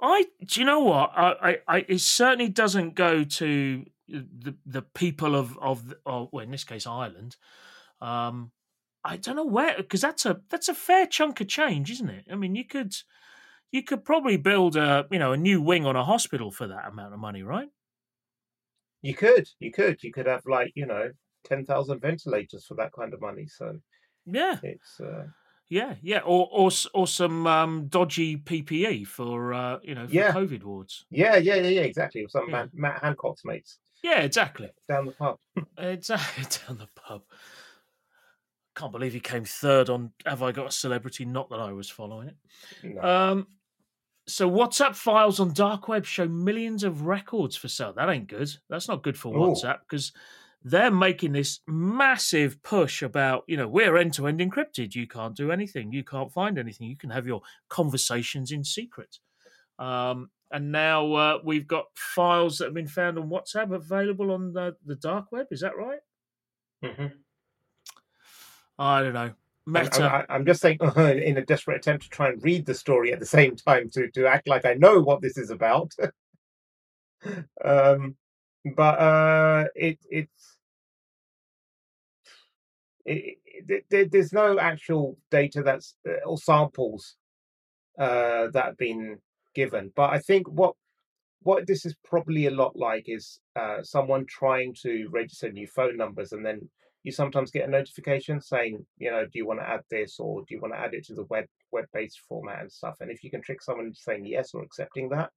I 0.00 0.26
do 0.44 0.60
you 0.60 0.66
know 0.66 0.80
what 0.80 1.12
I, 1.16 1.32
I, 1.50 1.58
I 1.68 1.84
it 1.88 2.00
certainly 2.00 2.48
doesn't 2.48 2.94
go 2.94 3.24
to 3.24 3.84
the 4.08 4.54
the 4.66 4.82
people 4.82 5.36
of 5.36 5.56
of, 5.58 5.94
of 6.04 6.28
well 6.32 6.44
in 6.44 6.50
this 6.50 6.64
case 6.64 6.86
Ireland. 6.86 7.36
Um, 8.00 8.52
I 9.04 9.16
don't 9.16 9.36
know 9.36 9.44
where 9.44 9.76
because 9.76 10.00
that's 10.00 10.26
a 10.26 10.40
that's 10.50 10.68
a 10.68 10.74
fair 10.74 11.06
chunk 11.06 11.40
of 11.40 11.48
change, 11.48 11.90
isn't 11.90 12.10
it? 12.10 12.26
I 12.30 12.34
mean, 12.34 12.54
you 12.54 12.64
could 12.64 12.94
you 13.70 13.82
could 13.82 14.04
probably 14.04 14.36
build 14.36 14.76
a 14.76 15.06
you 15.10 15.18
know 15.18 15.32
a 15.32 15.36
new 15.36 15.60
wing 15.62 15.86
on 15.86 15.96
a 15.96 16.04
hospital 16.04 16.50
for 16.50 16.66
that 16.66 16.88
amount 16.88 17.14
of 17.14 17.20
money, 17.20 17.42
right? 17.42 17.68
You 19.02 19.14
could, 19.14 19.48
you 19.58 19.72
could, 19.72 20.02
you 20.02 20.12
could 20.12 20.26
have 20.26 20.42
like 20.46 20.72
you 20.74 20.86
know 20.86 21.10
ten 21.44 21.64
thousand 21.64 22.00
ventilators 22.00 22.66
for 22.66 22.74
that 22.76 22.92
kind 22.92 23.12
of 23.14 23.20
money. 23.20 23.46
So 23.46 23.78
Yeah, 24.26 24.58
it's 24.62 25.00
uh, 25.00 25.26
yeah, 25.72 25.94
yeah, 26.02 26.18
or 26.18 26.48
or 26.52 26.70
or 26.92 27.06
some 27.06 27.46
um, 27.46 27.86
dodgy 27.88 28.36
PPE 28.36 29.06
for 29.06 29.54
uh, 29.54 29.78
you 29.82 29.94
know 29.94 30.06
for 30.06 30.14
Yeah. 30.14 30.32
COVID 30.32 30.62
wards. 30.64 31.06
yeah, 31.10 31.36
yeah, 31.36 31.54
yeah, 31.54 31.68
yeah, 31.68 31.80
exactly. 31.80 32.22
Or 32.24 32.28
Some 32.28 32.50
Yeah. 32.50 32.66
Matt, 32.74 33.02
Hancock's 33.02 33.44
mates 33.44 33.78
Yeah, 34.02 34.20
exactly. 34.20 34.70
down 34.88 35.06
the 35.06 35.12
pub. 35.12 35.38
Exactly 35.78 36.44
down 36.66 36.76
the 36.78 36.88
pub. 36.94 37.22
Can't 38.74 38.92
believe 38.92 39.12
he 39.14 39.20
came 39.20 39.44
third 39.44 39.88
on 39.88 40.12
Have 40.26 40.42
I 40.42 40.52
Got 40.52 40.66
a 40.68 40.72
Celebrity? 40.72 41.24
Not 41.24 41.48
that 41.50 41.60
I 41.60 41.72
was 41.72 41.88
following 41.90 42.28
it. 42.28 42.36
No. 42.82 43.02
Um, 43.02 43.46
so 44.26 44.50
WhatsApp 44.50 44.94
files 44.94 45.40
on 45.40 45.52
dark 45.52 45.88
web 45.88 46.04
show 46.04 46.28
millions 46.28 46.84
of 46.84 47.02
records 47.02 47.56
for 47.56 47.68
sale. 47.68 47.92
That 47.94 48.08
ain't 48.10 48.28
good. 48.28 48.50
That's 48.68 48.88
not 48.88 49.02
good 49.02 49.18
for 49.18 49.34
Ooh. 49.34 49.38
WhatsApp 49.38 49.80
because 49.80 50.12
they're 50.64 50.90
making 50.90 51.32
this 51.32 51.60
massive 51.66 52.62
push 52.62 53.02
about 53.02 53.44
you 53.46 53.56
know 53.56 53.68
we're 53.68 53.96
end 53.96 54.14
to 54.14 54.26
end 54.26 54.40
encrypted. 54.40 54.94
You 54.94 55.06
can't 55.06 55.36
do 55.36 55.50
anything. 55.50 55.92
You 55.92 56.04
can't 56.04 56.32
find 56.32 56.58
anything. 56.58 56.88
You 56.88 56.96
can 56.96 57.10
have 57.10 57.26
your 57.26 57.42
conversations 57.68 58.52
in 58.52 58.64
secret. 58.64 59.18
Um, 59.78 60.30
and 60.50 60.70
now 60.70 61.12
uh, 61.14 61.38
we've 61.42 61.66
got 61.66 61.86
files 61.94 62.58
that 62.58 62.66
have 62.66 62.74
been 62.74 62.86
found 62.86 63.18
on 63.18 63.30
WhatsApp 63.30 63.74
available 63.74 64.30
on 64.30 64.52
the, 64.52 64.76
the 64.84 64.96
dark 64.96 65.32
web. 65.32 65.46
Is 65.50 65.60
that 65.60 65.76
right? 65.76 66.00
Mhm. 66.84 67.12
I 68.78 69.02
don't 69.02 69.14
know. 69.14 69.20
I'm- 69.20 69.36
Meta. 69.64 70.04
I'm, 70.04 70.26
I'm 70.28 70.46
just 70.46 70.60
saying, 70.60 70.78
in 70.96 71.38
a 71.38 71.44
desperate 71.44 71.76
attempt 71.76 72.04
to 72.04 72.10
try 72.10 72.28
and 72.30 72.42
read 72.42 72.66
the 72.66 72.74
story 72.74 73.12
at 73.12 73.20
the 73.20 73.26
same 73.26 73.54
time 73.56 73.88
to 73.90 74.10
to 74.10 74.26
act 74.26 74.48
like 74.48 74.64
I 74.64 74.74
know 74.74 75.00
what 75.00 75.22
this 75.22 75.38
is 75.38 75.50
about. 75.50 75.92
um, 77.64 78.16
but 78.76 78.98
uh, 78.98 79.64
it 79.76 79.98
it's 80.10 80.51
it, 83.04 83.38
it, 83.46 83.84
there- 83.90 84.06
there's 84.08 84.32
no 84.32 84.58
actual 84.58 85.18
data 85.30 85.62
that's 85.62 85.96
uh, 86.08 86.24
or 86.26 86.38
samples 86.38 87.16
uh, 87.98 88.48
that 88.52 88.64
have 88.66 88.76
been 88.76 89.18
given. 89.54 89.92
But 89.94 90.10
I 90.10 90.18
think 90.18 90.48
what 90.48 90.74
what 91.42 91.66
this 91.66 91.84
is 91.84 91.94
probably 92.04 92.46
a 92.46 92.50
lot 92.50 92.76
like 92.76 93.04
is 93.08 93.40
uh, 93.56 93.82
someone 93.82 94.24
trying 94.28 94.74
to 94.82 95.08
register 95.10 95.50
new 95.50 95.66
phone 95.66 95.96
numbers 95.96 96.32
and 96.32 96.46
then 96.46 96.68
you 97.02 97.10
sometimes 97.10 97.50
get 97.50 97.66
a 97.66 97.70
notification 97.70 98.40
saying, 98.40 98.86
you 98.98 99.10
know, 99.10 99.24
do 99.24 99.30
you 99.34 99.46
want 99.46 99.58
to 99.58 99.68
add 99.68 99.80
this 99.90 100.20
or 100.20 100.42
do 100.42 100.54
you 100.54 100.60
want 100.60 100.72
to 100.72 100.78
add 100.78 100.94
it 100.94 101.04
to 101.06 101.14
the 101.14 101.24
web 101.30 101.46
web 101.72 101.86
based 101.92 102.20
format 102.28 102.60
and 102.60 102.70
stuff? 102.72 102.96
And 103.00 103.10
if 103.10 103.24
you 103.24 103.30
can 103.30 103.42
trick 103.42 103.62
someone 103.62 103.86
into 103.86 104.00
saying 104.00 104.24
yes 104.26 104.54
or 104.54 104.62
accepting 104.62 105.08
that, 105.10 105.30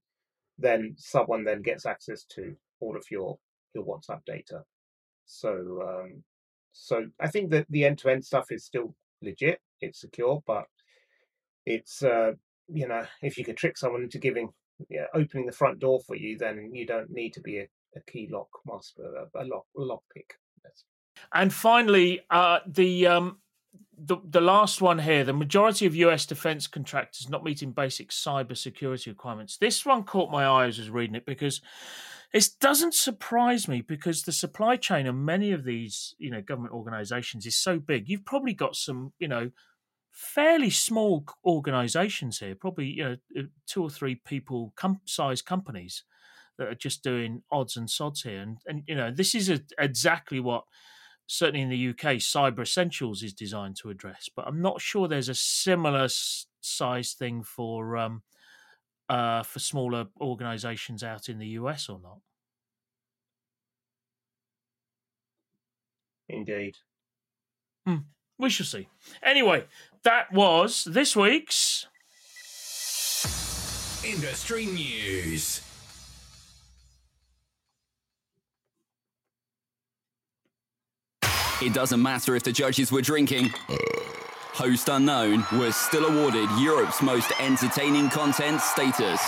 then 0.60 0.96
someone 0.98 1.44
then 1.44 1.62
gets 1.62 1.86
access 1.86 2.24
to 2.36 2.56
all 2.80 2.96
of 2.96 3.06
your 3.10 3.38
your 3.74 3.86
WhatsApp 3.86 4.22
data. 4.26 4.62
So 5.26 5.82
um, 5.82 6.24
so 6.78 7.06
I 7.20 7.30
think 7.30 7.52
that 7.52 7.66
the 7.70 7.86
end 7.86 8.00
to 8.00 8.10
end 8.10 8.26
stuff 8.26 8.52
is 8.52 8.66
still 8.66 8.96
legit, 9.22 9.62
it's 9.80 10.02
secure, 10.02 10.44
but 10.46 10.66
it's 11.66 12.04
uh, 12.04 12.34
you 12.68 12.88
know, 12.88 13.04
if 13.22 13.38
you 13.38 13.46
can 13.46 13.56
trick 13.56 13.78
someone 13.78 14.04
into 14.04 14.20
giving 14.20 14.50
opening 15.14 15.46
the 15.46 15.52
front 15.52 15.80
door 15.80 16.02
for 16.06 16.16
you, 16.16 16.38
then 16.38 16.72
you 16.74 16.86
don't 16.86 17.10
need 17.10 17.34
to 17.34 17.42
be 17.42 17.60
a, 17.60 17.68
a 17.96 18.02
key 18.12 18.28
lock 18.30 18.50
master, 18.66 19.04
a, 19.04 19.44
a 19.44 19.46
lock 19.46 19.66
lock 19.76 20.04
pick. 20.14 20.36
And 21.34 21.54
finally, 21.54 22.22
uh, 22.30 22.60
the 22.68 23.08
um, 23.08 23.38
the 23.98 24.18
the 24.24 24.42
last 24.42 24.82
one 24.82 25.00
here: 25.00 25.24
the 25.24 25.34
majority 25.34 25.86
of 25.86 25.96
U.S. 25.96 26.26
defense 26.26 26.68
contractors 26.68 27.30
not 27.30 27.44
meeting 27.44 27.72
basic 27.72 28.10
cyber 28.10 28.58
security 28.58 29.10
requirements. 29.10 29.58
This 29.58 29.86
one 29.86 30.04
caught 30.04 30.30
my 30.30 30.46
eye 30.46 30.68
as 30.68 30.78
I 30.78 30.84
was 30.84 30.90
reading 30.90 31.16
it 31.16 31.26
because 31.26 31.62
it 32.34 32.48
doesn't 32.60 32.94
surprise 32.94 33.68
me 33.68 33.82
because 33.82 34.24
the 34.24 34.32
supply 34.32 34.76
chain 34.76 35.08
of 35.08 35.16
many 35.16 35.52
of 35.52 35.64
these 35.64 36.16
you 36.18 36.32
know 36.32 36.42
government 36.42 36.74
organisations 36.74 37.46
is 37.46 37.56
so 37.56 37.80
big. 37.80 38.10
You've 38.10 38.26
probably 38.26 38.54
got 38.54 38.76
some 38.76 39.14
you 39.20 39.28
know 39.28 39.52
fairly 40.12 40.70
small 40.70 41.26
organisations 41.46 42.40
here, 42.40 42.56
probably 42.56 42.88
you 42.88 43.04
know 43.04 43.18
uh, 43.38 43.44
two 43.68 43.84
or 43.84 43.90
three 43.90 44.16
people 44.16 44.74
com- 44.76 45.02
size 45.06 45.42
companies 45.42 46.04
that 46.58 46.68
are 46.68 46.76
just 46.76 47.04
doing 47.04 47.44
odds 47.52 47.76
and 47.76 47.90
sods 47.90 48.22
here, 48.22 48.42
and 48.42 48.58
and 48.68 48.84
you 48.88 48.96
know 48.96 49.12
this 49.12 49.36
is 49.36 49.50
a, 49.50 49.62
exactly 49.78 50.40
what 50.40 50.64
certainly 51.28 51.62
in 51.62 51.70
the 51.70 51.90
UK, 51.90 52.18
Cyber 52.18 52.62
Essentials 52.62 53.24
is 53.24 53.34
designed 53.34 53.76
to 53.78 53.90
address. 53.90 54.30
But 54.36 54.48
I'm 54.48 54.62
not 54.62 54.82
sure 54.82 55.08
there's 55.08 55.30
a 55.30 55.36
similar 55.36 56.04
s- 56.04 56.46
size 56.62 57.14
thing 57.14 57.44
for 57.44 57.98
um, 57.98 58.22
uh, 59.10 59.44
for 59.44 59.60
smaller 59.60 60.08
organisations 60.20 61.04
out 61.04 61.30
in 61.30 61.40
the 61.40 61.48
US 61.48 61.90
or 61.90 62.00
not. 62.02 62.20
indeed. 66.28 66.78
We 68.38 68.50
shall 68.50 68.66
see. 68.66 68.90
Anyway, 69.24 69.66
that 70.04 70.32
was 70.34 70.84
this 70.86 71.16
week's. 71.16 71.88
Industry 74.04 74.66
news. 74.66 75.62
It 81.62 81.74
doesn't 81.74 82.02
matter 82.02 82.36
if 82.36 82.44
the 82.44 82.52
judges 82.52 82.92
were 82.92 83.02
drinking. 83.02 83.52
Host 84.56 84.88
Unknown 84.90 85.46
was 85.54 85.76
still 85.76 86.06
awarded 86.06 86.50
Europe's 86.58 87.02
most 87.02 87.32
entertaining 87.40 88.10
content 88.10 88.62
status. 88.62 89.22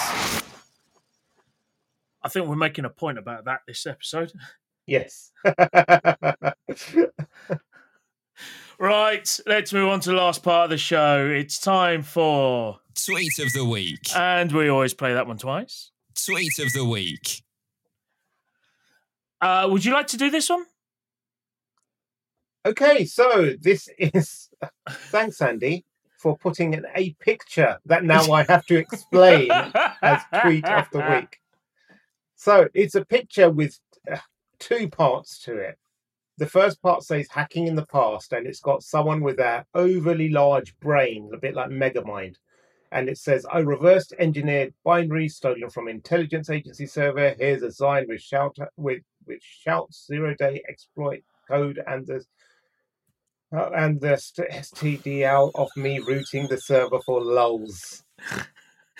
I 2.24 2.30
think 2.30 2.48
we're 2.48 2.56
making 2.56 2.86
a 2.86 2.90
point 2.90 3.18
about 3.18 3.46
that 3.46 3.60
this 3.68 3.86
episode. 3.86 4.32
Yes. 4.86 5.32
Right, 8.80 9.40
let's 9.48 9.74
move 9.74 9.90
on 9.90 10.02
to 10.02 10.10
the 10.10 10.16
last 10.16 10.44
part 10.44 10.66
of 10.66 10.70
the 10.70 10.78
show. 10.78 11.26
It's 11.26 11.58
time 11.58 12.04
for. 12.04 12.80
Tweet 12.94 13.40
of 13.40 13.52
the 13.54 13.66
week. 13.66 14.16
And 14.16 14.52
we 14.52 14.70
always 14.70 14.94
play 14.94 15.16
that 15.16 15.26
one 15.26 15.40
twice. 15.40 15.90
Tweet 16.14 16.60
of 16.60 16.72
the 16.74 16.86
week. 16.86 17.42
Uh, 19.42 19.68
would 19.72 19.84
you 19.84 19.94
like 19.94 20.08
to 20.08 20.18
do 20.18 20.30
this 20.30 20.50
one? 20.50 20.64
Okay, 22.68 23.06
so 23.06 23.54
this 23.62 23.90
is 23.98 24.50
thanks, 24.90 25.42
Andy, 25.42 25.86
for 26.18 26.38
putting 26.38 26.74
in 26.74 26.86
a 26.96 27.14
picture 27.20 27.78
that 27.86 28.04
now 28.04 28.32
I 28.32 28.44
have 28.44 28.66
to 28.68 28.78
explain 28.78 29.52
as 30.02 30.22
tweet 30.42 30.66
of 30.66 30.88
the 30.92 31.00
week. 31.10 31.40
So 32.36 32.68
it's 32.74 32.96
a 32.96 33.06
picture 33.06 33.50
with 33.50 33.80
uh, 34.12 34.18
two 34.60 34.90
parts 34.90 35.42
to 35.44 35.56
it. 35.58 35.78
The 36.38 36.46
first 36.46 36.82
part 36.82 37.04
says 37.04 37.28
hacking 37.32 37.68
in 37.68 37.76
the 37.76 37.86
past, 37.86 38.34
and 38.34 38.46
it's 38.46 38.60
got 38.60 38.84
someone 38.84 39.22
with 39.22 39.40
a 39.40 39.66
overly 39.74 40.30
large 40.30 40.78
brain, 40.80 41.32
a 41.34 41.38
bit 41.38 41.56
like 41.56 41.70
Megamind. 41.70 42.36
And 42.92 43.10
it 43.10 43.18
says, 43.18 43.46
I 43.52 43.60
reversed 43.60 44.14
engineered 44.20 44.74
binaries 44.86 45.32
stolen 45.32 45.70
from 45.70 45.88
intelligence 45.88 46.50
agency 46.50 46.86
server. 46.86 47.36
Here's 47.38 47.64
a 47.64 47.72
sign 47.72 48.06
with 48.08 48.22
shout 48.22 48.56
with 48.78 49.02
which 49.26 49.44
shouts 49.44 50.06
zero 50.08 50.36
day 50.36 50.62
exploit 50.70 51.22
code 51.50 51.82
and 51.86 52.06
the 52.06 52.24
uh, 53.56 53.70
and 53.76 54.02
the 54.02 54.18
st- 54.18 54.50
STDL 54.50 55.52
of 55.56 55.70
me 55.76 56.00
rooting 56.00 56.48
the 56.48 56.60
server 56.60 57.00
for 57.02 57.22
lulls. 57.22 58.04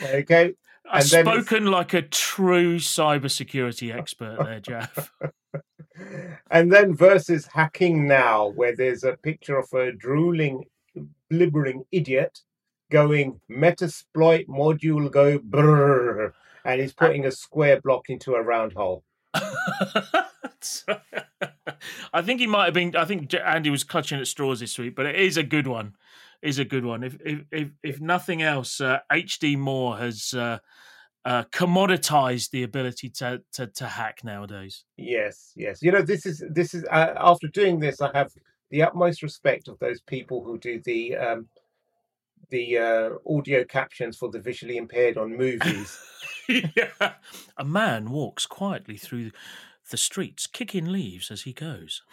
Okay, 0.02 0.54
I've 0.90 1.10
then 1.10 1.26
spoken 1.26 1.66
like 1.66 1.94
a 1.94 2.02
true 2.02 2.78
cybersecurity 2.78 3.94
expert 3.94 4.38
there, 4.44 4.60
Jeff. 4.60 5.12
and 6.52 6.72
then 6.72 6.96
versus 6.96 7.48
hacking 7.48 8.08
now, 8.08 8.48
where 8.50 8.76
there's 8.76 9.04
a 9.04 9.18
picture 9.18 9.58
of 9.58 9.72
a 9.74 9.92
drooling, 9.92 10.66
blibbering 11.32 11.86
idiot 11.92 12.42
going 12.90 13.42
metasploit 13.52 14.48
module 14.48 15.12
go 15.12 15.40
brrr, 15.40 16.32
and 16.64 16.82
he's 16.82 16.94
putting 16.94 17.26
a 17.26 17.32
square 17.32 17.82
block 17.82 18.10
into 18.10 18.36
a 18.36 18.42
round 18.42 18.74
hole. 18.74 19.04
I 22.14 22.22
think 22.22 22.40
he 22.40 22.48
might 22.48 22.66
have 22.66 22.74
been. 22.74 22.96
I 22.96 23.06
think 23.06 23.34
Andy 23.34 23.70
was 23.70 23.84
clutching 23.84 24.20
at 24.20 24.28
straws 24.28 24.60
this 24.60 24.78
week, 24.78 24.96
but 24.96 25.06
it 25.06 25.16
is 25.16 25.38
a 25.38 25.44
good 25.44 25.68
one. 25.68 25.96
Is 26.42 26.60
a 26.60 26.66
good 26.66 26.86
one. 26.86 27.04
If 27.04 27.18
if 27.26 27.40
if, 27.52 27.70
if 27.84 28.02
nothing 28.02 28.42
else, 28.42 28.80
uh, 28.80 29.00
HD 29.12 29.58
Moore 29.58 29.98
has 29.98 30.34
uh, 30.34 30.60
uh, 31.26 31.44
commoditized 31.52 32.52
the 32.52 32.64
ability 32.64 33.10
to, 33.10 33.42
to 33.54 33.68
to 33.68 33.86
hack 33.86 34.24
nowadays. 34.24 34.84
Yes, 34.98 35.52
yes. 35.56 35.82
You 35.82 35.92
know, 35.92 36.02
this 36.02 36.26
is 36.26 36.44
this 36.50 36.74
is 36.74 36.86
uh, 36.86 37.14
after 37.18 37.48
doing 37.48 37.80
this, 37.80 38.02
I 38.02 38.12
have 38.14 38.32
the 38.70 38.84
utmost 38.84 39.24
respect 39.24 39.68
of 39.68 39.80
those 39.80 40.02
people 40.02 40.44
who 40.44 40.58
do 40.58 40.80
the 40.86 41.18
um, 41.18 41.48
the 42.50 42.78
uh, 42.78 43.10
audio 43.28 43.64
captions 43.64 44.18
for 44.18 44.30
the 44.30 44.40
visually 44.40 44.78
impaired 44.78 45.18
on 45.18 45.36
movies. 45.36 46.00
yeah. 46.48 47.14
A 47.58 47.66
man 47.66 48.10
walks 48.10 48.46
quietly 48.46 48.98
through 48.98 49.32
the 49.90 49.98
streets, 49.98 50.48
kicking 50.48 50.86
leaves 50.86 51.32
as 51.32 51.44
he 51.44 51.54
goes. 51.54 52.04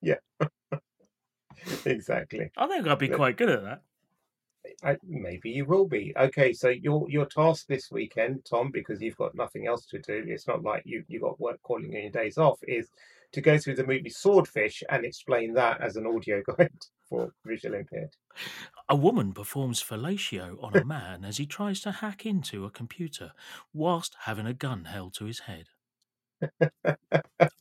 Yeah, 0.00 0.16
exactly. 1.84 2.50
I 2.56 2.66
think 2.66 2.86
I'd 2.86 2.98
be 2.98 3.08
But- 3.08 3.16
quite 3.16 3.36
good 3.36 3.50
at 3.50 3.62
that. 3.62 3.82
I, 4.84 4.96
maybe 5.02 5.50
you 5.50 5.64
will 5.64 5.86
be. 5.86 6.12
Okay, 6.16 6.52
so 6.52 6.68
your 6.68 7.08
your 7.10 7.26
task 7.26 7.66
this 7.66 7.90
weekend, 7.90 8.44
Tom, 8.48 8.70
because 8.72 9.02
you've 9.02 9.16
got 9.16 9.34
nothing 9.34 9.66
else 9.66 9.86
to 9.86 9.98
do. 9.98 10.24
It's 10.26 10.46
not 10.46 10.62
like 10.62 10.82
you 10.86 11.04
you 11.08 11.18
got 11.20 11.40
work 11.40 11.60
calling 11.62 11.86
on 11.94 12.00
your 12.02 12.10
days 12.10 12.38
off. 12.38 12.60
Is 12.68 12.88
to 13.32 13.40
go 13.40 13.58
through 13.58 13.74
the 13.76 13.86
movie 13.86 14.08
Swordfish 14.10 14.82
and 14.88 15.04
explain 15.04 15.52
that 15.54 15.80
as 15.80 15.96
an 15.96 16.06
audio 16.06 16.42
guide 16.56 16.70
for 17.08 17.32
visual 17.44 17.74
impaired. 17.74 18.10
A 18.88 18.94
woman 18.94 19.32
performs 19.32 19.82
fellatio 19.82 20.62
on 20.62 20.76
a 20.76 20.84
man 20.84 21.24
as 21.24 21.38
he 21.38 21.46
tries 21.46 21.80
to 21.80 21.90
hack 21.92 22.24
into 22.24 22.64
a 22.64 22.70
computer 22.70 23.32
whilst 23.72 24.16
having 24.20 24.46
a 24.46 24.54
gun 24.54 24.84
held 24.84 25.14
to 25.14 25.24
his 25.24 25.40
head. 25.40 25.66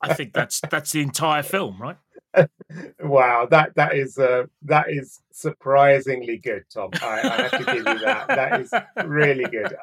I 0.02 0.14
think 0.14 0.34
that's 0.34 0.62
that's 0.70 0.92
the 0.92 1.02
entire 1.02 1.44
film, 1.44 1.82
right? 1.82 1.98
Wow, 3.02 3.46
that 3.52 3.76
that 3.76 3.94
is 3.96 4.18
uh, 4.18 4.46
that 4.62 4.90
is 4.90 5.20
surprisingly 5.34 6.38
good, 6.38 6.64
Tom. 6.74 6.92
I, 7.02 7.20
I 7.22 7.42
have 7.42 7.52
to 7.52 7.66
give 7.66 7.76
you 7.76 8.00
that. 8.06 8.28
That 8.30 8.62
is 8.62 8.74
really 9.06 9.44
good. 9.44 9.76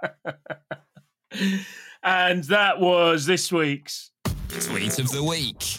and 2.02 2.44
that 2.44 2.80
was 2.80 3.26
this 3.26 3.52
week's. 3.52 4.10
Tweet 4.48 4.98
of 4.98 5.10
the 5.10 5.22
week. 5.22 5.78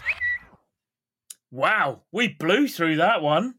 Wow, 1.49 2.01
we 2.11 2.27
blew 2.27 2.67
through 2.67 2.97
that 2.97 3.23
one. 3.23 3.55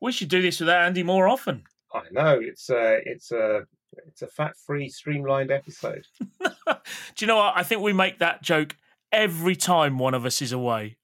We 0.00 0.12
should 0.12 0.28
do 0.30 0.40
this 0.40 0.60
with 0.60 0.70
Andy 0.70 1.02
more 1.02 1.28
often. 1.28 1.64
I 1.92 2.04
know 2.10 2.38
it's 2.40 2.70
a 2.70 3.00
it's 3.04 3.30
a 3.30 3.66
it's 4.06 4.22
a 4.22 4.26
fat 4.26 4.56
free 4.56 4.88
streamlined 4.88 5.50
episode. 5.50 6.06
Do 6.40 6.46
you 7.18 7.26
know 7.26 7.36
what? 7.36 7.54
I 7.56 7.62
think 7.62 7.82
we 7.82 7.92
make 7.92 8.18
that 8.18 8.42
joke 8.42 8.76
every 9.12 9.56
time 9.56 9.98
one 9.98 10.14
of 10.14 10.24
us 10.26 10.40
is 10.42 10.52
away. 10.52 10.96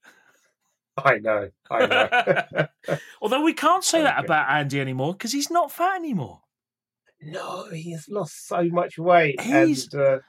I 0.97 1.17
know, 1.17 1.49
I 1.69 1.85
know. 1.85 2.97
Although 3.21 3.43
we 3.43 3.53
can't 3.53 3.83
say 3.83 4.01
that 4.01 4.23
about 4.23 4.49
Andy 4.49 4.79
anymore 4.79 5.13
because 5.13 5.33
he's 5.33 5.51
not 5.51 5.71
fat 5.71 5.95
anymore. 5.97 6.41
no, 7.21 7.67
he 7.69 7.91
has 7.91 8.07
lost 8.09 8.47
so 8.47 8.63
much 8.65 8.97
weight, 8.97 9.41
He's- 9.41 9.87
and 9.93 10.01
uh, 10.01 10.19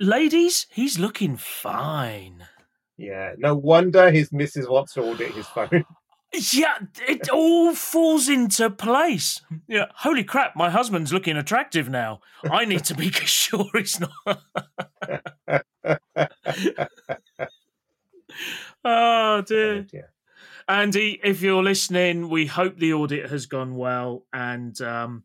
Ladies, 0.00 0.66
he's 0.70 0.98
looking 0.98 1.36
fine. 1.36 2.46
yeah, 2.96 3.32
no 3.36 3.54
wonder 3.56 4.10
his 4.12 4.30
missus 4.32 4.68
wants 4.68 4.94
to 4.94 5.02
audit 5.02 5.32
his 5.32 5.46
phone. 5.46 5.84
Yeah, 6.52 6.76
it 7.08 7.30
all 7.30 7.74
falls 7.74 8.28
into 8.28 8.68
place. 8.68 9.40
Yeah, 9.66 9.86
holy 9.94 10.24
crap, 10.24 10.54
my 10.56 10.68
husband's 10.68 11.10
looking 11.10 11.38
attractive 11.38 11.88
now. 11.88 12.20
I 12.44 12.66
need 12.66 12.84
to 12.84 12.94
be 12.94 13.10
sure 13.12 13.64
he's 13.74 13.98
not. 13.98 14.42
oh 18.84 19.42
dear. 19.42 19.86
yeah. 19.92 20.02
Andy, 20.68 21.18
if 21.24 21.40
you're 21.40 21.62
listening, 21.62 22.28
we 22.28 22.46
hope 22.46 22.76
the 22.76 22.92
audit 22.92 23.30
has 23.30 23.46
gone 23.46 23.76
well. 23.76 24.24
And 24.32 24.78
um, 24.82 25.24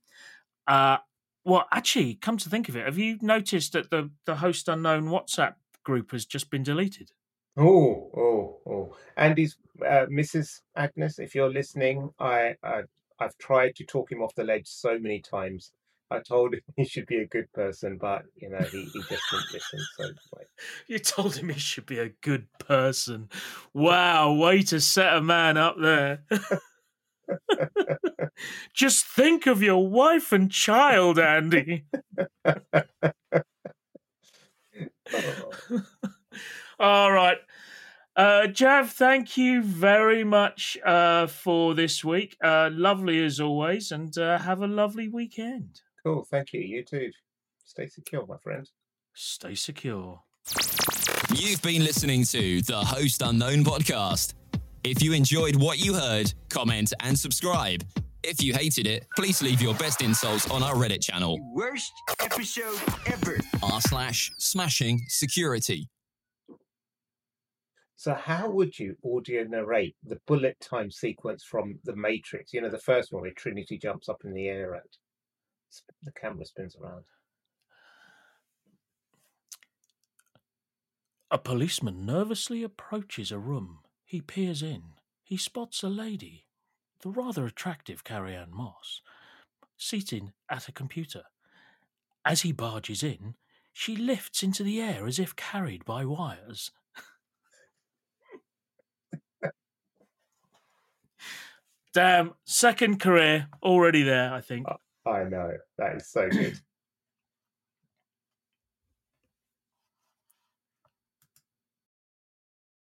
uh, 0.67 0.97
well, 1.43 1.67
actually, 1.71 2.15
come 2.15 2.37
to 2.37 2.49
think 2.49 2.69
of 2.69 2.77
it, 2.77 2.85
have 2.85 2.97
you 2.97 3.17
noticed 3.21 3.73
that 3.73 3.89
the 3.89 4.09
the 4.25 4.35
host 4.35 4.67
unknown 4.69 5.09
WhatsApp 5.09 5.55
group 5.83 6.11
has 6.11 6.25
just 6.25 6.49
been 6.49 6.63
deleted? 6.63 7.11
Oh, 7.57 8.09
oh, 8.15 8.59
oh. 8.65 8.95
Andy's 9.17 9.57
uh, 9.81 10.05
Mrs. 10.09 10.61
Agnew, 10.75 11.09
if 11.19 11.35
you're 11.35 11.51
listening, 11.51 12.09
I, 12.19 12.55
I 12.63 12.83
I've 13.19 13.37
tried 13.37 13.75
to 13.75 13.85
talk 13.85 14.11
him 14.11 14.21
off 14.21 14.33
the 14.35 14.43
ledge 14.43 14.67
so 14.67 14.97
many 14.97 15.19
times. 15.21 15.71
I 16.13 16.19
told 16.19 16.53
him 16.53 16.61
he 16.77 16.85
should 16.85 17.07
be 17.07 17.17
a 17.17 17.27
good 17.27 17.51
person, 17.53 17.97
but 17.99 18.23
you 18.35 18.49
know 18.49 18.59
he, 18.59 18.83
he 18.93 18.99
just 19.01 19.23
didn't 19.31 19.53
listen. 19.53 19.79
So 19.97 20.03
like, 20.35 20.47
You 20.87 20.99
told 20.99 21.35
him 21.35 21.49
he 21.49 21.59
should 21.59 21.85
be 21.85 21.99
a 21.99 22.09
good 22.21 22.47
person. 22.59 23.29
Wow, 23.73 24.33
way 24.33 24.61
to 24.63 24.79
set 24.79 25.15
a 25.15 25.21
man 25.21 25.57
up 25.57 25.75
there. 25.79 26.23
Just 28.73 29.05
think 29.05 29.47
of 29.47 29.61
your 29.61 29.87
wife 29.87 30.31
and 30.31 30.51
child, 30.51 31.19
Andy. 31.19 31.85
oh, 32.45 32.53
All 36.79 37.11
right. 37.11 37.37
Uh, 38.15 38.47
Jav, 38.47 38.91
thank 38.91 39.37
you 39.37 39.63
very 39.63 40.23
much 40.23 40.77
uh, 40.85 41.27
for 41.27 41.73
this 41.73 42.03
week. 42.03 42.37
Uh, 42.43 42.69
lovely 42.71 43.23
as 43.23 43.39
always, 43.39 43.91
and 43.91 44.15
uh, 44.17 44.37
have 44.39 44.61
a 44.61 44.67
lovely 44.67 45.07
weekend. 45.07 45.81
Cool, 46.03 46.23
thank 46.29 46.53
you. 46.53 46.61
You 46.61 46.83
too. 46.83 47.11
Stay 47.65 47.87
secure, 47.87 48.25
my 48.25 48.37
friend. 48.37 48.69
Stay 49.13 49.55
secure. 49.55 50.21
You've 51.35 51.61
been 51.61 51.83
listening 51.83 52.23
to 52.25 52.61
the 52.61 52.77
Host 52.77 53.21
Unknown 53.21 53.63
podcast. 53.63 54.33
If 54.83 55.01
you 55.01 55.13
enjoyed 55.13 55.55
what 55.55 55.83
you 55.83 55.93
heard, 55.93 56.33
comment 56.49 56.91
and 56.99 57.17
subscribe. 57.17 57.83
If 58.23 58.41
you 58.43 58.53
hated 58.53 58.87
it, 58.87 59.07
please 59.15 59.41
leave 59.41 59.61
your 59.61 59.73
best 59.75 60.01
insults 60.01 60.49
on 60.49 60.63
our 60.63 60.75
Reddit 60.75 61.01
channel, 61.01 61.37
Worst 61.53 61.91
episode 62.21 62.79
ever. 63.05 63.37
r 63.61 63.81
slash 63.81 64.31
smashing 64.37 64.99
security. 65.07 65.89
So, 67.95 68.13
how 68.13 68.49
would 68.49 68.77
you 68.77 68.97
audio 69.05 69.43
narrate 69.45 69.95
the 70.03 70.19
bullet 70.27 70.57
time 70.59 70.91
sequence 70.91 71.43
from 71.43 71.79
The 71.85 71.95
Matrix? 71.95 72.53
You 72.53 72.61
know, 72.61 72.69
the 72.69 72.77
first 72.77 73.13
one 73.13 73.21
where 73.21 73.31
Trinity 73.31 73.77
jumps 73.77 74.09
up 74.09 74.21
in 74.25 74.33
the 74.33 74.47
air 74.47 74.73
and 74.73 74.83
sp- 74.91 75.02
the 76.03 76.11
camera 76.11 76.45
spins 76.45 76.75
around. 76.75 77.03
A 81.31 81.37
policeman 81.39 82.05
nervously 82.05 82.61
approaches 82.63 83.31
a 83.31 83.39
room. 83.39 83.79
He 84.05 84.21
peers 84.21 84.61
in. 84.61 84.83
He 85.23 85.35
spots 85.37 85.81
a 85.81 85.89
lady, 85.89 86.45
the 87.01 87.09
rather 87.09 87.47
attractive 87.47 88.03
Carrie 88.03 88.35
Ann 88.35 88.51
Moss, 88.51 89.01
seated 89.75 90.31
at 90.49 90.67
a 90.67 90.71
computer. 90.71 91.23
As 92.23 92.41
he 92.41 92.51
barges 92.51 93.01
in, 93.01 93.33
she 93.71 93.95
lifts 93.95 94.43
into 94.43 94.61
the 94.63 94.79
air 94.79 95.07
as 95.07 95.17
if 95.17 95.35
carried 95.35 95.83
by 95.85 96.05
wires. 96.05 96.69
Damn, 101.93 102.35
second 102.45 102.99
career 102.99 103.47
already 103.63 104.03
there, 104.03 104.31
I 104.31 104.41
think. 104.41 104.67
Oh. 104.69 104.77
I 105.05 105.23
know 105.23 105.51
that 105.77 105.97
is 105.97 106.09
so 106.09 106.29
good. 106.29 106.57